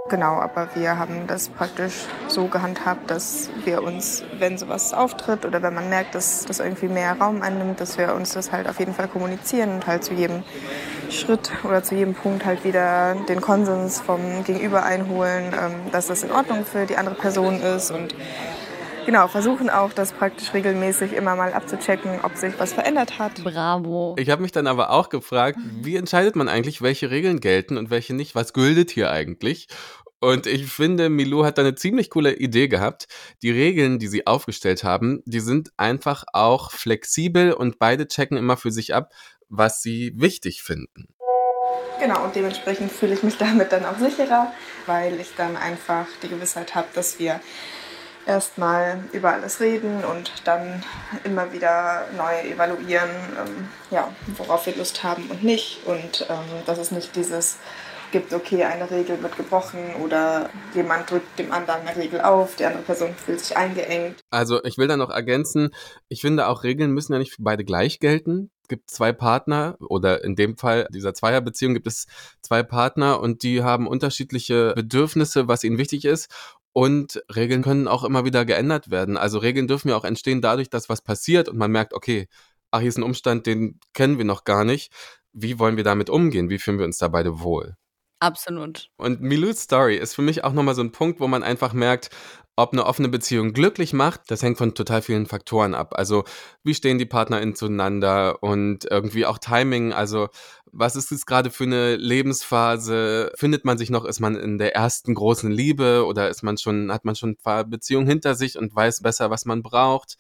Genau, 0.10 0.34
aber 0.34 0.68
wir 0.76 1.00
haben 1.00 1.28
das 1.28 1.48
praktisch 1.48 1.94
so 2.28 2.48
gehandhabt, 2.48 3.10
dass 3.10 3.50
wir 3.64 3.82
uns, 3.82 4.22
wenn 4.38 4.58
sowas 4.58 4.94
auftritt 4.94 5.46
oder 5.46 5.62
wenn 5.62 5.74
man 5.74 5.88
merkt, 5.88 6.14
dass 6.14 6.44
das 6.44 6.60
irgendwie 6.60 6.90
mehr 6.90 7.18
Raum 7.20 7.42
einnimmt, 7.42 7.80
dass 7.80 7.98
wir 7.98 8.14
uns 8.14 8.34
das 8.34 8.52
halt 8.52 8.68
auf 8.68 8.80
jeden 8.80 8.94
Fall 8.94 9.08
kommunizieren 9.08 9.76
und 9.76 9.88
halt 9.88 10.04
zu 10.04 10.14
jedem 10.14 10.44
Schritt 11.10 11.52
oder 11.64 11.84
zu 11.84 11.96
jedem 11.96 12.16
Punkt 12.16 12.44
halt 12.44 12.66
wieder 12.66 13.16
den 13.30 13.40
Konsens 13.40 14.02
vom 14.02 14.44
Gegenüber 14.44 14.84
einholen, 14.84 15.54
ähm, 15.54 15.92
dass 15.94 16.08
das 16.08 16.24
in 16.24 16.32
Ordnung 16.34 16.66
für 16.66 16.86
die 16.86 16.98
andere 16.98 17.16
Person 17.16 17.62
ist 17.62 17.90
und 17.90 18.14
genau, 19.06 19.28
versuchen 19.28 19.70
auch, 19.70 19.94
das 19.94 20.12
praktisch 20.12 20.54
regelmäßig 20.54 21.14
immer 21.14 21.36
mal 21.36 21.54
abzuchecken, 21.54 22.20
ob 22.24 22.36
sich 22.36 22.54
was 22.58 22.74
verändert 22.74 23.20
hat. 23.20 23.44
Bravo. 23.44 24.16
Ich 24.18 24.30
habe 24.30 24.42
mich 24.42 24.52
dann 24.52 24.68
aber 24.68 24.92
auch 24.92 25.10
gefragt, 25.10 25.58
wie 25.82 25.96
entscheidet 25.96 26.36
man 26.36 26.48
eigentlich, 26.48 26.82
welche 26.82 27.12
Regeln 27.12 27.40
gelten 27.40 27.78
und 27.78 27.90
welche 27.90 28.14
nicht? 28.14 28.36
Was 28.36 28.54
gültet 28.54 28.92
hier 28.92 29.12
eigentlich? 29.12 29.68
Und 30.20 30.48
ich 30.48 30.72
finde, 30.72 31.10
Milou 31.10 31.44
hat 31.44 31.58
da 31.58 31.64
eine 31.64 31.76
ziemlich 31.76 32.10
coole 32.10 32.34
Idee 32.34 32.70
gehabt. 32.70 33.08
Die 33.42 33.52
Regeln, 33.52 34.00
die 34.00 34.08
sie 34.08 34.26
aufgestellt 34.26 34.86
haben, 34.86 35.22
die 35.26 35.42
sind 35.42 35.72
einfach 35.76 36.24
auch 36.32 36.72
flexibel 36.72 37.52
und 37.52 37.78
beide 37.78 38.08
checken 38.08 38.38
immer 38.38 38.56
für 38.56 38.72
sich 38.72 38.96
ab, 38.96 39.12
was 39.50 39.82
sie 39.82 40.14
wichtig 40.16 40.64
finden. 40.64 41.14
Genau, 42.00 42.24
und 42.24 42.36
dementsprechend 42.36 42.92
fühle 42.92 43.14
ich 43.14 43.24
mich 43.24 43.38
damit 43.40 43.72
dann 43.72 43.86
auch 43.86 43.98
sicherer, 43.98 44.54
weil 44.86 45.20
ich 45.20 45.36
dann 45.36 45.58
einfach 45.58 46.08
die 46.22 46.30
Gewissheit 46.30 46.74
habe, 46.74 46.88
dass 46.94 47.20
wir 47.20 47.42
erstmal 48.26 49.04
über 49.12 49.34
alles 49.34 49.60
reden 49.60 50.04
und 50.06 50.32
dann 50.46 50.84
immer 51.24 51.52
wieder 51.54 52.08
neu 52.18 52.52
evaluieren, 52.52 53.10
ähm, 53.40 53.68
ja, 53.92 54.10
worauf 54.38 54.66
wir 54.66 54.76
Lust 54.76 55.04
haben 55.04 55.30
und 55.30 55.44
nicht. 55.44 55.86
Und 55.86 56.26
ähm, 56.30 56.66
dass 56.66 56.78
es 56.78 56.92
nicht 56.92 57.16
dieses 57.16 57.58
gibt, 58.14 58.32
okay, 58.32 58.64
eine 58.64 58.90
Regel 58.90 59.22
wird 59.22 59.36
gebrochen 59.36 59.96
oder 60.02 60.50
jemand 60.74 61.10
drückt 61.10 61.38
dem 61.40 61.52
anderen 61.52 61.82
eine 61.82 61.98
Regel 61.98 62.22
auf, 62.22 62.56
die 62.56 62.66
andere 62.66 62.84
Person 62.84 63.14
fühlt 63.16 63.42
sich 63.42 63.58
eingeengt. 63.58 64.20
Also 64.30 64.64
ich 64.64 64.78
will 64.78 64.88
da 64.88 64.96
noch 64.96 65.10
ergänzen, 65.10 65.72
ich 66.08 66.22
finde 66.22 66.48
auch 66.48 66.64
Regeln 66.64 66.92
müssen 66.92 67.12
ja 67.12 67.20
nicht 67.20 67.34
für 67.34 67.42
beide 67.42 67.66
gleich 67.66 68.00
gelten. 68.00 68.52
Es 68.62 68.70
gibt 68.70 68.90
zwei 68.90 69.12
Partner 69.12 69.76
oder 69.80 70.24
in 70.24 70.36
dem 70.36 70.58
Fall 70.58 70.88
dieser 70.94 71.14
Zweierbeziehung 71.14 71.74
gibt 71.74 71.88
es 71.88 72.06
zwei 72.42 72.64
Partner 72.64 73.20
und 73.20 73.44
die 73.44 73.64
haben 73.64 73.88
unterschiedliche 73.88 74.74
Bedürfnisse, 74.76 75.48
was 75.50 75.64
ihnen 75.64 75.78
wichtig 75.78 76.06
ist. 76.06 76.30
Und 76.74 77.24
Regeln 77.34 77.62
können 77.62 77.88
auch 77.88 78.04
immer 78.04 78.26
wieder 78.26 78.46
geändert 78.46 78.90
werden. 78.90 79.16
Also 79.18 79.38
Regeln 79.38 79.68
dürfen 79.68 79.90
ja 79.90 79.96
auch 79.96 80.06
entstehen 80.06 80.42
dadurch, 80.42 80.70
dass 80.70 80.90
was 80.90 81.02
passiert 81.02 81.48
und 81.48 81.58
man 81.58 81.72
merkt, 81.72 81.94
okay, 81.94 82.28
ach, 82.72 82.80
hier 82.80 82.90
ist 82.90 82.98
ein 82.98 83.04
Umstand, 83.04 83.46
den 83.46 83.80
kennen 83.94 84.18
wir 84.18 84.26
noch 84.26 84.44
gar 84.44 84.66
nicht. 84.66 84.92
Wie 85.34 85.60
wollen 85.60 85.78
wir 85.78 85.84
damit 85.84 86.10
umgehen? 86.10 86.50
Wie 86.50 86.60
fühlen 86.60 86.80
wir 86.80 86.86
uns 86.86 86.98
da 86.98 87.08
beide 87.08 87.42
wohl? 87.42 87.76
Absolut. 88.24 88.90
Und 88.96 89.20
Milous 89.20 89.60
Story 89.64 89.98
ist 89.98 90.16
für 90.16 90.22
mich 90.22 90.46
auch 90.46 90.54
nochmal 90.54 90.76
so 90.76 90.82
ein 90.82 90.94
Punkt, 90.94 91.20
wo 91.20 91.28
man 91.28 91.44
einfach 91.44 91.74
merkt, 91.74 92.10
ob 92.56 92.72
eine 92.72 92.86
offene 92.86 93.10
Beziehung 93.10 93.52
glücklich 93.52 93.92
macht, 93.92 94.32
das 94.32 94.42
hängt 94.42 94.58
von 94.58 94.76
total 94.76 95.02
vielen 95.02 95.26
Faktoren 95.26 95.76
ab. 95.76 95.94
Also 95.98 96.24
wie 96.64 96.74
stehen 96.74 97.00
die 97.00 97.06
PartnerInnen 97.06 97.54
zueinander 97.54 98.42
und 98.42 98.86
irgendwie 98.90 99.26
auch 99.26 99.40
Timing, 99.40 99.92
also 99.92 100.30
was 100.72 100.96
ist 100.96 101.12
es 101.12 101.26
gerade 101.26 101.52
für 101.52 101.66
eine 101.66 101.98
Lebensphase? 101.98 103.34
Findet 103.36 103.66
man 103.66 103.78
sich 103.78 103.90
noch, 103.90 104.06
ist 104.06 104.22
man 104.22 104.38
in 104.38 104.58
der 104.58 104.74
ersten 104.74 105.16
großen 105.16 105.52
Liebe 105.52 106.06
oder 106.06 106.30
ist 106.30 106.44
man 106.44 106.58
schon, 106.58 106.94
hat 106.94 107.04
man 107.04 107.18
schon 107.18 107.32
ein 107.32 107.38
paar 107.38 107.66
Beziehungen 107.66 108.08
hinter 108.08 108.36
sich 108.36 108.58
und 108.58 108.74
weiß 108.74 109.02
besser, 109.02 109.32
was 109.32 109.44
man 109.44 109.64
braucht? 109.64 110.16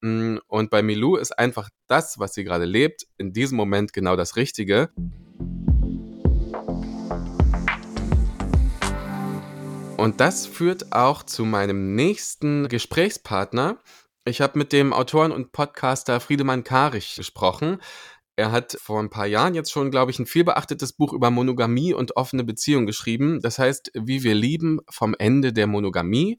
Mm, 0.00 0.36
Und 0.46 0.70
bei 0.70 0.80
Milou 0.82 1.16
ist 1.16 1.36
einfach 1.36 1.70
das, 1.88 2.20
was 2.20 2.34
sie 2.34 2.44
gerade 2.44 2.66
lebt, 2.66 3.08
in 3.18 3.32
diesem 3.32 3.56
Moment 3.56 3.92
genau 3.92 4.14
das 4.14 4.36
Richtige. 4.36 4.90
Und 10.02 10.20
das 10.20 10.46
führt 10.46 10.92
auch 10.92 11.22
zu 11.22 11.44
meinem 11.44 11.94
nächsten 11.94 12.68
Gesprächspartner. 12.68 13.78
Ich 14.24 14.40
habe 14.40 14.58
mit 14.58 14.72
dem 14.72 14.92
Autoren 14.92 15.30
und 15.30 15.52
Podcaster 15.52 16.18
Friedemann 16.18 16.64
Karich 16.64 17.14
gesprochen. 17.14 17.78
Er 18.34 18.50
hat 18.50 18.76
vor 18.80 18.98
ein 18.98 19.10
paar 19.10 19.26
Jahren 19.26 19.54
jetzt 19.54 19.70
schon, 19.70 19.90
glaube 19.90 20.10
ich, 20.10 20.18
ein 20.18 20.26
vielbeachtetes 20.26 20.94
Buch 20.94 21.12
über 21.12 21.30
Monogamie 21.30 21.94
und 21.94 22.16
offene 22.16 22.42
Beziehungen 22.42 22.86
geschrieben. 22.86 23.40
Das 23.42 23.58
heißt, 23.58 23.92
wie 23.94 24.24
wir 24.24 24.34
lieben 24.34 24.80
vom 24.90 25.14
Ende 25.18 25.52
der 25.52 25.68
Monogamie. 25.68 26.38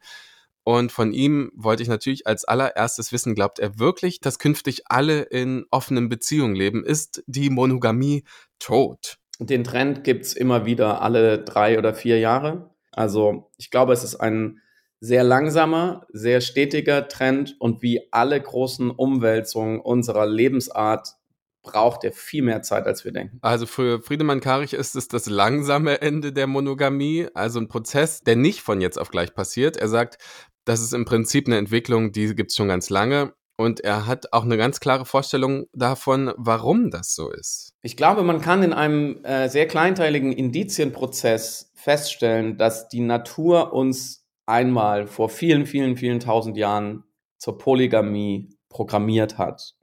Und 0.66 0.92
von 0.92 1.14
ihm 1.14 1.52
wollte 1.56 1.84
ich 1.84 1.90
natürlich 1.90 2.28
als 2.28 2.46
allererstes 2.46 3.12
wissen, 3.12 3.36
glaubt 3.36 3.60
er 3.60 3.80
wirklich, 3.80 4.20
dass 4.20 4.40
künftig 4.40 4.84
alle 4.88 5.22
in 5.22 5.66
offenen 5.72 6.10
Beziehungen 6.10 6.56
leben? 6.56 6.84
Ist 6.84 7.24
die 7.28 7.50
Monogamie 7.50 8.24
tot? 8.60 9.20
Den 9.40 9.64
Trend 9.64 10.04
gibt's 10.04 10.34
immer 10.34 10.66
wieder 10.66 11.02
alle 11.02 11.44
drei 11.44 11.78
oder 11.78 11.94
vier 11.94 12.20
Jahre. 12.20 12.70
Also 12.92 13.52
ich 13.58 13.72
glaube, 13.72 13.94
es 13.94 14.04
ist 14.04 14.16
ein 14.16 14.62
sehr 15.00 15.24
langsamer, 15.24 16.06
sehr 16.14 16.40
stetiger 16.40 17.08
Trend 17.08 17.56
und 17.60 17.82
wie 17.82 18.08
alle 18.12 18.40
großen 18.40 18.90
Umwälzungen 18.90 19.82
unserer 19.82 20.26
Lebensart 20.26 21.16
braucht 21.62 22.04
er 22.04 22.12
viel 22.12 22.44
mehr 22.44 22.62
Zeit, 22.62 22.86
als 22.86 23.04
wir 23.04 23.12
denken. 23.12 23.40
Also 23.42 23.66
für 23.66 24.02
Friedemann 24.02 24.42
Karich 24.42 24.74
ist 24.74 24.96
es 24.96 25.08
das 25.08 25.26
langsame 25.26 26.02
Ende 26.02 26.32
der 26.32 26.48
Monogamie, 26.48 27.28
also 27.34 27.60
ein 27.60 27.70
Prozess, 27.70 28.22
der 28.22 28.36
nicht 28.36 28.62
von 28.62 28.82
jetzt 28.82 29.00
auf 29.00 29.10
gleich 29.10 29.34
passiert. 29.34 29.78
Er 29.78 29.88
sagt, 29.88 30.18
das 30.66 30.82
ist 30.82 30.94
im 30.94 31.06
Prinzip 31.06 31.48
eine 31.48 31.58
Entwicklung, 31.58 32.12
die 32.12 32.36
gibt's 32.36 32.56
schon 32.56 32.68
ganz 32.68 32.90
lange. 32.90 33.34
Und 33.56 33.82
er 33.82 34.08
hat 34.08 34.34
auch 34.34 34.44
eine 34.44 34.58
ganz 34.58 34.80
klare 34.80 35.06
Vorstellung 35.06 35.66
davon, 35.74 36.34
warum 36.38 36.90
das 36.90 37.14
so 37.14 37.30
ist. 37.30 37.74
Ich 37.82 37.96
glaube, 37.96 38.24
man 38.24 38.42
kann 38.42 38.64
in 38.64 38.74
einem 38.74 39.24
äh, 39.24 39.48
sehr 39.48 39.68
kleinteiligen 39.68 40.32
Indizienprozess 40.32 41.72
feststellen, 41.76 42.58
dass 42.58 42.90
die 42.90 43.02
Natur 43.02 43.74
uns 43.74 44.26
einmal 44.46 45.08
vor 45.08 45.30
vielen, 45.30 45.66
vielen, 45.66 45.98
vielen 45.98 46.20
tausend 46.20 46.58
Jahren 46.58 47.04
zur 47.38 47.58
Polygamie 47.58 48.50
programmiert 48.70 49.38
hat. 49.38 49.76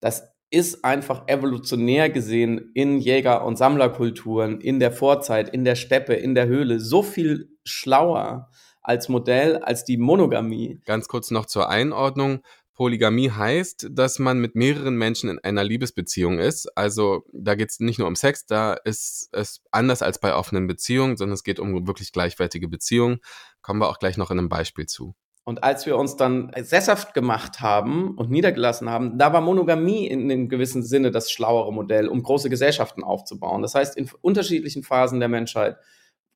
Das 0.00 0.28
ist 0.50 0.84
einfach 0.84 1.26
evolutionär 1.26 2.08
gesehen 2.08 2.70
in 2.74 2.98
Jäger- 2.98 3.44
und 3.44 3.56
Sammlerkulturen, 3.56 4.60
in 4.60 4.78
der 4.78 4.92
Vorzeit, 4.92 5.48
in 5.48 5.64
der 5.64 5.74
Steppe, 5.74 6.14
in 6.14 6.34
der 6.34 6.46
Höhle 6.46 6.78
so 6.78 7.02
viel 7.02 7.50
schlauer 7.64 8.48
als 8.82 9.08
Modell 9.08 9.56
als 9.56 9.84
die 9.84 9.96
Monogamie. 9.96 10.80
Ganz 10.84 11.08
kurz 11.08 11.32
noch 11.32 11.46
zur 11.46 11.68
Einordnung. 11.68 12.42
Polygamie 12.76 13.30
heißt, 13.30 13.88
dass 13.90 14.18
man 14.18 14.38
mit 14.38 14.54
mehreren 14.54 14.96
Menschen 14.96 15.30
in 15.30 15.38
einer 15.38 15.64
Liebesbeziehung 15.64 16.38
ist. 16.38 16.66
Also 16.76 17.24
da 17.32 17.54
geht 17.54 17.70
es 17.70 17.80
nicht 17.80 17.98
nur 17.98 18.06
um 18.06 18.14
Sex, 18.14 18.46
da 18.46 18.74
ist 18.74 19.30
es 19.32 19.62
anders 19.70 20.02
als 20.02 20.20
bei 20.20 20.34
offenen 20.34 20.66
Beziehungen, 20.66 21.16
sondern 21.16 21.34
es 21.34 21.42
geht 21.42 21.58
um 21.58 21.86
wirklich 21.86 22.12
gleichwertige 22.12 22.68
Beziehungen. 22.68 23.20
Kommen 23.62 23.80
wir 23.80 23.88
auch 23.88 23.98
gleich 23.98 24.18
noch 24.18 24.30
in 24.30 24.38
einem 24.38 24.48
Beispiel 24.48 24.86
zu. 24.86 25.14
Und 25.44 25.62
als 25.62 25.86
wir 25.86 25.96
uns 25.96 26.16
dann 26.16 26.50
sesshaft 26.60 27.14
gemacht 27.14 27.60
haben 27.60 28.16
und 28.16 28.30
niedergelassen 28.30 28.90
haben, 28.90 29.16
da 29.16 29.32
war 29.32 29.40
Monogamie 29.40 30.06
in 30.06 30.22
einem 30.22 30.48
gewissen 30.48 30.82
Sinne 30.82 31.12
das 31.12 31.30
schlauere 31.30 31.72
Modell, 31.72 32.08
um 32.08 32.22
große 32.22 32.50
Gesellschaften 32.50 33.04
aufzubauen. 33.04 33.62
Das 33.62 33.76
heißt, 33.76 33.96
in 33.96 34.10
unterschiedlichen 34.22 34.82
Phasen 34.82 35.20
der 35.20 35.28
Menschheit 35.28 35.76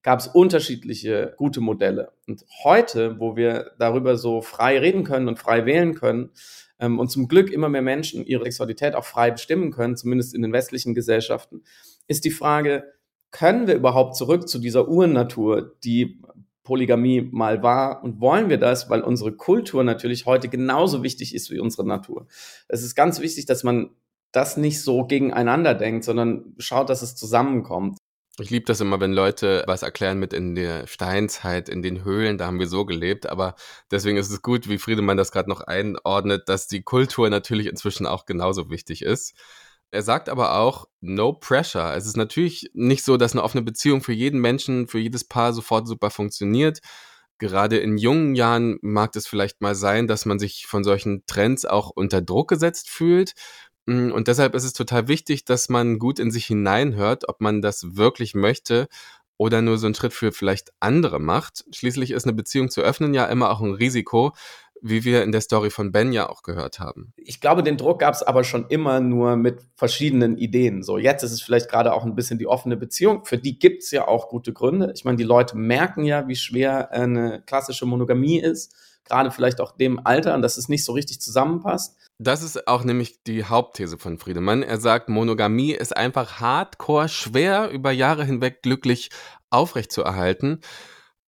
gab 0.02 0.20
es 0.20 0.26
unterschiedliche 0.26 1.34
gute 1.36 1.60
Modelle. 1.60 2.12
Und 2.26 2.44
heute, 2.64 3.18
wo 3.18 3.36
wir 3.36 3.72
darüber 3.78 4.16
so 4.16 4.40
frei 4.40 4.78
reden 4.78 5.04
können 5.04 5.28
und 5.28 5.38
frei 5.38 5.66
wählen 5.66 5.94
können 5.94 6.30
ähm, 6.78 6.98
und 6.98 7.10
zum 7.10 7.28
Glück 7.28 7.50
immer 7.50 7.68
mehr 7.68 7.82
Menschen 7.82 8.24
ihre 8.24 8.44
Sexualität 8.44 8.94
auch 8.94 9.04
frei 9.04 9.30
bestimmen 9.30 9.70
können, 9.70 9.96
zumindest 9.96 10.34
in 10.34 10.42
den 10.42 10.52
westlichen 10.52 10.94
Gesellschaften, 10.94 11.62
ist 12.06 12.24
die 12.24 12.30
Frage, 12.30 12.84
können 13.30 13.66
wir 13.66 13.74
überhaupt 13.74 14.16
zurück 14.16 14.48
zu 14.48 14.58
dieser 14.58 14.88
Urnatur, 14.88 15.76
die 15.84 16.20
Polygamie 16.64 17.22
mal 17.22 17.62
war 17.62 18.02
und 18.04 18.20
wollen 18.20 18.48
wir 18.48 18.58
das, 18.58 18.90
weil 18.90 19.02
unsere 19.02 19.32
Kultur 19.32 19.82
natürlich 19.82 20.26
heute 20.26 20.48
genauso 20.48 21.02
wichtig 21.02 21.34
ist 21.34 21.50
wie 21.50 21.58
unsere 21.58 21.86
Natur. 21.86 22.26
Es 22.68 22.82
ist 22.82 22.94
ganz 22.94 23.20
wichtig, 23.20 23.46
dass 23.46 23.64
man 23.64 23.90
das 24.32 24.56
nicht 24.56 24.80
so 24.80 25.04
gegeneinander 25.04 25.74
denkt, 25.74 26.04
sondern 26.04 26.54
schaut, 26.58 26.88
dass 26.88 27.02
es 27.02 27.16
zusammenkommt. 27.16 27.98
Ich 28.40 28.48
liebe 28.48 28.64
das 28.64 28.80
immer, 28.80 29.00
wenn 29.00 29.12
Leute 29.12 29.64
was 29.66 29.82
erklären 29.82 30.18
mit 30.18 30.32
in 30.32 30.54
der 30.54 30.86
Steinzeit, 30.86 31.68
in 31.68 31.82
den 31.82 32.04
Höhlen, 32.04 32.38
da 32.38 32.46
haben 32.46 32.58
wir 32.58 32.68
so 32.68 32.86
gelebt. 32.86 33.28
Aber 33.28 33.54
deswegen 33.90 34.16
ist 34.16 34.30
es 34.30 34.40
gut, 34.40 34.68
wie 34.68 34.78
Friedemann 34.78 35.18
das 35.18 35.30
gerade 35.30 35.50
noch 35.50 35.60
einordnet, 35.60 36.48
dass 36.48 36.66
die 36.66 36.82
Kultur 36.82 37.28
natürlich 37.28 37.66
inzwischen 37.66 38.06
auch 38.06 38.24
genauso 38.24 38.70
wichtig 38.70 39.02
ist. 39.02 39.34
Er 39.90 40.02
sagt 40.02 40.30
aber 40.30 40.54
auch, 40.54 40.88
no 41.00 41.34
pressure. 41.34 41.94
Es 41.94 42.06
ist 42.06 42.16
natürlich 42.16 42.70
nicht 42.72 43.04
so, 43.04 43.18
dass 43.18 43.32
eine 43.32 43.42
offene 43.42 43.62
Beziehung 43.62 44.00
für 44.00 44.12
jeden 44.14 44.40
Menschen, 44.40 44.88
für 44.88 45.00
jedes 45.00 45.24
Paar 45.24 45.52
sofort 45.52 45.86
super 45.86 46.10
funktioniert. 46.10 46.80
Gerade 47.38 47.78
in 47.78 47.98
jungen 47.98 48.34
Jahren 48.34 48.78
mag 48.80 49.16
es 49.16 49.26
vielleicht 49.26 49.60
mal 49.60 49.74
sein, 49.74 50.06
dass 50.06 50.26
man 50.26 50.38
sich 50.38 50.66
von 50.66 50.84
solchen 50.84 51.24
Trends 51.26 51.66
auch 51.66 51.90
unter 51.90 52.22
Druck 52.22 52.48
gesetzt 52.48 52.88
fühlt 52.88 53.34
und 53.86 54.28
deshalb 54.28 54.54
ist 54.54 54.64
es 54.64 54.72
total 54.72 55.08
wichtig, 55.08 55.44
dass 55.44 55.68
man 55.68 55.98
gut 55.98 56.18
in 56.18 56.30
sich 56.30 56.46
hineinhört, 56.46 57.28
ob 57.28 57.40
man 57.40 57.62
das 57.62 57.96
wirklich 57.96 58.34
möchte 58.34 58.88
oder 59.36 59.62
nur 59.62 59.78
so 59.78 59.86
einen 59.86 59.94
Schritt 59.94 60.12
für 60.12 60.32
vielleicht 60.32 60.70
andere 60.80 61.18
macht. 61.18 61.64
Schließlich 61.72 62.10
ist 62.10 62.24
eine 62.24 62.34
Beziehung 62.34 62.70
zu 62.70 62.82
öffnen 62.82 63.14
ja 63.14 63.24
immer 63.26 63.50
auch 63.50 63.60
ein 63.60 63.72
Risiko, 63.72 64.32
wie 64.82 65.04
wir 65.04 65.22
in 65.24 65.32
der 65.32 65.40
Story 65.40 65.70
von 65.70 65.92
Ben 65.92 66.12
ja 66.12 66.28
auch 66.28 66.42
gehört 66.42 66.78
haben. 66.78 67.12
Ich 67.16 67.40
glaube, 67.40 67.62
den 67.62 67.76
Druck 67.76 68.00
gab 68.00 68.14
es 68.14 68.22
aber 68.22 68.44
schon 68.44 68.66
immer 68.68 69.00
nur 69.00 69.36
mit 69.36 69.60
verschiedenen 69.76 70.36
Ideen. 70.36 70.82
So, 70.82 70.98
jetzt 70.98 71.22
ist 71.22 71.32
es 71.32 71.42
vielleicht 71.42 71.70
gerade 71.70 71.92
auch 71.92 72.04
ein 72.04 72.14
bisschen 72.14 72.38
die 72.38 72.46
offene 72.46 72.76
Beziehung. 72.76 73.24
Für 73.24 73.38
die 73.38 73.58
gibt 73.58 73.82
es 73.82 73.90
ja 73.90 74.06
auch 74.08 74.28
gute 74.28 74.52
Gründe. 74.52 74.92
Ich 74.94 75.04
meine, 75.04 75.16
die 75.16 75.24
Leute 75.24 75.56
merken 75.56 76.04
ja, 76.04 76.28
wie 76.28 76.36
schwer 76.36 76.92
eine 76.92 77.42
klassische 77.42 77.86
Monogamie 77.86 78.40
ist 78.40 78.74
gerade 79.10 79.30
vielleicht 79.30 79.60
auch 79.60 79.72
dem 79.72 80.04
Alter, 80.04 80.34
und 80.34 80.42
dass 80.42 80.56
es 80.56 80.68
nicht 80.68 80.84
so 80.84 80.92
richtig 80.92 81.20
zusammenpasst. 81.20 81.96
Das 82.22 82.42
ist 82.42 82.68
auch 82.68 82.84
nämlich 82.84 83.22
die 83.22 83.44
Hauptthese 83.44 83.96
von 83.96 84.18
Friedemann. 84.18 84.62
Er 84.62 84.78
sagt, 84.78 85.08
Monogamie 85.08 85.72
ist 85.72 85.96
einfach 85.96 86.38
hardcore 86.38 87.08
schwer 87.08 87.70
über 87.70 87.92
Jahre 87.92 88.26
hinweg 88.26 88.60
glücklich 88.60 89.08
aufrechtzuerhalten. 89.48 90.60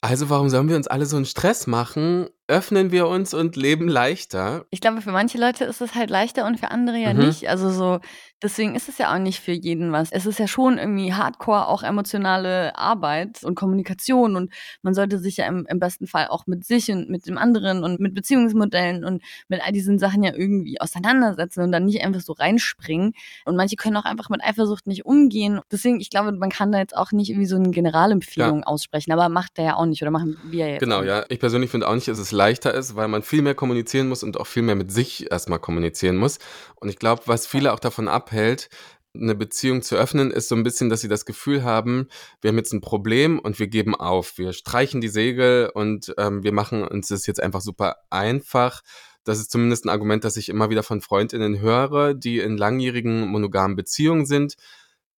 Also 0.02 0.28
warum 0.28 0.50
sollen 0.50 0.68
wir 0.68 0.76
uns 0.76 0.88
alle 0.88 1.06
so 1.06 1.16
einen 1.16 1.24
Stress 1.24 1.66
machen? 1.66 2.28
Öffnen 2.48 2.92
wir 2.92 3.08
uns 3.08 3.34
und 3.34 3.56
leben 3.56 3.88
leichter. 3.88 4.66
Ich 4.70 4.80
glaube, 4.80 5.00
für 5.00 5.12
manche 5.12 5.38
Leute 5.38 5.64
ist 5.64 5.80
es 5.80 5.94
halt 5.94 6.10
leichter 6.10 6.46
und 6.46 6.58
für 6.58 6.70
andere 6.70 6.96
ja 6.96 7.14
mhm. 7.14 7.26
nicht. 7.26 7.48
Also 7.48 7.70
so 7.70 8.00
Deswegen 8.42 8.74
ist 8.74 8.88
es 8.88 8.98
ja 8.98 9.14
auch 9.14 9.18
nicht 9.18 9.38
für 9.38 9.52
jeden 9.52 9.92
was. 9.92 10.10
Es 10.10 10.26
ist 10.26 10.40
ja 10.40 10.48
schon 10.48 10.76
irgendwie 10.76 11.14
hardcore 11.14 11.68
auch 11.68 11.84
emotionale 11.84 12.76
Arbeit 12.76 13.44
und 13.44 13.54
Kommunikation 13.54 14.34
und 14.34 14.52
man 14.82 14.94
sollte 14.94 15.18
sich 15.18 15.36
ja 15.36 15.46
im, 15.46 15.64
im 15.68 15.78
besten 15.78 16.08
Fall 16.08 16.26
auch 16.26 16.46
mit 16.48 16.64
sich 16.64 16.90
und 16.90 17.08
mit 17.08 17.26
dem 17.26 17.38
anderen 17.38 17.84
und 17.84 18.00
mit 18.00 18.14
Beziehungsmodellen 18.14 19.04
und 19.04 19.22
mit 19.46 19.64
all 19.64 19.70
diesen 19.70 20.00
Sachen 20.00 20.24
ja 20.24 20.34
irgendwie 20.34 20.80
auseinandersetzen 20.80 21.62
und 21.62 21.70
dann 21.70 21.84
nicht 21.84 22.02
einfach 22.04 22.20
so 22.20 22.32
reinspringen. 22.32 23.12
Und 23.44 23.56
manche 23.56 23.76
können 23.76 23.96
auch 23.96 24.04
einfach 24.04 24.28
mit 24.28 24.42
Eifersucht 24.42 24.88
nicht 24.88 25.06
umgehen. 25.06 25.60
Deswegen, 25.70 26.00
ich 26.00 26.10
glaube, 26.10 26.32
man 26.32 26.50
kann 26.50 26.72
da 26.72 26.78
jetzt 26.78 26.96
auch 26.96 27.12
nicht 27.12 27.30
irgendwie 27.30 27.46
so 27.46 27.56
eine 27.56 27.70
Generalempfehlung 27.70 28.60
ja. 28.60 28.66
aussprechen, 28.66 29.12
aber 29.12 29.28
macht 29.28 29.56
der 29.56 29.64
ja 29.64 29.76
auch 29.76 29.86
nicht 29.86 30.02
oder 30.02 30.10
machen 30.10 30.36
wir 30.50 30.68
jetzt. 30.68 30.80
Genau, 30.80 31.00
auch. 31.00 31.04
ja. 31.04 31.24
Ich 31.28 31.38
persönlich 31.38 31.70
finde 31.70 31.88
auch 31.88 31.94
nicht, 31.94 32.08
dass 32.08 32.31
leichter 32.32 32.74
ist, 32.74 32.96
weil 32.96 33.08
man 33.08 33.22
viel 33.22 33.42
mehr 33.42 33.54
kommunizieren 33.54 34.08
muss 34.08 34.22
und 34.22 34.38
auch 34.38 34.46
viel 34.46 34.62
mehr 34.62 34.74
mit 34.74 34.90
sich 34.90 35.30
erstmal 35.30 35.58
kommunizieren 35.58 36.16
muss. 36.16 36.38
Und 36.76 36.88
ich 36.88 36.98
glaube, 36.98 37.22
was 37.26 37.46
viele 37.46 37.72
auch 37.72 37.80
davon 37.80 38.08
ab 38.08 38.22
abhält, 38.22 38.68
eine 39.14 39.34
Beziehung 39.34 39.82
zu 39.82 39.96
öffnen, 39.96 40.30
ist 40.30 40.48
so 40.48 40.54
ein 40.54 40.62
bisschen, 40.62 40.88
dass 40.88 41.02
sie 41.02 41.08
das 41.08 41.26
Gefühl 41.26 41.64
haben, 41.64 42.08
wir 42.40 42.48
haben 42.48 42.56
jetzt 42.56 42.72
ein 42.72 42.80
Problem 42.80 43.38
und 43.38 43.58
wir 43.58 43.66
geben 43.66 43.94
auf. 43.94 44.38
Wir 44.38 44.54
streichen 44.54 45.02
die 45.02 45.08
Segel 45.08 45.70
und 45.74 46.14
ähm, 46.16 46.42
wir 46.42 46.52
machen 46.52 46.82
uns 46.82 47.08
das 47.08 47.26
jetzt 47.26 47.42
einfach 47.42 47.60
super 47.60 47.96
einfach. 48.08 48.80
Das 49.24 49.38
ist 49.38 49.50
zumindest 49.50 49.84
ein 49.84 49.90
Argument, 49.90 50.24
das 50.24 50.38
ich 50.38 50.48
immer 50.48 50.70
wieder 50.70 50.82
von 50.82 51.02
Freundinnen 51.02 51.60
höre, 51.60 52.14
die 52.14 52.38
in 52.38 52.56
langjährigen 52.56 53.28
monogamen 53.28 53.76
Beziehungen 53.76 54.24
sind. 54.24 54.54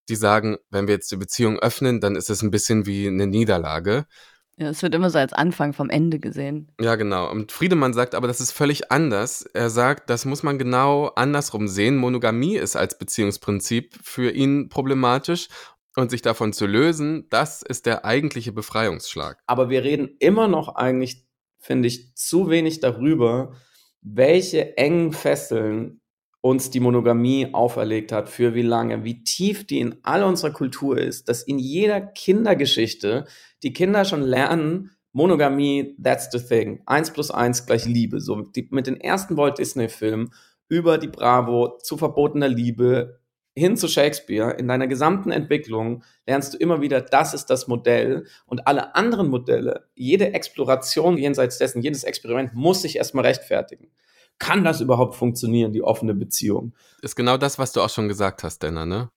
Die 0.09 0.17
sagen, 0.17 0.57
wenn 0.71 0.89
wir 0.89 0.95
jetzt 0.95 1.13
die 1.13 1.17
Beziehung 1.17 1.59
öffnen, 1.61 2.01
dann 2.01 2.17
ist 2.17 2.31
es 2.31 2.43
ein 2.43 2.51
bisschen 2.51 2.87
wie 2.87 3.07
eine 3.07 3.29
Niederlage. 3.29 4.07
Ja, 4.57 4.69
es 4.69 4.83
wird 4.83 4.95
immer 4.95 5.11
so 5.11 5.19
als 5.19 5.33
Anfang 5.33 5.73
vom 5.73 5.91
Ende 5.91 6.21
gesehen. 6.21 6.71
Ja, 6.81 6.95
genau. 6.95 7.29
Und 7.29 7.51
Friedemann 7.51 7.93
sagt 7.93 8.15
aber, 8.15 8.29
das 8.29 8.41
ist 8.41 8.53
völlig 8.53 8.93
anders. 8.93 9.43
Er 9.53 9.69
sagt, 9.69 10.11
das 10.11 10.25
muss 10.25 10.45
man 10.45 10.59
genau 10.59 11.09
andersrum 11.17 11.67
sehen. 11.67 11.97
Monogamie 11.97 12.57
ist 12.57 12.77
als 12.77 12.97
Beziehungsprinzip 12.97 13.99
für 14.01 14.31
ihn 14.31 14.69
problematisch 14.69 15.49
und 15.97 16.11
sich 16.11 16.23
davon 16.23 16.53
zu 16.53 16.67
lösen, 16.67 17.29
das 17.31 17.63
ist 17.63 17.87
der 17.87 18.05
eigentliche 18.05 18.53
Befreiungsschlag. 18.53 19.43
Aber 19.47 19.71
wir 19.71 19.83
reden 19.83 20.17
immer 20.19 20.49
noch 20.49 20.75
eigentlich, 20.77 21.27
finde 21.59 21.89
ich, 21.89 22.15
zu 22.15 22.49
wenig 22.49 22.81
darüber, 22.81 23.55
welche 24.01 24.77
engen 24.77 25.13
Fesseln 25.13 26.01
uns 26.45 26.69
die 26.69 26.81
Monogamie 26.81 27.55
auferlegt 27.55 28.13
hat, 28.13 28.29
für 28.29 28.55
wie 28.55 28.61
lange, 28.61 29.03
wie 29.03 29.25
tief 29.25 29.67
die 29.67 29.81
in 29.81 29.97
all 30.03 30.23
unserer 30.23 30.51
Kultur 30.51 30.99
ist, 30.99 31.31
dass 31.31 31.43
in 31.43 31.59
jeder 31.59 32.03
Kindergeschichte 32.03 33.25
die 33.63 33.73
Kinder 33.73 34.05
schon 34.05 34.21
lernen, 34.21 34.91
Monogamie, 35.13 35.97
that's 36.03 36.29
the 36.31 36.39
thing. 36.39 36.83
Eins 36.85 37.11
plus 37.11 37.31
eins 37.31 37.65
gleich 37.65 37.87
Liebe. 37.87 38.21
So 38.21 38.43
die, 38.43 38.69
mit 38.73 38.87
den 38.87 39.01
ersten 39.01 39.39
Walt 39.39 39.57
Disney-Filmen 39.57 40.35
über 40.69 40.99
die 40.99 41.09
Bravo 41.09 41.79
zu 41.79 41.97
verbotener 41.97 42.49
Liebe 42.49 43.21
hin 43.57 43.79
zu 43.79 43.89
Shakespeare, 43.89 44.51
in 44.51 44.69
deiner 44.69 44.87
gesamten 44.87 45.31
Entwicklung 45.31 46.03
lernst 46.27 46.53
du 46.53 46.59
immer 46.59 46.83
wieder, 46.83 47.01
das 47.01 47.33
ist 47.33 47.47
das 47.47 47.69
Modell 47.69 48.27
und 48.45 48.67
alle 48.67 48.95
anderen 48.95 49.31
Modelle, 49.31 49.87
jede 49.95 50.35
Exploration 50.35 51.17
jenseits 51.17 51.57
dessen, 51.57 51.81
jedes 51.81 52.05
Experiment 52.05 52.53
muss 52.53 52.83
sich 52.83 52.97
erstmal 52.97 53.25
rechtfertigen 53.25 53.89
kann 54.39 54.65
das 54.65 54.81
überhaupt 54.81 55.15
funktionieren, 55.15 55.73
die 55.73 55.83
offene 55.83 56.15
Beziehung? 56.15 56.75
Ist 57.03 57.17
genau 57.17 57.37
das, 57.37 57.59
was 57.59 57.73
du 57.73 57.81
auch 57.81 57.91
schon 57.91 58.09
gesagt 58.09 58.45
hast, 58.45 58.63
Denner, 58.63 58.87
ne? 58.87 59.11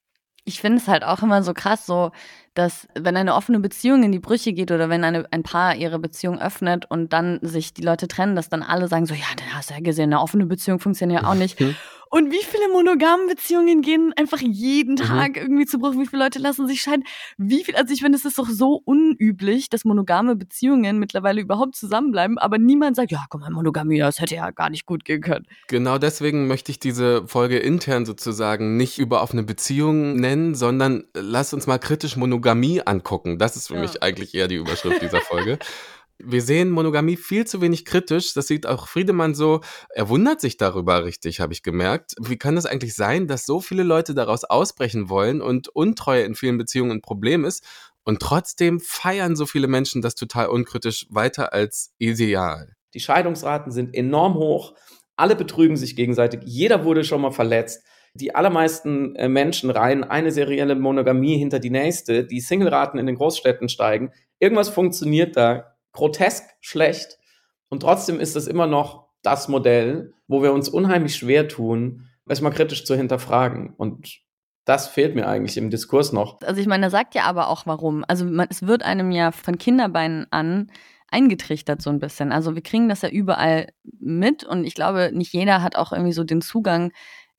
Ich 0.45 0.61
finde 0.61 0.77
es 0.77 0.87
halt 0.87 1.03
auch 1.03 1.21
immer 1.21 1.43
so 1.43 1.53
krass, 1.53 1.85
so, 1.85 2.11
dass 2.57 2.87
wenn 2.95 3.15
eine 3.15 3.35
offene 3.35 3.59
Beziehung 3.59 4.03
in 4.03 4.11
die 4.11 4.19
Brüche 4.19 4.53
geht 4.53 4.71
oder 4.71 4.89
wenn 4.89 5.03
eine, 5.03 5.25
ein 5.31 5.43
Paar 5.43 5.75
ihre 5.75 5.99
Beziehung 5.99 6.39
öffnet 6.39 6.89
und 6.89 7.13
dann 7.13 7.39
sich 7.41 7.73
die 7.73 7.83
Leute 7.83 8.07
trennen, 8.07 8.35
dass 8.35 8.49
dann 8.49 8.63
alle 8.63 8.87
sagen 8.87 9.05
so, 9.05 9.13
ja, 9.13 9.25
dann 9.37 9.53
hast 9.53 9.69
du 9.69 9.75
ja 9.75 9.79
gesehen, 9.79 10.11
eine 10.11 10.21
offene 10.21 10.45
Beziehung 10.45 10.79
funktioniert 10.79 11.21
ja 11.21 11.29
auch 11.29 11.35
nicht. 11.35 11.59
Und 12.09 12.31
wie 12.31 12.43
viele 12.43 12.69
monogame 12.69 13.27
Beziehungen 13.27 13.81
gehen 13.81 14.13
einfach 14.15 14.39
jeden 14.39 14.93
mhm. 14.93 14.97
Tag 14.97 15.29
mhm. 15.35 15.41
irgendwie 15.41 15.65
zu 15.65 15.79
Bruch? 15.79 15.93
Wie 15.93 16.05
viele 16.05 16.23
Leute 16.23 16.39
lassen 16.39 16.67
sich 16.67 16.81
scheiden? 16.81 17.03
Wie 17.37 17.63
viel, 17.63 17.75
also 17.75 17.93
ich 17.93 18.01
finde, 18.01 18.17
es 18.17 18.25
ist 18.25 18.37
doch 18.37 18.47
so 18.49 18.81
unüblich, 18.85 19.69
dass 19.69 19.83
monogame 19.83 20.35
Beziehungen 20.35 20.99
mittlerweile 20.99 21.41
überhaupt 21.41 21.75
zusammenbleiben, 21.75 22.37
aber 22.37 22.57
niemand 22.57 22.95
sagt, 22.95 23.11
ja, 23.11 23.25
guck 23.29 23.41
mal, 23.41 23.51
Monogamie, 23.51 23.99
das 23.99 24.21
hätte 24.21 24.35
ja 24.35 24.51
gar 24.51 24.69
nicht 24.69 24.85
gut 24.85 25.03
gehen 25.05 25.21
können. 25.21 25.45
Genau 25.67 25.97
deswegen 25.97 26.47
möchte 26.47 26.71
ich 26.71 26.79
diese 26.79 27.27
Folge 27.27 27.57
intern 27.57 28.05
sozusagen 28.05 28.77
nicht 28.77 28.99
über 28.99 29.21
offene 29.21 29.43
Beziehungen 29.43 30.15
nennen, 30.15 30.55
sondern 30.55 31.03
lass 31.13 31.53
uns 31.53 31.67
mal 31.67 31.77
kritisch 31.77 32.15
Monogamie 32.47 32.81
angucken. 32.85 33.37
Das 33.37 33.57
ist 33.57 33.67
für 33.67 33.75
ja. 33.75 33.81
mich 33.81 34.01
eigentlich 34.01 34.33
eher 34.33 34.47
die 34.47 34.55
Überschrift 34.55 35.01
dieser 35.01 35.19
Folge. 35.19 35.59
wir 36.19 36.41
sehen 36.41 36.71
Monogamie 36.71 37.17
viel 37.17 37.45
zu 37.45 37.61
wenig 37.61 37.83
kritisch. 37.83 38.33
Das 38.33 38.47
sieht 38.47 38.65
auch 38.65 38.87
Friedemann 38.87 39.35
so. 39.35 39.59
Er 39.93 40.07
wundert 40.07 40.39
sich 40.39 40.55
darüber 40.55 41.03
richtig, 41.03 41.41
habe 41.41 41.51
ich 41.51 41.61
gemerkt. 41.61 42.15
Wie 42.21 42.37
kann 42.37 42.55
es 42.55 42.65
eigentlich 42.65 42.95
sein, 42.95 43.27
dass 43.27 43.45
so 43.45 43.59
viele 43.59 43.83
Leute 43.83 44.13
daraus 44.13 44.45
ausbrechen 44.45 45.09
wollen 45.09 45.41
und 45.41 45.67
Untreue 45.67 46.23
in 46.23 46.35
vielen 46.35 46.57
Beziehungen 46.57 46.91
ein 46.91 47.01
Problem 47.01 47.43
ist? 47.43 47.65
Und 48.05 48.21
trotzdem 48.21 48.79
feiern 48.79 49.35
so 49.35 49.45
viele 49.45 49.67
Menschen 49.67 50.01
das 50.01 50.15
total 50.15 50.47
unkritisch 50.47 51.05
weiter 51.09 51.51
als 51.51 51.91
ideal. 51.97 52.73
Die 52.93 53.01
Scheidungsraten 53.01 53.73
sind 53.73 53.93
enorm 53.93 54.35
hoch. 54.35 54.73
Alle 55.17 55.35
betrügen 55.35 55.75
sich 55.75 55.97
gegenseitig. 55.97 56.39
Jeder 56.45 56.85
wurde 56.85 57.03
schon 57.03 57.19
mal 57.19 57.31
verletzt. 57.31 57.83
Die 58.17 58.35
allermeisten 58.35 59.15
äh, 59.15 59.29
Menschen 59.29 59.69
reihen 59.69 60.03
eine 60.03 60.31
serielle 60.31 60.75
Monogamie 60.75 61.37
hinter 61.37 61.59
die 61.59 61.69
nächste, 61.69 62.25
die 62.25 62.39
Singleraten 62.39 62.99
in 62.99 63.05
den 63.05 63.15
Großstädten 63.15 63.69
steigen. 63.69 64.11
Irgendwas 64.39 64.69
funktioniert 64.69 65.37
da 65.37 65.75
grotesk 65.93 66.43
schlecht 66.59 67.17
und 67.69 67.81
trotzdem 67.81 68.19
ist 68.19 68.35
es 68.35 68.47
immer 68.47 68.67
noch 68.67 69.07
das 69.23 69.47
Modell, 69.47 70.13
wo 70.27 70.41
wir 70.41 70.53
uns 70.53 70.69
unheimlich 70.69 71.15
schwer 71.15 71.47
tun, 71.47 72.07
es 72.27 72.41
mal 72.41 72.51
kritisch 72.51 72.85
zu 72.85 72.95
hinterfragen. 72.95 73.73
Und 73.77 74.19
das 74.65 74.87
fehlt 74.87 75.15
mir 75.15 75.27
eigentlich 75.27 75.57
im 75.57 75.69
Diskurs 75.69 76.11
noch. 76.11 76.41
Also 76.41 76.59
ich 76.59 76.67
meine, 76.67 76.87
er 76.87 76.89
sagt 76.89 77.15
ja 77.15 77.23
aber 77.23 77.47
auch 77.47 77.65
warum. 77.65 78.03
Also 78.07 78.25
man, 78.25 78.47
es 78.49 78.63
wird 78.67 78.83
einem 78.83 79.11
ja 79.11 79.31
von 79.31 79.57
Kinderbeinen 79.57 80.27
an 80.29 80.69
eingetrichtert 81.09 81.81
so 81.81 81.89
ein 81.89 81.99
bisschen. 81.99 82.33
Also 82.33 82.55
wir 82.55 82.61
kriegen 82.61 82.89
das 82.89 83.01
ja 83.01 83.09
überall 83.09 83.67
mit 83.99 84.43
und 84.43 84.65
ich 84.65 84.75
glaube, 84.75 85.11
nicht 85.13 85.33
jeder 85.33 85.61
hat 85.63 85.77
auch 85.77 85.93
irgendwie 85.93 86.11
so 86.11 86.25
den 86.25 86.41
Zugang 86.41 86.91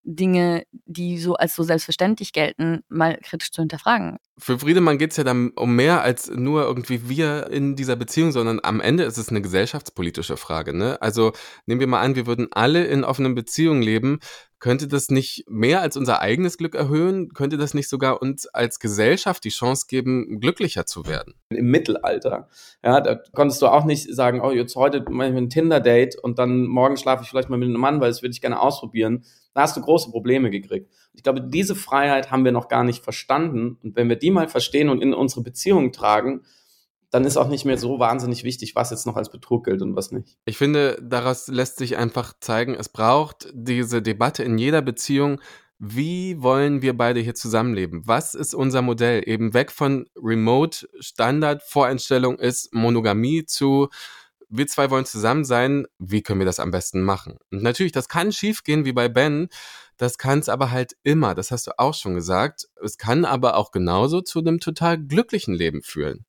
Dinge, 0.05 0.65
die 0.87 1.19
so 1.19 1.35
als 1.35 1.55
so 1.57 1.63
selbstverständlich 1.63 2.33
gelten, 2.33 2.83
mal 2.89 3.19
kritisch 3.23 3.51
zu 3.53 3.63
hinterfragen. 3.63 4.19
Für 4.39 4.59
Friedemann 4.59 4.99
geht 4.99 5.11
es 5.11 5.17
ja 5.17 5.25
dann 5.25 5.51
um 5.51 5.75
mehr 5.75 6.03
als 6.03 6.31
nur 6.31 6.63
irgendwie 6.63 7.09
wir 7.09 7.49
in 7.51 7.77
dieser 7.77 7.97
Beziehung, 7.97 8.33
sondern 8.33 8.61
am 8.63 8.81
Ende 8.81 9.03
ist 9.03 9.19
es 9.19 9.31
eine 9.31 9.43
gesellschaftspolitische 9.43 10.37
Frage. 10.37 10.77
Ne? 10.77 11.01
Also 11.03 11.33
nehmen 11.67 11.81
wir 11.81 11.87
mal 11.89 12.01
an, 12.01 12.15
wir 12.15 12.27
würden 12.27 12.49
alle 12.53 12.85
in 12.87 13.05
offenen 13.05 13.35
Beziehungen 13.35 13.83
leben, 13.83 14.21
könnte 14.61 14.89
das 14.89 15.09
nicht 15.09 15.45
mehr 15.49 15.81
als 15.83 15.97
unser 15.97 16.21
eigenes 16.21 16.59
Glück 16.59 16.75
erhöhen? 16.75 17.33
Könnte 17.33 17.59
das 17.59 17.75
nicht 17.75 17.89
sogar 17.89 18.21
uns 18.21 18.47
als 18.47 18.81
Gesellschaft 18.81 19.45
die 19.45 19.51
Chance 19.51 19.87
geben, 19.89 20.41
glücklicher 20.41 20.85
zu 20.85 21.07
werden? 21.07 21.35
Im 21.51 21.71
Mittelalter, 21.71 22.49
ja, 22.83 23.01
da 23.01 23.21
konntest 23.33 23.63
du 23.63 23.69
auch 23.69 23.85
nicht 23.85 24.13
sagen, 24.13 24.41
oh, 24.41 24.51
jetzt 24.51 24.75
heute 24.75 25.05
mache 25.11 25.31
ich 25.31 25.37
ein 25.37 25.49
Tinder-Date 25.49 26.17
und 26.17 26.41
dann 26.41 26.67
morgen 26.67 26.97
schlafe 26.97 27.23
ich 27.23 27.29
vielleicht 27.29 27.51
mal 27.51 27.57
mit 27.57 27.69
einem 27.69 27.81
Mann, 27.81 28.01
weil 28.01 28.11
das 28.11 28.23
würde 28.23 28.33
ich 28.33 28.41
gerne 28.41 28.61
ausprobieren. 28.61 29.25
Da 29.55 29.63
hast 29.63 29.77
du 29.77 29.81
große 29.81 30.11
Probleme 30.11 30.51
gekriegt. 30.51 30.91
Ich 31.13 31.23
glaube, 31.23 31.43
diese 31.43 31.75
Freiheit 31.75 32.31
haben 32.31 32.45
wir 32.45 32.53
noch 32.53 32.69
gar 32.69 32.85
nicht 32.85 33.03
verstanden. 33.03 33.79
Und 33.83 33.97
wenn 33.97 34.09
wir 34.09 34.17
die 34.17 34.31
mal 34.31 34.49
verstehen 34.49 34.89
und 34.89 35.03
in 35.03 35.15
unsere 35.15 35.43
Beziehungen 35.43 35.93
tragen, 35.93 36.43
dann 37.11 37.25
ist 37.25 37.37
auch 37.37 37.49
nicht 37.49 37.65
mehr 37.65 37.79
so 37.79 37.99
wahnsinnig 37.99 38.45
wichtig, 38.45 38.75
was 38.75 38.91
jetzt 38.91 39.07
noch 39.07 39.17
als 39.17 39.31
Betrug 39.31 39.65
gilt 39.65 39.83
und 39.83 39.97
was 39.97 40.13
nicht. 40.13 40.37
Ich 40.45 40.59
finde, 40.59 40.99
daraus 41.03 41.49
lässt 41.49 41.79
sich 41.79 41.97
einfach 41.97 42.35
zeigen, 42.41 42.75
es 42.75 42.89
braucht 42.89 43.49
diese 43.55 44.03
Debatte 44.03 44.43
in 44.43 44.59
jeder 44.59 44.83
Beziehung. 44.83 45.41
Wie 45.79 46.43
wollen 46.43 46.83
wir 46.83 46.97
beide 46.97 47.21
hier 47.21 47.35
zusammenleben? 47.35 48.03
Was 48.05 48.35
ist 48.35 48.55
unser 48.55 48.83
Modell? 48.83 49.23
Eben 49.27 49.55
weg 49.55 49.71
von 49.71 50.07
Remote 50.17 50.89
Standard 50.99 51.63
Voreinstellung 51.63 52.39
ist 52.39 52.75
Monogamie 52.75 53.45
zu 53.45 53.89
wir 54.51 54.67
zwei 54.67 54.91
wollen 54.91 55.05
zusammen 55.05 55.45
sein, 55.45 55.87
wie 55.99 56.23
können 56.23 56.41
wir 56.41 56.47
das 56.47 56.61
am 56.61 56.71
besten 56.71 57.03
machen? 57.03 57.39
Und 57.51 57.63
natürlich, 57.63 57.93
das 57.93 58.09
kann 58.09 58.33
schiefgehen 58.33 58.85
wie 58.85 58.93
bei 58.93 59.09
Ben, 59.09 59.49
das 59.97 60.17
kann 60.17 60.39
es 60.39 60.49
aber 60.49 60.71
halt 60.71 60.97
immer, 61.03 61.35
das 61.35 61.51
hast 61.51 61.67
du 61.67 61.79
auch 61.79 61.95
schon 61.95 62.15
gesagt. 62.15 62.69
Es 62.83 62.99
kann 62.99 63.25
aber 63.25 63.57
auch 63.57 63.73
genauso 63.73 64.21
zu 64.21 64.39
einem 64.39 64.61
total 64.61 64.97
glücklichen 64.97 65.55
Leben 65.55 65.83
führen. 65.83 66.25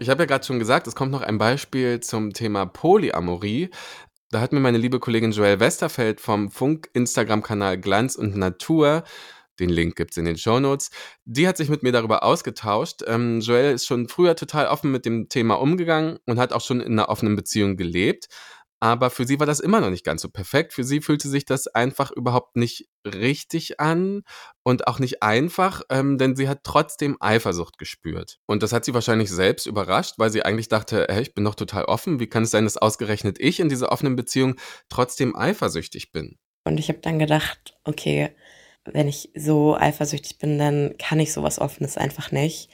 Ich 0.00 0.08
habe 0.08 0.22
ja 0.22 0.26
gerade 0.26 0.46
schon 0.46 0.60
gesagt, 0.60 0.86
es 0.86 0.94
kommt 0.94 1.10
noch 1.10 1.22
ein 1.22 1.38
Beispiel 1.38 2.00
zum 2.00 2.32
Thema 2.32 2.66
Polyamorie. 2.66 3.70
Da 4.30 4.40
hat 4.40 4.52
mir 4.52 4.60
meine 4.60 4.78
liebe 4.78 5.00
Kollegin 5.00 5.32
Joelle 5.32 5.58
Westerfeld 5.58 6.20
vom 6.20 6.50
Funk-Instagram-Kanal 6.50 7.78
Glanz 7.78 8.14
und 8.14 8.36
Natur 8.36 9.02
den 9.60 9.70
Link 9.70 9.96
gibt 9.96 10.12
es 10.12 10.16
in 10.16 10.24
den 10.24 10.38
Show 10.38 10.60
Notes. 10.60 10.90
Die 11.24 11.48
hat 11.48 11.56
sich 11.56 11.68
mit 11.68 11.82
mir 11.82 11.92
darüber 11.92 12.22
ausgetauscht. 12.22 13.02
Ähm, 13.06 13.40
Joelle 13.40 13.72
ist 13.72 13.86
schon 13.86 14.08
früher 14.08 14.36
total 14.36 14.66
offen 14.66 14.90
mit 14.90 15.04
dem 15.04 15.28
Thema 15.28 15.54
umgegangen 15.54 16.18
und 16.26 16.38
hat 16.38 16.52
auch 16.52 16.60
schon 16.60 16.80
in 16.80 16.92
einer 16.92 17.08
offenen 17.08 17.36
Beziehung 17.36 17.76
gelebt. 17.76 18.28
Aber 18.80 19.10
für 19.10 19.26
sie 19.26 19.40
war 19.40 19.46
das 19.46 19.58
immer 19.58 19.80
noch 19.80 19.90
nicht 19.90 20.04
ganz 20.04 20.22
so 20.22 20.28
perfekt. 20.28 20.72
Für 20.72 20.84
sie 20.84 21.00
fühlte 21.00 21.28
sich 21.28 21.44
das 21.44 21.66
einfach 21.66 22.12
überhaupt 22.12 22.56
nicht 22.56 22.88
richtig 23.04 23.80
an 23.80 24.22
und 24.62 24.86
auch 24.86 25.00
nicht 25.00 25.22
einfach, 25.22 25.82
ähm, 25.90 26.16
denn 26.16 26.36
sie 26.36 26.48
hat 26.48 26.60
trotzdem 26.62 27.16
Eifersucht 27.18 27.78
gespürt. 27.78 28.38
Und 28.46 28.62
das 28.62 28.72
hat 28.72 28.84
sie 28.84 28.94
wahrscheinlich 28.94 29.30
selbst 29.30 29.66
überrascht, 29.66 30.14
weil 30.18 30.30
sie 30.30 30.44
eigentlich 30.44 30.68
dachte, 30.68 31.06
hey, 31.08 31.22
ich 31.22 31.34
bin 31.34 31.44
doch 31.44 31.56
total 31.56 31.86
offen. 31.86 32.20
Wie 32.20 32.28
kann 32.28 32.44
es 32.44 32.52
sein, 32.52 32.64
dass 32.64 32.76
ausgerechnet 32.76 33.40
ich 33.40 33.58
in 33.58 33.68
dieser 33.68 33.90
offenen 33.90 34.14
Beziehung 34.14 34.54
trotzdem 34.88 35.34
eifersüchtig 35.34 36.12
bin? 36.12 36.38
Und 36.64 36.78
ich 36.78 36.88
habe 36.88 37.00
dann 37.00 37.18
gedacht, 37.18 37.76
okay, 37.84 38.30
wenn 38.92 39.08
ich 39.08 39.30
so 39.34 39.76
eifersüchtig 39.76 40.38
bin, 40.38 40.58
dann 40.58 40.94
kann 40.98 41.20
ich 41.20 41.32
sowas 41.32 41.58
Offenes 41.58 41.96
einfach 41.96 42.32
nicht. 42.32 42.70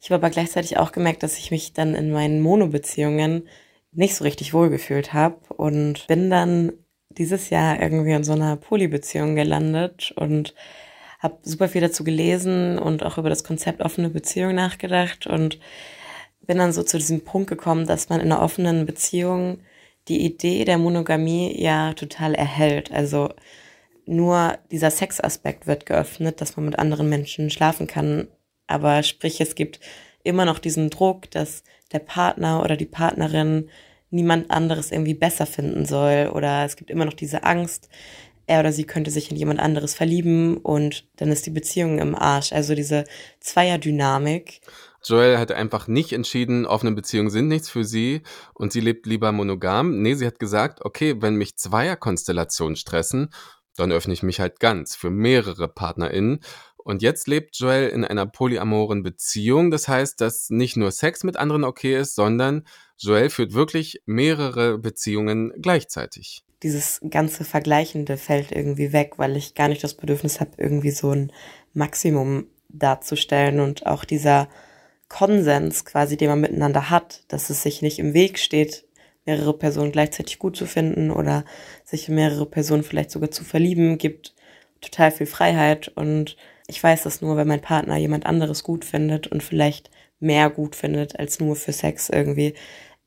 Ich 0.00 0.10
habe 0.10 0.16
aber 0.16 0.30
gleichzeitig 0.30 0.78
auch 0.78 0.92
gemerkt, 0.92 1.22
dass 1.22 1.38
ich 1.38 1.50
mich 1.50 1.72
dann 1.72 1.94
in 1.94 2.12
meinen 2.12 2.40
Mono-Beziehungen 2.40 3.48
nicht 3.92 4.14
so 4.14 4.24
richtig 4.24 4.54
wohlgefühlt 4.54 5.12
habe 5.12 5.36
und 5.54 6.06
bin 6.06 6.30
dann 6.30 6.72
dieses 7.10 7.50
Jahr 7.50 7.80
irgendwie 7.80 8.12
in 8.12 8.24
so 8.24 8.32
einer 8.32 8.56
Polybeziehung 8.56 9.34
gelandet 9.34 10.12
und 10.16 10.54
habe 11.18 11.38
super 11.42 11.68
viel 11.68 11.80
dazu 11.80 12.04
gelesen 12.04 12.78
und 12.78 13.02
auch 13.02 13.18
über 13.18 13.28
das 13.28 13.42
Konzept 13.42 13.80
offene 13.80 14.08
Beziehung 14.08 14.54
nachgedacht 14.54 15.26
und 15.26 15.58
bin 16.46 16.58
dann 16.58 16.72
so 16.72 16.82
zu 16.82 16.96
diesem 16.96 17.22
Punkt 17.22 17.48
gekommen, 17.48 17.86
dass 17.86 18.08
man 18.08 18.20
in 18.20 18.30
einer 18.30 18.42
offenen 18.42 18.86
Beziehung 18.86 19.58
die 20.06 20.24
Idee 20.24 20.64
der 20.64 20.78
Monogamie 20.78 21.60
ja 21.60 21.92
total 21.94 22.34
erhält. 22.34 22.92
Also 22.92 23.30
nur 24.08 24.58
dieser 24.70 24.90
Sexaspekt 24.90 25.66
wird 25.66 25.86
geöffnet, 25.86 26.40
dass 26.40 26.56
man 26.56 26.66
mit 26.66 26.78
anderen 26.78 27.08
Menschen 27.08 27.50
schlafen 27.50 27.86
kann. 27.86 28.28
Aber 28.66 29.02
sprich, 29.02 29.40
es 29.40 29.54
gibt 29.54 29.80
immer 30.24 30.44
noch 30.44 30.58
diesen 30.58 30.90
Druck, 30.90 31.30
dass 31.30 31.62
der 31.92 32.00
Partner 32.00 32.62
oder 32.62 32.76
die 32.76 32.86
Partnerin 32.86 33.68
niemand 34.10 34.50
anderes 34.50 34.90
irgendwie 34.90 35.14
besser 35.14 35.46
finden 35.46 35.84
soll 35.84 36.30
oder 36.32 36.64
es 36.64 36.76
gibt 36.76 36.90
immer 36.90 37.04
noch 37.04 37.12
diese 37.12 37.44
Angst, 37.44 37.88
er 38.46 38.60
oder 38.60 38.72
sie 38.72 38.84
könnte 38.84 39.10
sich 39.10 39.30
in 39.30 39.36
jemand 39.36 39.60
anderes 39.60 39.94
verlieben 39.94 40.56
und 40.56 41.06
dann 41.16 41.30
ist 41.30 41.44
die 41.44 41.50
Beziehung 41.50 41.98
im 41.98 42.14
Arsch. 42.14 42.52
Also 42.52 42.74
diese 42.74 43.04
Zweierdynamik. 43.40 44.62
Joel 45.04 45.38
hat 45.38 45.52
einfach 45.52 45.86
nicht 45.86 46.12
entschieden, 46.12 46.66
offene 46.66 46.92
Beziehungen 46.92 47.30
sind 47.30 47.48
nichts 47.48 47.68
für 47.68 47.84
sie 47.84 48.22
und 48.54 48.72
sie 48.72 48.80
lebt 48.80 49.06
lieber 49.06 49.32
monogam. 49.32 50.02
Nee, 50.02 50.14
sie 50.14 50.26
hat 50.26 50.38
gesagt, 50.38 50.84
okay, 50.84 51.16
wenn 51.20 51.36
mich 51.36 51.56
Zweierkonstellationen 51.56 52.76
stressen, 52.76 53.30
dann 53.78 53.92
öffne 53.92 54.12
ich 54.12 54.22
mich 54.22 54.40
halt 54.40 54.60
ganz 54.60 54.94
für 54.94 55.10
mehrere 55.10 55.68
PartnerInnen. 55.68 56.40
Und 56.76 57.02
jetzt 57.02 57.28
lebt 57.28 57.56
Joel 57.58 57.88
in 57.88 58.04
einer 58.04 58.24
polyamoren 58.26 59.02
Beziehung. 59.02 59.70
Das 59.70 59.88
heißt, 59.88 60.20
dass 60.20 60.48
nicht 60.50 60.76
nur 60.76 60.90
Sex 60.90 61.22
mit 61.22 61.36
anderen 61.36 61.64
okay 61.64 61.98
ist, 61.98 62.14
sondern 62.14 62.66
Joel 62.96 63.30
führt 63.30 63.52
wirklich 63.52 64.02
mehrere 64.06 64.78
Beziehungen 64.78 65.52
gleichzeitig. 65.60 66.44
Dieses 66.62 67.00
ganze 67.08 67.44
Vergleichende 67.44 68.16
fällt 68.16 68.52
irgendwie 68.52 68.92
weg, 68.92 69.14
weil 69.18 69.36
ich 69.36 69.54
gar 69.54 69.68
nicht 69.68 69.84
das 69.84 69.94
Bedürfnis 69.94 70.40
habe, 70.40 70.52
irgendwie 70.56 70.90
so 70.90 71.10
ein 71.12 71.30
Maximum 71.74 72.46
darzustellen 72.68 73.60
und 73.60 73.86
auch 73.86 74.04
dieser 74.04 74.48
Konsens 75.08 75.84
quasi, 75.84 76.16
den 76.16 76.28
man 76.28 76.40
miteinander 76.40 76.90
hat, 76.90 77.22
dass 77.28 77.50
es 77.50 77.62
sich 77.62 77.82
nicht 77.82 77.98
im 77.98 78.14
Weg 78.14 78.38
steht, 78.38 78.84
mehrere 79.28 79.52
Personen 79.52 79.92
gleichzeitig 79.92 80.38
gut 80.38 80.56
zu 80.56 80.64
finden 80.64 81.10
oder 81.10 81.44
sich 81.84 82.08
in 82.08 82.14
mehrere 82.14 82.46
Personen 82.46 82.82
vielleicht 82.82 83.10
sogar 83.10 83.30
zu 83.30 83.44
verlieben, 83.44 83.98
gibt 83.98 84.34
total 84.80 85.10
viel 85.10 85.26
Freiheit 85.26 85.88
und 85.88 86.36
ich 86.66 86.82
weiß 86.82 87.02
das 87.02 87.20
nur, 87.20 87.36
wenn 87.36 87.46
mein 87.46 87.60
Partner 87.60 87.96
jemand 87.98 88.24
anderes 88.24 88.62
gut 88.62 88.86
findet 88.86 89.26
und 89.26 89.42
vielleicht 89.42 89.90
mehr 90.18 90.48
gut 90.48 90.74
findet 90.74 91.18
als 91.18 91.40
nur 91.40 91.56
für 91.56 91.72
Sex 91.72 92.08
irgendwie. 92.08 92.54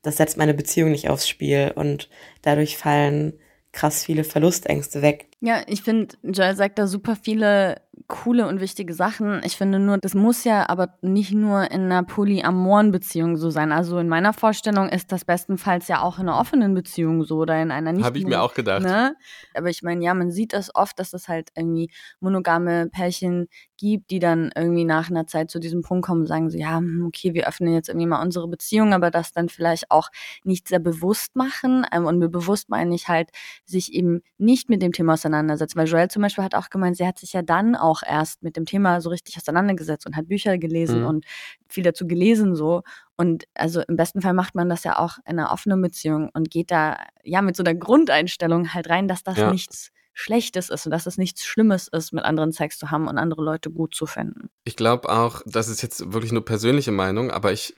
Das 0.02 0.16
setzt 0.16 0.36
meine 0.36 0.54
Beziehung 0.54 0.92
nicht 0.92 1.08
aufs 1.08 1.28
Spiel 1.28 1.72
und 1.74 2.08
dadurch 2.42 2.76
fallen 2.76 3.34
krass 3.72 4.04
viele 4.04 4.22
Verlustängste 4.22 5.02
weg. 5.02 5.28
Ja, 5.44 5.62
ich 5.66 5.82
finde, 5.82 6.14
Joel 6.22 6.54
sagt 6.54 6.78
da 6.78 6.86
super 6.86 7.16
viele 7.16 7.82
coole 8.06 8.46
und 8.46 8.60
wichtige 8.60 8.94
Sachen. 8.94 9.40
Ich 9.44 9.56
finde 9.56 9.78
nur, 9.78 9.98
das 9.98 10.14
muss 10.14 10.44
ja 10.44 10.68
aber 10.68 10.98
nicht 11.02 11.32
nur 11.32 11.70
in 11.70 11.82
einer 11.82 12.02
polyamoren 12.04 12.92
Beziehung 12.92 13.36
so 13.36 13.50
sein. 13.50 13.72
Also 13.72 13.98
in 13.98 14.08
meiner 14.08 14.32
Vorstellung 14.32 14.88
ist 14.88 15.12
das 15.12 15.24
bestenfalls 15.24 15.88
ja 15.88 16.00
auch 16.00 16.18
in 16.18 16.28
einer 16.28 16.38
offenen 16.38 16.74
Beziehung 16.74 17.24
so 17.24 17.38
oder 17.38 17.60
in 17.60 17.70
einer 17.70 17.92
nicht. 17.92 18.04
Habe 18.04 18.18
ich 18.18 18.24
mir 18.24 18.40
auch 18.40 18.54
gedacht. 18.54 18.82
Ne? 18.82 19.16
Aber 19.54 19.68
ich 19.68 19.82
meine, 19.82 20.04
ja, 20.04 20.14
man 20.14 20.30
sieht 20.30 20.52
das 20.52 20.74
oft, 20.74 20.98
dass 20.98 21.12
es 21.12 21.28
halt 21.28 21.50
irgendwie 21.56 21.90
monogame 22.20 22.88
Pärchen 22.88 23.48
gibt, 23.76 24.10
die 24.10 24.20
dann 24.20 24.52
irgendwie 24.54 24.84
nach 24.84 25.10
einer 25.10 25.26
Zeit 25.26 25.50
zu 25.50 25.58
diesem 25.58 25.82
Punkt 25.82 26.06
kommen 26.06 26.20
und 26.22 26.26
sagen 26.28 26.50
so, 26.50 26.58
ja, 26.58 26.78
hm, 26.78 27.04
okay, 27.06 27.34
wir 27.34 27.48
öffnen 27.48 27.74
jetzt 27.74 27.88
irgendwie 27.88 28.06
mal 28.06 28.22
unsere 28.22 28.46
Beziehung, 28.48 28.92
aber 28.92 29.10
das 29.10 29.32
dann 29.32 29.48
vielleicht 29.48 29.90
auch 29.90 30.08
nicht 30.44 30.68
sehr 30.68 30.78
bewusst 30.78 31.34
machen. 31.34 31.84
Ähm, 31.92 32.06
und 32.06 32.18
mit 32.18 32.30
bewusst 32.30 32.68
meine 32.68 32.94
ich 32.94 33.08
halt, 33.08 33.30
sich 33.64 33.92
eben 33.92 34.20
nicht 34.38 34.68
mit 34.68 34.82
dem 34.82 34.92
Thema 34.92 35.14
auseinandersetzen. 35.14 35.31
Weil 35.32 35.88
Joel 35.88 36.08
zum 36.08 36.22
Beispiel 36.22 36.44
hat 36.44 36.54
auch 36.54 36.70
gemeint, 36.70 36.96
sie 36.96 37.06
hat 37.06 37.18
sich 37.18 37.32
ja 37.32 37.42
dann 37.42 37.74
auch 37.76 38.02
erst 38.06 38.42
mit 38.42 38.56
dem 38.56 38.66
Thema 38.66 39.00
so 39.00 39.10
richtig 39.10 39.36
auseinandergesetzt 39.36 40.06
und 40.06 40.16
hat 40.16 40.28
Bücher 40.28 40.58
gelesen 40.58 41.00
mhm. 41.00 41.06
und 41.06 41.24
viel 41.68 41.84
dazu 41.84 42.06
gelesen 42.06 42.54
so. 42.54 42.82
Und 43.16 43.44
also 43.54 43.82
im 43.86 43.96
besten 43.96 44.20
Fall 44.20 44.34
macht 44.34 44.54
man 44.54 44.68
das 44.68 44.84
ja 44.84 44.98
auch 44.98 45.18
in 45.26 45.38
einer 45.38 45.52
offenen 45.52 45.80
Beziehung 45.80 46.30
und 46.32 46.50
geht 46.50 46.70
da 46.70 46.98
ja 47.24 47.42
mit 47.42 47.56
so 47.56 47.62
einer 47.62 47.74
Grundeinstellung 47.74 48.74
halt 48.74 48.88
rein, 48.88 49.08
dass 49.08 49.22
das 49.22 49.38
ja. 49.38 49.50
nichts 49.50 49.90
Schlechtes 50.14 50.68
ist 50.68 50.84
und 50.86 50.90
dass 50.90 51.06
es 51.06 51.16
nichts 51.16 51.44
Schlimmes 51.44 51.88
ist, 51.88 52.12
mit 52.12 52.24
anderen 52.24 52.52
Sex 52.52 52.78
zu 52.78 52.90
haben 52.90 53.08
und 53.08 53.16
andere 53.18 53.42
Leute 53.42 53.70
gut 53.70 53.94
zu 53.94 54.06
finden. 54.06 54.50
Ich 54.64 54.76
glaube 54.76 55.08
auch, 55.08 55.42
das 55.46 55.68
ist 55.68 55.82
jetzt 55.82 56.12
wirklich 56.12 56.32
nur 56.32 56.44
persönliche 56.44 56.92
Meinung, 56.92 57.30
aber 57.30 57.52
ich 57.52 57.74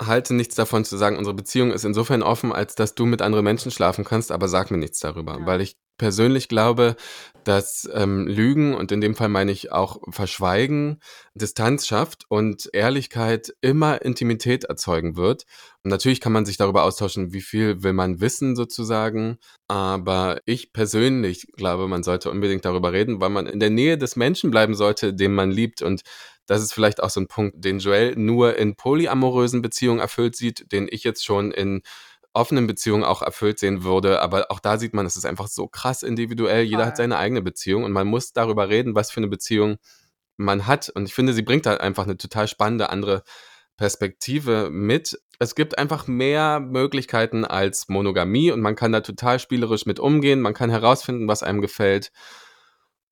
halte 0.00 0.34
nichts 0.34 0.54
davon 0.54 0.84
zu 0.84 0.96
sagen, 0.96 1.16
unsere 1.16 1.34
Beziehung 1.34 1.70
ist 1.72 1.84
insofern 1.84 2.22
offen, 2.22 2.52
als 2.52 2.74
dass 2.74 2.94
du 2.94 3.06
mit 3.06 3.22
anderen 3.22 3.44
Menschen 3.44 3.70
schlafen 3.70 4.04
kannst, 4.04 4.32
aber 4.32 4.48
sag 4.48 4.70
mir 4.70 4.78
nichts 4.78 5.00
darüber, 5.00 5.38
ja. 5.38 5.46
weil 5.46 5.60
ich 5.60 5.76
persönlich 5.98 6.48
glaube, 6.48 6.96
dass 7.44 7.88
ähm, 7.92 8.26
Lügen, 8.26 8.74
und 8.74 8.92
in 8.92 9.00
dem 9.00 9.14
Fall 9.14 9.28
meine 9.28 9.52
ich 9.52 9.72
auch 9.72 10.00
Verschweigen, 10.10 11.00
Distanz 11.34 11.86
schafft 11.86 12.24
und 12.28 12.68
Ehrlichkeit 12.72 13.54
immer 13.60 14.02
Intimität 14.02 14.64
erzeugen 14.64 15.16
wird. 15.16 15.44
Und 15.84 15.90
natürlich 15.90 16.20
kann 16.20 16.32
man 16.32 16.46
sich 16.46 16.56
darüber 16.56 16.84
austauschen, 16.84 17.32
wie 17.32 17.40
viel 17.40 17.82
will 17.82 17.92
man 17.92 18.20
wissen 18.20 18.56
sozusagen. 18.56 19.38
Aber 19.68 20.40
ich 20.44 20.72
persönlich 20.72 21.48
glaube, 21.56 21.88
man 21.88 22.02
sollte 22.02 22.30
unbedingt 22.30 22.64
darüber 22.64 22.92
reden, 22.92 23.20
weil 23.20 23.30
man 23.30 23.46
in 23.46 23.60
der 23.60 23.70
Nähe 23.70 23.98
des 23.98 24.16
Menschen 24.16 24.50
bleiben 24.50 24.74
sollte, 24.74 25.14
den 25.14 25.34
man 25.34 25.50
liebt. 25.50 25.82
Und 25.82 26.02
das 26.46 26.62
ist 26.62 26.72
vielleicht 26.72 27.02
auch 27.02 27.10
so 27.10 27.20
ein 27.20 27.28
Punkt, 27.28 27.64
den 27.64 27.78
Joel 27.78 28.16
nur 28.16 28.56
in 28.56 28.76
polyamorösen 28.76 29.62
Beziehungen 29.62 30.00
erfüllt 30.00 30.36
sieht, 30.36 30.72
den 30.72 30.88
ich 30.90 31.04
jetzt 31.04 31.24
schon 31.24 31.52
in 31.52 31.82
offenen 32.34 32.66
Beziehungen 32.66 33.04
auch 33.04 33.22
erfüllt 33.22 33.58
sehen 33.58 33.84
würde. 33.84 34.20
Aber 34.20 34.50
auch 34.50 34.60
da 34.60 34.78
sieht 34.78 34.94
man, 34.94 35.06
es 35.06 35.16
ist 35.16 35.26
einfach 35.26 35.48
so 35.48 35.68
krass 35.68 36.02
individuell. 36.02 36.64
Jeder 36.64 36.86
hat 36.86 36.96
seine 36.96 37.18
eigene 37.18 37.42
Beziehung 37.42 37.84
und 37.84 37.92
man 37.92 38.06
muss 38.06 38.32
darüber 38.32 38.68
reden, 38.68 38.94
was 38.94 39.10
für 39.10 39.18
eine 39.18 39.28
Beziehung 39.28 39.76
man 40.36 40.66
hat. 40.66 40.88
Und 40.88 41.06
ich 41.06 41.14
finde, 41.14 41.32
sie 41.34 41.42
bringt 41.42 41.66
da 41.66 41.76
einfach 41.76 42.04
eine 42.04 42.16
total 42.16 42.48
spannende 42.48 42.90
andere 42.90 43.22
Perspektive 43.76 44.70
mit. 44.70 45.18
Es 45.38 45.54
gibt 45.54 45.78
einfach 45.78 46.06
mehr 46.06 46.60
Möglichkeiten 46.60 47.44
als 47.44 47.88
Monogamie 47.88 48.50
und 48.50 48.60
man 48.60 48.76
kann 48.76 48.92
da 48.92 49.00
total 49.00 49.38
spielerisch 49.38 49.86
mit 49.86 49.98
umgehen. 49.98 50.40
Man 50.40 50.54
kann 50.54 50.70
herausfinden, 50.70 51.28
was 51.28 51.42
einem 51.42 51.60
gefällt. 51.60 52.12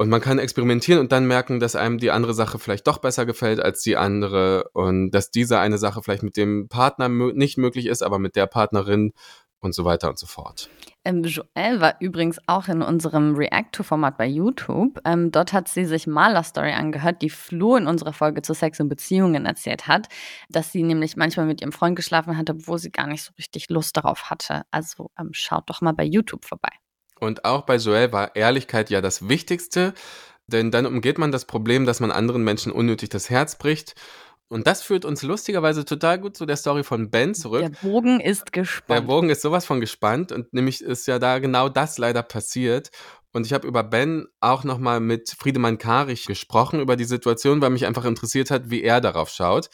Und 0.01 0.09
man 0.09 0.23
kann 0.23 0.39
experimentieren 0.39 0.99
und 0.99 1.13
dann 1.13 1.27
merken, 1.27 1.61
dass 1.61 1.77
einem 1.77 1.99
die 1.99 2.11
andere 2.11 2.33
Sache 2.33 2.59
vielleicht 2.59 2.87
doch 2.87 2.97
besser 2.97 3.27
gefällt 3.27 3.61
als 3.61 3.83
die 3.83 3.99
andere 3.99 4.71
und 4.73 5.11
dass 5.11 5.31
diese 5.31 5.59
eine 5.59 5.77
Sache 5.77 6.01
vielleicht 6.03 6.23
mit 6.23 6.39
dem 6.39 6.69
Partner 6.71 7.11
nicht 7.11 7.59
möglich 7.59 7.85
ist, 7.85 8.01
aber 8.03 8.19
mit 8.19 8.35
der 8.35 8.47
Partnerin 8.47 9.13
und 9.61 9.75
so 9.75 9.85
weiter 9.85 10.09
und 10.09 10.19
so 10.19 10.27
fort. 10.27 10.71
Ähm, 11.05 11.23
Joelle 11.23 11.83
war 11.83 11.97
übrigens 12.01 12.39
auch 12.47 12.69
in 12.69 12.81
unserem 12.81 13.35
React-to-Format 13.35 14.17
bei 14.17 14.25
YouTube. 14.25 14.99
Ähm, 15.05 15.33
dort 15.33 15.53
hat 15.53 15.69
sie 15.69 15.85
sich 15.85 16.07
Maler 16.07 16.45
Story 16.45 16.73
angehört, 16.73 17.21
die 17.21 17.29
Flo 17.29 17.77
in 17.77 17.87
unserer 17.87 18.15
Folge 18.15 18.41
zu 18.41 18.55
Sex 18.55 18.81
und 18.81 18.89
Beziehungen 18.89 19.45
erzählt 19.45 19.87
hat, 19.87 20.09
dass 20.49 20.73
sie 20.73 20.83
nämlich 20.83 21.19
manchmal 21.19 21.45
mit 21.45 21.61
ihrem 21.61 21.73
Freund 21.73 21.95
geschlafen 21.95 22.39
hatte, 22.39 22.67
wo 22.67 22.79
sie 22.79 22.91
gar 22.91 23.07
nicht 23.07 23.23
so 23.23 23.33
richtig 23.37 23.69
Lust 23.69 23.99
darauf 23.99 24.31
hatte. 24.31 24.63
Also 24.71 25.11
ähm, 25.19 25.29
schaut 25.33 25.69
doch 25.69 25.83
mal 25.83 25.93
bei 25.93 26.05
YouTube 26.05 26.47
vorbei. 26.47 26.71
Und 27.21 27.45
auch 27.45 27.63
bei 27.63 27.77
Joel 27.77 28.13
war 28.13 28.35
Ehrlichkeit 28.35 28.91
ja 28.91 29.01
das 29.01 29.29
Wichtigste, 29.29 29.95
denn 30.47 30.71
dann 30.71 30.87
umgeht 30.87 31.19
man 31.19 31.31
das 31.31 31.45
Problem, 31.45 31.87
dass 31.87 32.01
man 32.01 32.11
anderen 32.11 32.43
Menschen 32.43 32.73
unnötig 32.73 33.11
das 33.11 33.31
Herz 33.31 33.57
bricht. 33.57 33.95
Und 34.49 34.67
das 34.67 34.83
führt 34.83 35.05
uns 35.05 35.23
lustigerweise 35.23 35.85
total 35.85 36.19
gut 36.19 36.37
zu 36.37 36.45
der 36.45 36.57
Story 36.57 36.83
von 36.83 37.09
Ben 37.09 37.35
zurück. 37.35 37.61
Der 37.61 37.89
Bogen 37.89 38.19
ist 38.19 38.53
gespannt. 38.53 38.99
Der 38.99 39.07
Bogen 39.07 39.31
ist 39.31 39.43
sowas 39.43 39.65
von 39.65 39.81
gespannt 39.81 40.33
und 40.33 40.53
nämlich 40.53 40.83
ist 40.83 41.07
ja 41.07 41.21
da 41.21 41.39
genau 41.39 41.69
das 41.69 41.99
leider 41.99 42.25
passiert. 42.25 42.91
Und 43.33 43.47
ich 43.47 43.53
habe 43.53 43.69
über 43.69 43.85
Ben 43.85 44.27
auch 44.41 44.65
nochmal 44.65 44.99
mit 44.99 45.31
Friedemann 45.31 45.79
Karich 45.79 46.27
gesprochen 46.27 46.81
über 46.81 46.97
die 46.97 47.05
Situation, 47.05 47.61
weil 47.61 47.71
mich 47.71 47.87
einfach 47.87 48.05
interessiert 48.05 48.51
hat, 48.51 48.71
wie 48.71 48.83
er 48.83 49.01
darauf 49.01 49.31
schaut. 49.31 49.71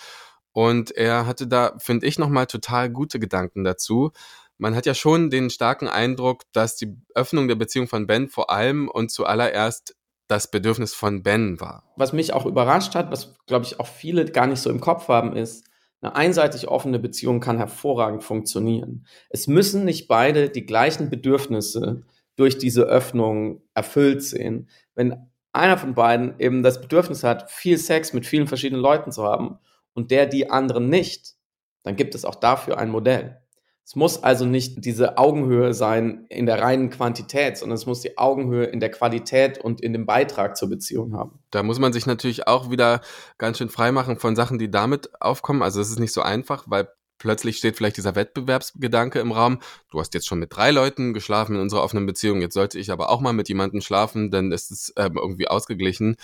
Und 0.52 0.90
er 0.90 1.26
hatte 1.26 1.46
da, 1.46 1.74
finde 1.78 2.06
ich, 2.06 2.18
nochmal 2.18 2.46
total 2.46 2.90
gute 2.90 3.18
Gedanken 3.18 3.64
dazu 3.64 4.12
man 4.58 4.74
hat 4.74 4.86
ja 4.86 4.94
schon 4.94 5.30
den 5.30 5.50
starken 5.50 5.88
Eindruck, 5.88 6.42
dass 6.52 6.76
die 6.76 6.96
Öffnung 7.14 7.48
der 7.48 7.56
Beziehung 7.56 7.88
von 7.88 8.06
Ben 8.06 8.28
vor 8.28 8.50
allem 8.50 8.88
und 8.88 9.10
zuallererst 9.10 9.96
das 10.28 10.50
Bedürfnis 10.50 10.94
von 10.94 11.22
Ben 11.22 11.60
war. 11.60 11.84
Was 11.96 12.12
mich 12.12 12.32
auch 12.32 12.46
überrascht 12.46 12.94
hat, 12.94 13.10
was 13.10 13.36
glaube 13.46 13.64
ich 13.64 13.78
auch 13.78 13.86
viele 13.86 14.24
gar 14.24 14.46
nicht 14.46 14.60
so 14.60 14.70
im 14.70 14.80
Kopf 14.80 15.08
haben, 15.08 15.36
ist, 15.36 15.64
eine 16.02 16.14
einseitig 16.14 16.68
offene 16.68 16.98
Beziehung 16.98 17.40
kann 17.40 17.58
hervorragend 17.58 18.22
funktionieren. 18.22 19.06
Es 19.30 19.46
müssen 19.46 19.84
nicht 19.84 20.08
beide 20.08 20.50
die 20.50 20.66
gleichen 20.66 21.10
Bedürfnisse 21.10 22.02
durch 22.36 22.58
diese 22.58 22.82
Öffnung 22.82 23.62
erfüllt 23.74 24.22
sehen. 24.22 24.68
Wenn 24.94 25.30
einer 25.52 25.78
von 25.78 25.94
beiden 25.94 26.38
eben 26.38 26.62
das 26.62 26.80
Bedürfnis 26.80 27.24
hat, 27.24 27.50
viel 27.50 27.78
Sex 27.78 28.12
mit 28.12 28.26
vielen 28.26 28.46
verschiedenen 28.46 28.82
Leuten 28.82 29.10
zu 29.10 29.24
haben 29.24 29.58
und 29.94 30.10
der 30.10 30.26
die 30.26 30.50
anderen 30.50 30.90
nicht, 30.90 31.34
dann 31.82 31.96
gibt 31.96 32.14
es 32.14 32.24
auch 32.24 32.34
dafür 32.34 32.78
ein 32.78 32.90
Modell. 32.90 33.40
Es 33.86 33.94
muss 33.94 34.24
also 34.24 34.46
nicht 34.46 34.84
diese 34.84 35.16
Augenhöhe 35.16 35.72
sein 35.72 36.26
in 36.28 36.46
der 36.46 36.60
reinen 36.60 36.90
Quantität, 36.90 37.56
sondern 37.56 37.76
es 37.76 37.86
muss 37.86 38.00
die 38.00 38.18
Augenhöhe 38.18 38.64
in 38.64 38.80
der 38.80 38.90
Qualität 38.90 39.58
und 39.58 39.80
in 39.80 39.92
dem 39.92 40.06
Beitrag 40.06 40.56
zur 40.56 40.68
Beziehung 40.68 41.14
haben. 41.14 41.38
Da 41.52 41.62
muss 41.62 41.78
man 41.78 41.92
sich 41.92 42.04
natürlich 42.04 42.48
auch 42.48 42.68
wieder 42.68 43.00
ganz 43.38 43.58
schön 43.58 43.68
freimachen 43.68 44.18
von 44.18 44.34
Sachen, 44.34 44.58
die 44.58 44.72
damit 44.72 45.10
aufkommen. 45.22 45.62
Also 45.62 45.80
es 45.80 45.88
ist 45.88 46.00
nicht 46.00 46.12
so 46.12 46.22
einfach, 46.22 46.64
weil 46.66 46.88
plötzlich 47.18 47.58
steht 47.58 47.76
vielleicht 47.76 47.96
dieser 47.96 48.16
Wettbewerbsgedanke 48.16 49.20
im 49.20 49.30
Raum. 49.30 49.60
Du 49.92 50.00
hast 50.00 50.14
jetzt 50.14 50.26
schon 50.26 50.40
mit 50.40 50.56
drei 50.56 50.72
Leuten 50.72 51.14
geschlafen 51.14 51.54
in 51.54 51.60
unserer 51.60 51.84
offenen 51.84 52.06
Beziehung, 52.06 52.40
jetzt 52.40 52.54
sollte 52.54 52.80
ich 52.80 52.90
aber 52.90 53.08
auch 53.08 53.20
mal 53.20 53.34
mit 53.34 53.48
jemandem 53.48 53.82
schlafen, 53.82 54.32
denn 54.32 54.50
es 54.50 54.72
ist 54.72 54.94
ähm, 54.96 55.16
irgendwie 55.16 55.46
ausgeglichen. 55.46 56.16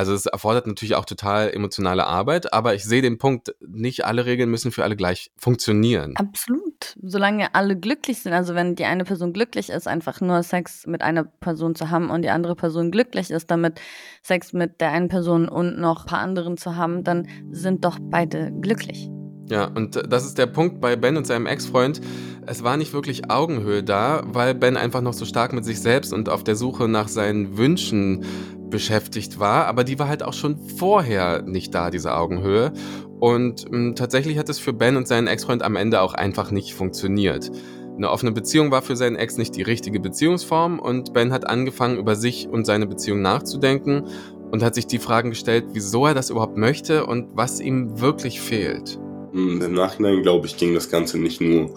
Also 0.00 0.14
es 0.14 0.24
erfordert 0.24 0.66
natürlich 0.66 0.94
auch 0.94 1.04
total 1.04 1.50
emotionale 1.50 2.06
Arbeit, 2.06 2.54
aber 2.54 2.74
ich 2.74 2.84
sehe 2.84 3.02
den 3.02 3.18
Punkt, 3.18 3.54
nicht 3.60 4.06
alle 4.06 4.24
Regeln 4.24 4.50
müssen 4.50 4.72
für 4.72 4.82
alle 4.82 4.96
gleich 4.96 5.30
funktionieren. 5.36 6.14
Absolut. 6.16 6.96
Solange 7.02 7.54
alle 7.54 7.76
glücklich 7.78 8.22
sind, 8.22 8.32
also 8.32 8.54
wenn 8.54 8.76
die 8.76 8.86
eine 8.86 9.04
Person 9.04 9.34
glücklich 9.34 9.68
ist, 9.68 9.86
einfach 9.86 10.22
nur 10.22 10.42
Sex 10.42 10.86
mit 10.86 11.02
einer 11.02 11.24
Person 11.24 11.74
zu 11.74 11.90
haben 11.90 12.08
und 12.08 12.22
die 12.22 12.30
andere 12.30 12.56
Person 12.56 12.90
glücklich 12.90 13.30
ist, 13.30 13.50
damit 13.50 13.78
Sex 14.22 14.54
mit 14.54 14.80
der 14.80 14.90
einen 14.92 15.08
Person 15.08 15.50
und 15.50 15.78
noch 15.78 16.04
ein 16.04 16.06
paar 16.06 16.20
anderen 16.20 16.56
zu 16.56 16.76
haben, 16.76 17.04
dann 17.04 17.28
sind 17.50 17.84
doch 17.84 17.98
beide 18.00 18.52
glücklich. 18.58 19.10
Ja, 19.50 19.66
und 19.66 20.00
das 20.10 20.24
ist 20.24 20.38
der 20.38 20.46
Punkt 20.46 20.80
bei 20.80 20.96
Ben 20.96 21.18
und 21.18 21.26
seinem 21.26 21.44
Ex-Freund. 21.44 22.00
Es 22.46 22.64
war 22.64 22.78
nicht 22.78 22.94
wirklich 22.94 23.30
Augenhöhe 23.30 23.82
da, 23.82 24.22
weil 24.24 24.54
Ben 24.54 24.78
einfach 24.78 25.02
noch 25.02 25.12
so 25.12 25.26
stark 25.26 25.52
mit 25.52 25.66
sich 25.66 25.82
selbst 25.82 26.14
und 26.14 26.30
auf 26.30 26.42
der 26.42 26.56
Suche 26.56 26.88
nach 26.88 27.08
seinen 27.08 27.58
Wünschen 27.58 28.24
beschäftigt 28.70 29.38
war, 29.38 29.66
aber 29.66 29.84
die 29.84 29.98
war 29.98 30.08
halt 30.08 30.22
auch 30.22 30.32
schon 30.32 30.58
vorher 30.58 31.42
nicht 31.42 31.74
da, 31.74 31.90
diese 31.90 32.14
Augenhöhe. 32.14 32.72
Und 33.18 33.70
mh, 33.70 33.76
hm, 33.76 33.94
tatsächlich 33.96 34.38
hat 34.38 34.48
es 34.48 34.58
für 34.58 34.72
Ben 34.72 34.96
und 34.96 35.06
seinen 35.06 35.26
Ex-Freund 35.26 35.62
am 35.62 35.76
Ende 35.76 36.00
auch 36.00 36.14
einfach 36.14 36.50
nicht 36.50 36.74
funktioniert. 36.74 37.50
Eine 37.96 38.10
offene 38.10 38.32
Beziehung 38.32 38.70
war 38.70 38.80
für 38.80 38.96
seinen 38.96 39.16
Ex 39.16 39.36
nicht 39.36 39.54
die 39.56 39.62
richtige 39.62 40.00
Beziehungsform 40.00 40.78
und 40.78 41.12
Ben 41.12 41.32
hat 41.32 41.46
angefangen, 41.46 41.98
über 41.98 42.16
sich 42.16 42.48
und 42.48 42.64
seine 42.64 42.86
Beziehung 42.86 43.20
nachzudenken 43.20 44.04
und 44.50 44.62
hat 44.62 44.74
sich 44.74 44.86
die 44.86 44.98
Fragen 44.98 45.30
gestellt, 45.30 45.66
wieso 45.72 46.06
er 46.06 46.14
das 46.14 46.30
überhaupt 46.30 46.56
möchte 46.56 47.04
und 47.04 47.28
was 47.34 47.60
ihm 47.60 48.00
wirklich 48.00 48.40
fehlt. 48.40 48.98
Hm, 49.32 49.60
Im 49.60 49.74
Nachhinein, 49.74 50.22
glaube 50.22 50.46
ich, 50.46 50.56
ging 50.56 50.72
das 50.72 50.88
Ganze 50.88 51.18
nicht 51.18 51.42
nur 51.42 51.74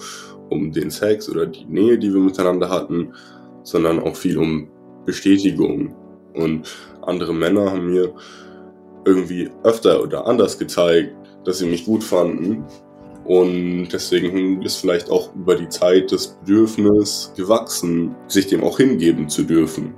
um 0.50 0.72
den 0.72 0.90
Sex 0.90 1.30
oder 1.30 1.46
die 1.46 1.66
Nähe, 1.66 1.98
die 1.98 2.14
wir 2.14 2.22
miteinander 2.22 2.70
hatten, 2.70 3.14
sondern 3.64 4.00
auch 4.00 4.16
viel 4.16 4.38
um 4.38 4.70
Bestätigung, 5.06 5.94
und 6.34 6.68
andere 7.02 7.34
Männer 7.34 7.72
haben 7.72 7.92
mir 7.92 8.14
irgendwie 9.06 9.50
öfter 9.64 10.02
oder 10.02 10.26
anders 10.26 10.58
gezeigt, 10.58 11.16
dass 11.44 11.60
sie 11.60 11.66
mich 11.66 11.86
gut 11.86 12.04
fanden. 12.04 12.66
Und 13.26 13.90
deswegen 13.90 14.62
ist 14.62 14.78
vielleicht 14.78 15.10
auch 15.10 15.34
über 15.34 15.56
die 15.56 15.70
Zeit 15.70 16.12
das 16.12 16.28
Bedürfnis 16.28 17.32
gewachsen, 17.38 18.16
sich 18.28 18.48
dem 18.48 18.64
auch 18.64 18.78
hingeben 18.78 19.30
zu 19.30 19.44
dürfen. 19.44 19.94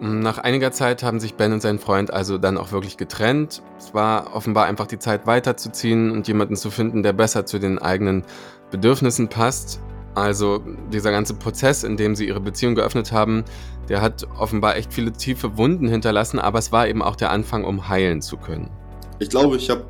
Nach 0.00 0.38
einiger 0.38 0.70
Zeit 0.70 1.02
haben 1.02 1.18
sich 1.18 1.34
Ben 1.34 1.52
und 1.52 1.60
sein 1.60 1.80
Freund 1.80 2.12
also 2.12 2.38
dann 2.38 2.56
auch 2.56 2.70
wirklich 2.70 2.96
getrennt. 2.96 3.62
Es 3.78 3.94
war 3.94 4.34
offenbar 4.34 4.66
einfach 4.66 4.86
die 4.86 4.98
Zeit 4.98 5.26
weiterzuziehen 5.26 6.12
und 6.12 6.28
jemanden 6.28 6.54
zu 6.54 6.70
finden, 6.70 7.02
der 7.02 7.12
besser 7.12 7.46
zu 7.46 7.58
den 7.58 7.80
eigenen 7.80 8.22
Bedürfnissen 8.70 9.28
passt. 9.28 9.80
Also 10.18 10.62
dieser 10.92 11.10
ganze 11.10 11.34
Prozess, 11.34 11.84
in 11.84 11.96
dem 11.96 12.14
sie 12.14 12.26
ihre 12.26 12.40
Beziehung 12.40 12.74
geöffnet 12.74 13.12
haben, 13.12 13.44
der 13.88 14.02
hat 14.02 14.26
offenbar 14.38 14.76
echt 14.76 14.92
viele 14.92 15.12
tiefe 15.12 15.56
Wunden 15.56 15.88
hinterlassen, 15.88 16.38
aber 16.38 16.58
es 16.58 16.72
war 16.72 16.88
eben 16.88 17.02
auch 17.02 17.16
der 17.16 17.30
Anfang, 17.30 17.64
um 17.64 17.88
heilen 17.88 18.20
zu 18.20 18.36
können. 18.36 18.70
Ich 19.18 19.30
glaube, 19.30 19.56
ich 19.56 19.70
habe 19.70 19.84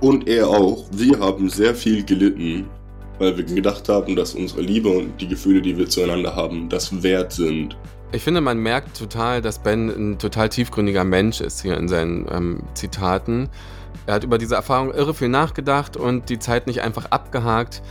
und 0.00 0.28
er 0.28 0.48
auch, 0.48 0.84
wir 0.92 1.18
haben 1.20 1.50
sehr 1.50 1.74
viel 1.74 2.04
gelitten, 2.04 2.68
weil 3.18 3.36
wir 3.36 3.44
gedacht 3.44 3.88
haben, 3.88 4.16
dass 4.16 4.34
unsere 4.34 4.62
Liebe 4.62 4.88
und 4.88 5.20
die 5.20 5.28
Gefühle, 5.28 5.60
die 5.60 5.76
wir 5.76 5.88
zueinander 5.88 6.34
haben, 6.34 6.68
das 6.68 7.02
wert 7.02 7.32
sind. 7.32 7.76
Ich 8.12 8.22
finde, 8.22 8.40
man 8.40 8.58
merkt 8.58 8.98
total, 8.98 9.42
dass 9.42 9.58
Ben 9.58 9.88
ein 9.88 10.18
total 10.18 10.48
tiefgründiger 10.48 11.04
Mensch 11.04 11.40
ist 11.40 11.62
hier 11.62 11.76
in 11.76 11.86
seinen 11.86 12.26
ähm, 12.32 12.62
Zitaten. 12.74 13.48
Er 14.06 14.14
hat 14.14 14.24
über 14.24 14.38
diese 14.38 14.54
Erfahrung 14.54 14.92
irre 14.92 15.14
viel 15.14 15.28
nachgedacht 15.28 15.96
und 15.96 16.28
die 16.30 16.38
Zeit 16.38 16.66
nicht 16.66 16.80
einfach 16.80 17.10
abgehakt. 17.10 17.82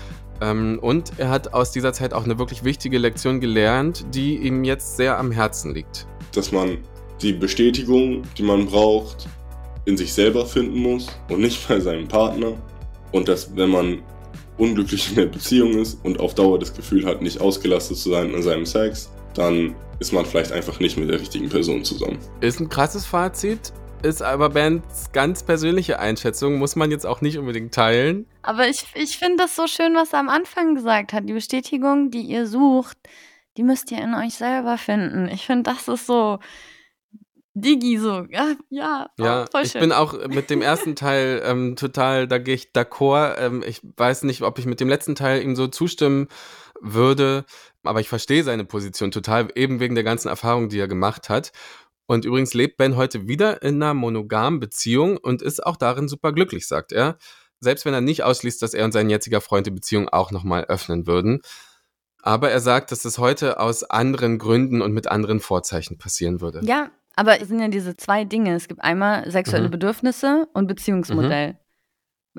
Ähm, 0.42 0.80
und 0.82 1.14
er 1.18 1.30
hat 1.30 1.54
aus 1.54 1.72
dieser 1.72 1.94
Zeit 1.94 2.14
auch 2.14 2.24
eine 2.24 2.40
wirklich 2.40 2.64
wichtige 2.64 2.98
Lektion 2.98 3.40
gelernt, 3.40 4.06
die 4.14 4.38
ihm 4.38 4.64
jetzt 4.64 4.98
sehr 4.98 5.18
am 5.18 5.32
Herzen 5.32 5.74
liegt. 5.74 6.08
Dass 6.34 6.52
man 6.52 6.78
die 7.22 7.34
Bestätigung, 7.34 8.24
die 8.38 8.44
man 8.44 8.66
braucht, 8.66 9.28
in 9.86 9.98
sich 9.98 10.14
selber 10.14 10.46
finden 10.46 10.78
muss 10.78 11.08
und 11.30 11.42
nicht 11.42 11.68
bei 11.68 11.80
seinem 11.80 12.08
Partner. 12.08 12.54
Und 13.12 13.28
dass, 13.28 13.56
wenn 13.56 13.70
man 13.70 14.02
unglücklich 14.58 15.10
in 15.10 15.16
der 15.16 15.26
Beziehung 15.26 15.80
ist 15.80 16.00
und 16.04 16.20
auf 16.20 16.36
Dauer 16.36 16.60
das 16.60 16.74
Gefühl 16.74 17.06
hat, 17.06 17.22
nicht 17.22 17.42
ausgelastet 17.42 17.98
zu 17.98 18.12
sein 18.12 18.34
in 18.34 18.42
seinem 18.44 18.66
Sex, 18.66 19.10
dann 19.34 19.76
ist 20.00 20.14
man 20.14 20.26
vielleicht 20.26 20.52
einfach 20.52 20.80
nicht 20.80 20.98
mit 20.98 21.10
der 21.10 21.20
richtigen 21.20 21.50
Person 21.50 21.84
zusammen. 21.84 22.20
Ist 22.42 22.60
ein 22.60 22.70
krasses 22.70 23.06
Fazit 23.06 23.74
ist 24.04 24.22
aber 24.22 24.50
Bens 24.50 25.12
ganz 25.12 25.44
persönliche 25.44 26.00
Einschätzung, 26.00 26.58
muss 26.58 26.76
man 26.76 26.92
jetzt 26.92 27.06
auch 27.06 27.22
nicht 27.22 27.38
unbedingt 27.38 27.74
teilen. 27.74 28.26
Aber 28.42 28.68
ich, 28.68 28.86
ich 28.96 29.18
finde 29.18 29.44
das 29.44 29.56
so 29.56 29.68
schön, 29.68 29.96
was 29.96 30.14
er 30.14 30.20
am 30.20 30.30
Anfang 30.30 30.76
gesagt 30.76 31.14
hat. 31.14 31.28
Die 31.28 31.34
Bestätigung, 31.34 32.12
die 32.12 32.22
ihr 32.22 32.48
sucht, 32.48 32.98
die 33.58 33.64
müsst 33.64 33.92
ihr 33.92 34.02
in 34.02 34.14
euch 34.14 34.36
selber 34.36 34.78
finden. 34.78 35.28
Ich 35.28 35.46
finde, 35.46 35.72
das 35.72 35.88
ist 35.88 36.06
so 36.06 36.40
Digi 37.54 37.98
so, 37.98 38.26
ja, 38.30 38.56
ja, 38.70 39.10
oh, 39.20 39.24
ja 39.24 39.46
voll 39.52 39.64
ich 39.64 39.72
schön. 39.72 39.82
bin 39.82 39.92
auch 39.92 40.28
mit 40.28 40.50
dem 40.50 40.62
ersten 40.62 40.96
Teil 40.96 41.42
ähm, 41.44 41.76
total, 41.76 42.28
da 42.28 42.38
gehe 42.38 42.56
ich 42.56 42.72
d'accord. 42.74 43.36
Ähm, 43.38 43.64
ich 43.66 43.82
weiß 43.98 44.24
nicht, 44.24 44.44
ob 44.44 44.60
ich 44.60 44.66
mit 44.66 44.80
dem 44.80 44.88
letzten 44.88 45.16
Teil 45.16 45.42
ihm 45.42 45.56
so 45.56 45.68
zustimmen 45.68 46.28
würde, 46.80 47.46
aber 47.84 48.00
ich 48.00 48.08
verstehe 48.08 48.44
seine 48.44 48.66
Position 48.66 49.12
total, 49.12 49.50
eben 49.56 49.80
wegen 49.80 49.96
der 49.96 50.04
ganzen 50.04 50.30
Erfahrung, 50.30 50.70
die 50.70 50.80
er 50.80 50.88
gemacht 50.88 51.28
hat. 51.30 51.52
Und 52.10 52.26
übrigens 52.26 52.56
lebt 52.56 52.78
Ben 52.78 52.96
heute 52.96 53.28
wieder 53.28 53.62
in 53.62 53.76
einer 53.76 53.94
monogamen 53.94 54.60
Beziehung 54.60 55.18
und 55.18 55.44
ist 55.44 55.64
auch 55.64 55.78
darin 55.78 56.08
super 56.08 56.34
glücklich, 56.34 56.68
sagt 56.68 56.92
er. 56.92 57.20
Selbst 57.60 57.86
wenn 57.86 57.94
er 57.94 58.02
nicht 58.02 58.24
ausschließt, 58.24 58.60
dass 58.64 58.74
er 58.74 58.86
und 58.86 58.94
sein 58.94 59.12
jetziger 59.12 59.42
Freund 59.42 59.68
die 59.68 59.72
Beziehung 59.72 60.10
auch 60.10 60.32
nochmal 60.32 60.66
öffnen 60.66 61.06
würden. 61.06 61.42
Aber 62.24 62.50
er 62.50 62.62
sagt, 62.62 62.92
dass 62.92 63.06
es 63.06 63.20
heute 63.20 63.60
aus 63.60 63.84
anderen 63.84 64.40
Gründen 64.40 64.82
und 64.82 64.92
mit 64.92 65.08
anderen 65.08 65.40
Vorzeichen 65.40 66.00
passieren 66.00 66.42
würde. 66.42 66.62
Ja, 66.64 66.90
aber 67.16 67.42
es 67.42 67.48
sind 67.48 67.60
ja 67.60 67.68
diese 67.68 67.96
zwei 67.96 68.26
Dinge. 68.26 68.56
Es 68.56 68.68
gibt 68.68 68.82
einmal 68.82 69.30
sexuelle 69.30 69.68
Mhm. 69.68 69.72
Bedürfnisse 69.72 70.48
und 70.54 70.66
Beziehungsmodell. 70.66 71.59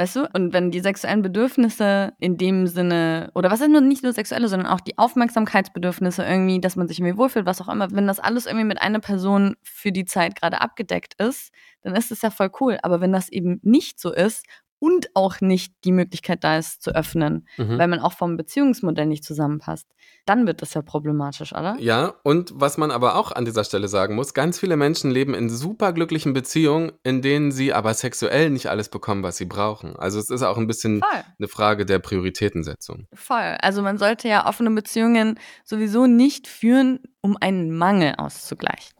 Weißt 0.00 0.16
du? 0.16 0.26
Und 0.32 0.54
wenn 0.54 0.70
die 0.70 0.80
sexuellen 0.80 1.20
Bedürfnisse 1.20 2.14
in 2.20 2.38
dem 2.38 2.66
Sinne, 2.66 3.30
oder 3.34 3.50
was 3.50 3.58
sind 3.58 3.72
nur 3.72 3.82
nicht 3.82 4.02
nur 4.02 4.14
sexuelle, 4.14 4.48
sondern 4.48 4.66
auch 4.66 4.80
die 4.80 4.96
Aufmerksamkeitsbedürfnisse 4.96 6.24
irgendwie, 6.24 6.58
dass 6.58 6.74
man 6.74 6.88
sich 6.88 7.00
irgendwie 7.00 7.18
wohlfühlt, 7.18 7.44
was 7.44 7.60
auch 7.60 7.68
immer, 7.68 7.90
wenn 7.90 8.06
das 8.06 8.18
alles 8.18 8.46
irgendwie 8.46 8.64
mit 8.64 8.80
einer 8.80 9.00
Person 9.00 9.56
für 9.62 9.92
die 9.92 10.06
Zeit 10.06 10.40
gerade 10.40 10.62
abgedeckt 10.62 11.20
ist, 11.20 11.52
dann 11.82 11.94
ist 11.94 12.10
es 12.10 12.22
ja 12.22 12.30
voll 12.30 12.50
cool. 12.62 12.78
Aber 12.82 13.02
wenn 13.02 13.12
das 13.12 13.28
eben 13.28 13.60
nicht 13.62 14.00
so 14.00 14.10
ist 14.10 14.46
und 14.80 15.10
auch 15.14 15.40
nicht 15.40 15.72
die 15.84 15.92
Möglichkeit 15.92 16.42
da 16.42 16.58
ist 16.58 16.82
zu 16.82 16.90
öffnen, 16.94 17.46
Mhm. 17.56 17.78
weil 17.78 17.86
man 17.86 18.00
auch 18.00 18.14
vom 18.14 18.36
Beziehungsmodell 18.36 19.06
nicht 19.06 19.22
zusammenpasst, 19.24 19.86
dann 20.26 20.46
wird 20.46 20.60
das 20.62 20.74
ja 20.74 20.82
problematisch, 20.82 21.52
oder? 21.52 21.76
Ja, 21.78 22.14
und 22.24 22.52
was 22.54 22.76
man 22.78 22.90
aber 22.90 23.14
auch 23.16 23.30
an 23.32 23.44
dieser 23.44 23.62
Stelle 23.64 23.86
sagen 23.88 24.14
muss, 24.16 24.34
ganz 24.34 24.58
viele 24.58 24.76
Menschen 24.76 25.10
leben 25.10 25.34
in 25.34 25.48
superglücklichen 25.48 26.32
Beziehungen, 26.32 26.92
in 27.04 27.22
denen 27.22 27.52
sie 27.52 27.72
aber 27.72 27.94
sexuell 27.94 28.50
nicht 28.50 28.66
alles 28.68 28.88
bekommen, 28.88 29.22
was 29.22 29.36
sie 29.36 29.44
brauchen. 29.46 29.94
Also 29.96 30.18
es 30.18 30.30
ist 30.30 30.42
auch 30.42 30.56
ein 30.58 30.66
bisschen 30.66 31.00
Voll. 31.00 31.22
eine 31.38 31.48
Frage 31.48 31.86
der 31.86 31.98
Prioritätensetzung. 32.00 33.06
Voll. 33.14 33.56
Also 33.62 33.82
man 33.82 33.98
sollte 33.98 34.28
ja 34.28 34.46
offene 34.46 34.70
Beziehungen 34.70 35.38
sowieso 35.64 36.06
nicht 36.06 36.48
führen, 36.48 37.00
um 37.20 37.36
einen 37.40 37.76
Mangel 37.76 38.14
auszugleichen. 38.16 38.94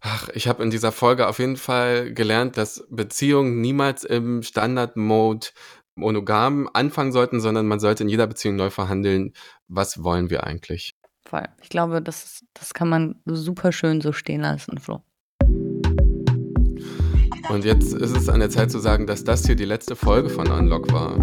Ach, 0.00 0.28
ich 0.32 0.48
habe 0.48 0.62
in 0.62 0.70
dieser 0.70 0.92
Folge 0.92 1.28
auf 1.28 1.38
jeden 1.38 1.56
Fall 1.56 2.12
gelernt, 2.14 2.56
dass 2.56 2.86
Beziehungen 2.90 3.60
niemals 3.60 4.04
im 4.04 4.42
Standard-Mode 4.42 5.48
monogam 5.94 6.70
anfangen 6.72 7.12
sollten, 7.12 7.40
sondern 7.40 7.66
man 7.66 7.80
sollte 7.80 8.04
in 8.04 8.08
jeder 8.08 8.26
Beziehung 8.26 8.56
neu 8.56 8.70
verhandeln, 8.70 9.34
was 9.68 10.02
wollen 10.02 10.30
wir 10.30 10.44
eigentlich. 10.44 10.94
Voll. 11.22 11.46
Ich 11.62 11.68
glaube, 11.68 12.00
das, 12.00 12.44
das 12.54 12.72
kann 12.72 12.88
man 12.88 13.20
super 13.26 13.72
schön 13.72 14.00
so 14.00 14.12
stehen 14.12 14.40
lassen, 14.40 14.78
Flo. 14.78 15.02
Und 17.50 17.64
jetzt 17.64 17.92
ist 17.92 18.16
es 18.16 18.28
an 18.28 18.40
der 18.40 18.48
Zeit 18.48 18.70
zu 18.70 18.78
sagen, 18.78 19.06
dass 19.06 19.24
das 19.24 19.44
hier 19.44 19.56
die 19.56 19.64
letzte 19.64 19.96
Folge 19.96 20.30
von 20.30 20.50
Unlock 20.50 20.92
war. 20.92 21.18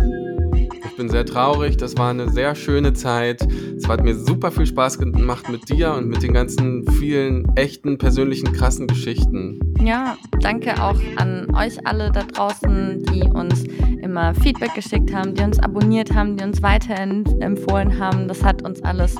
Ich 0.98 1.00
bin 1.00 1.10
sehr 1.12 1.28
traurig, 1.28 1.78
das 1.78 1.95
war 1.95 2.10
eine 2.10 2.28
sehr 2.28 2.56
schöne 2.56 2.91
Zeit. 2.91 3.48
Es 3.78 3.88
hat 3.88 4.04
mir 4.04 4.16
super 4.16 4.50
viel 4.50 4.66
Spaß 4.66 4.98
gemacht 4.98 5.48
mit 5.48 5.70
dir 5.70 5.93
und 5.93 6.08
mit 6.08 6.24
den 6.24 6.34
ganzen 6.34 6.89
vielen 6.93 7.56
echten, 7.56 8.00
persönlichen, 8.00 8.52
krassen 8.52 8.88
Geschichten. 8.88 9.60
Ja, 9.80 10.18
danke 10.39 10.74
auch 10.82 11.00
an 11.18 11.54
euch 11.56 11.86
alle 11.86 12.12
da 12.12 12.24
draußen, 12.24 13.04
die 13.12 13.22
uns 13.30 13.66
immer 14.02 14.34
Feedback 14.34 14.74
geschickt 14.74 15.14
haben, 15.14 15.36
die 15.36 15.43
uns 15.43 15.60
abonniert 15.60 16.16
haben, 16.16 16.36
die 16.36 16.43
uns 16.43 16.64
weiterempfohlen 16.64 18.00
haben. 18.00 18.28
Das 18.28 18.43
hat 18.43 18.64
uns 18.64 18.84
alles 18.84 19.16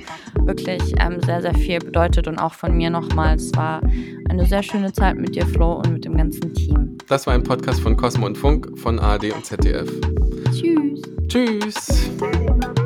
wirklich 0.46 0.82
ähm, 1.00 1.22
sehr, 1.28 1.44
sehr 1.44 1.54
viel 1.54 1.78
bedeutet 1.78 2.28
und 2.28 2.40
auch 2.40 2.56
von 2.56 2.76
mir 2.76 2.90
nochmals. 2.90 3.44
Es 3.44 3.56
war 3.56 3.82
eine 4.30 4.48
sehr 4.48 4.64
schöne 4.64 4.92
Zeit 4.94 5.16
mit 5.16 5.36
dir, 5.36 5.46
Flo, 5.46 5.74
und 5.74 5.94
mit 5.94 6.06
dem 6.06 6.18
ganzen 6.18 6.56
Team. 6.56 6.98
Das 7.08 7.28
war 7.28 7.36
ein 7.36 7.44
Podcast 7.44 7.82
von 7.82 7.96
Cosmo 7.96 8.26
und 8.26 8.36
Funk 8.36 8.68
von 8.80 8.98
ARD 8.98 9.32
und 9.32 9.46
ZDF. 9.46 9.88
Tschüss. 10.52 11.02
Tschüss. 11.70 12.77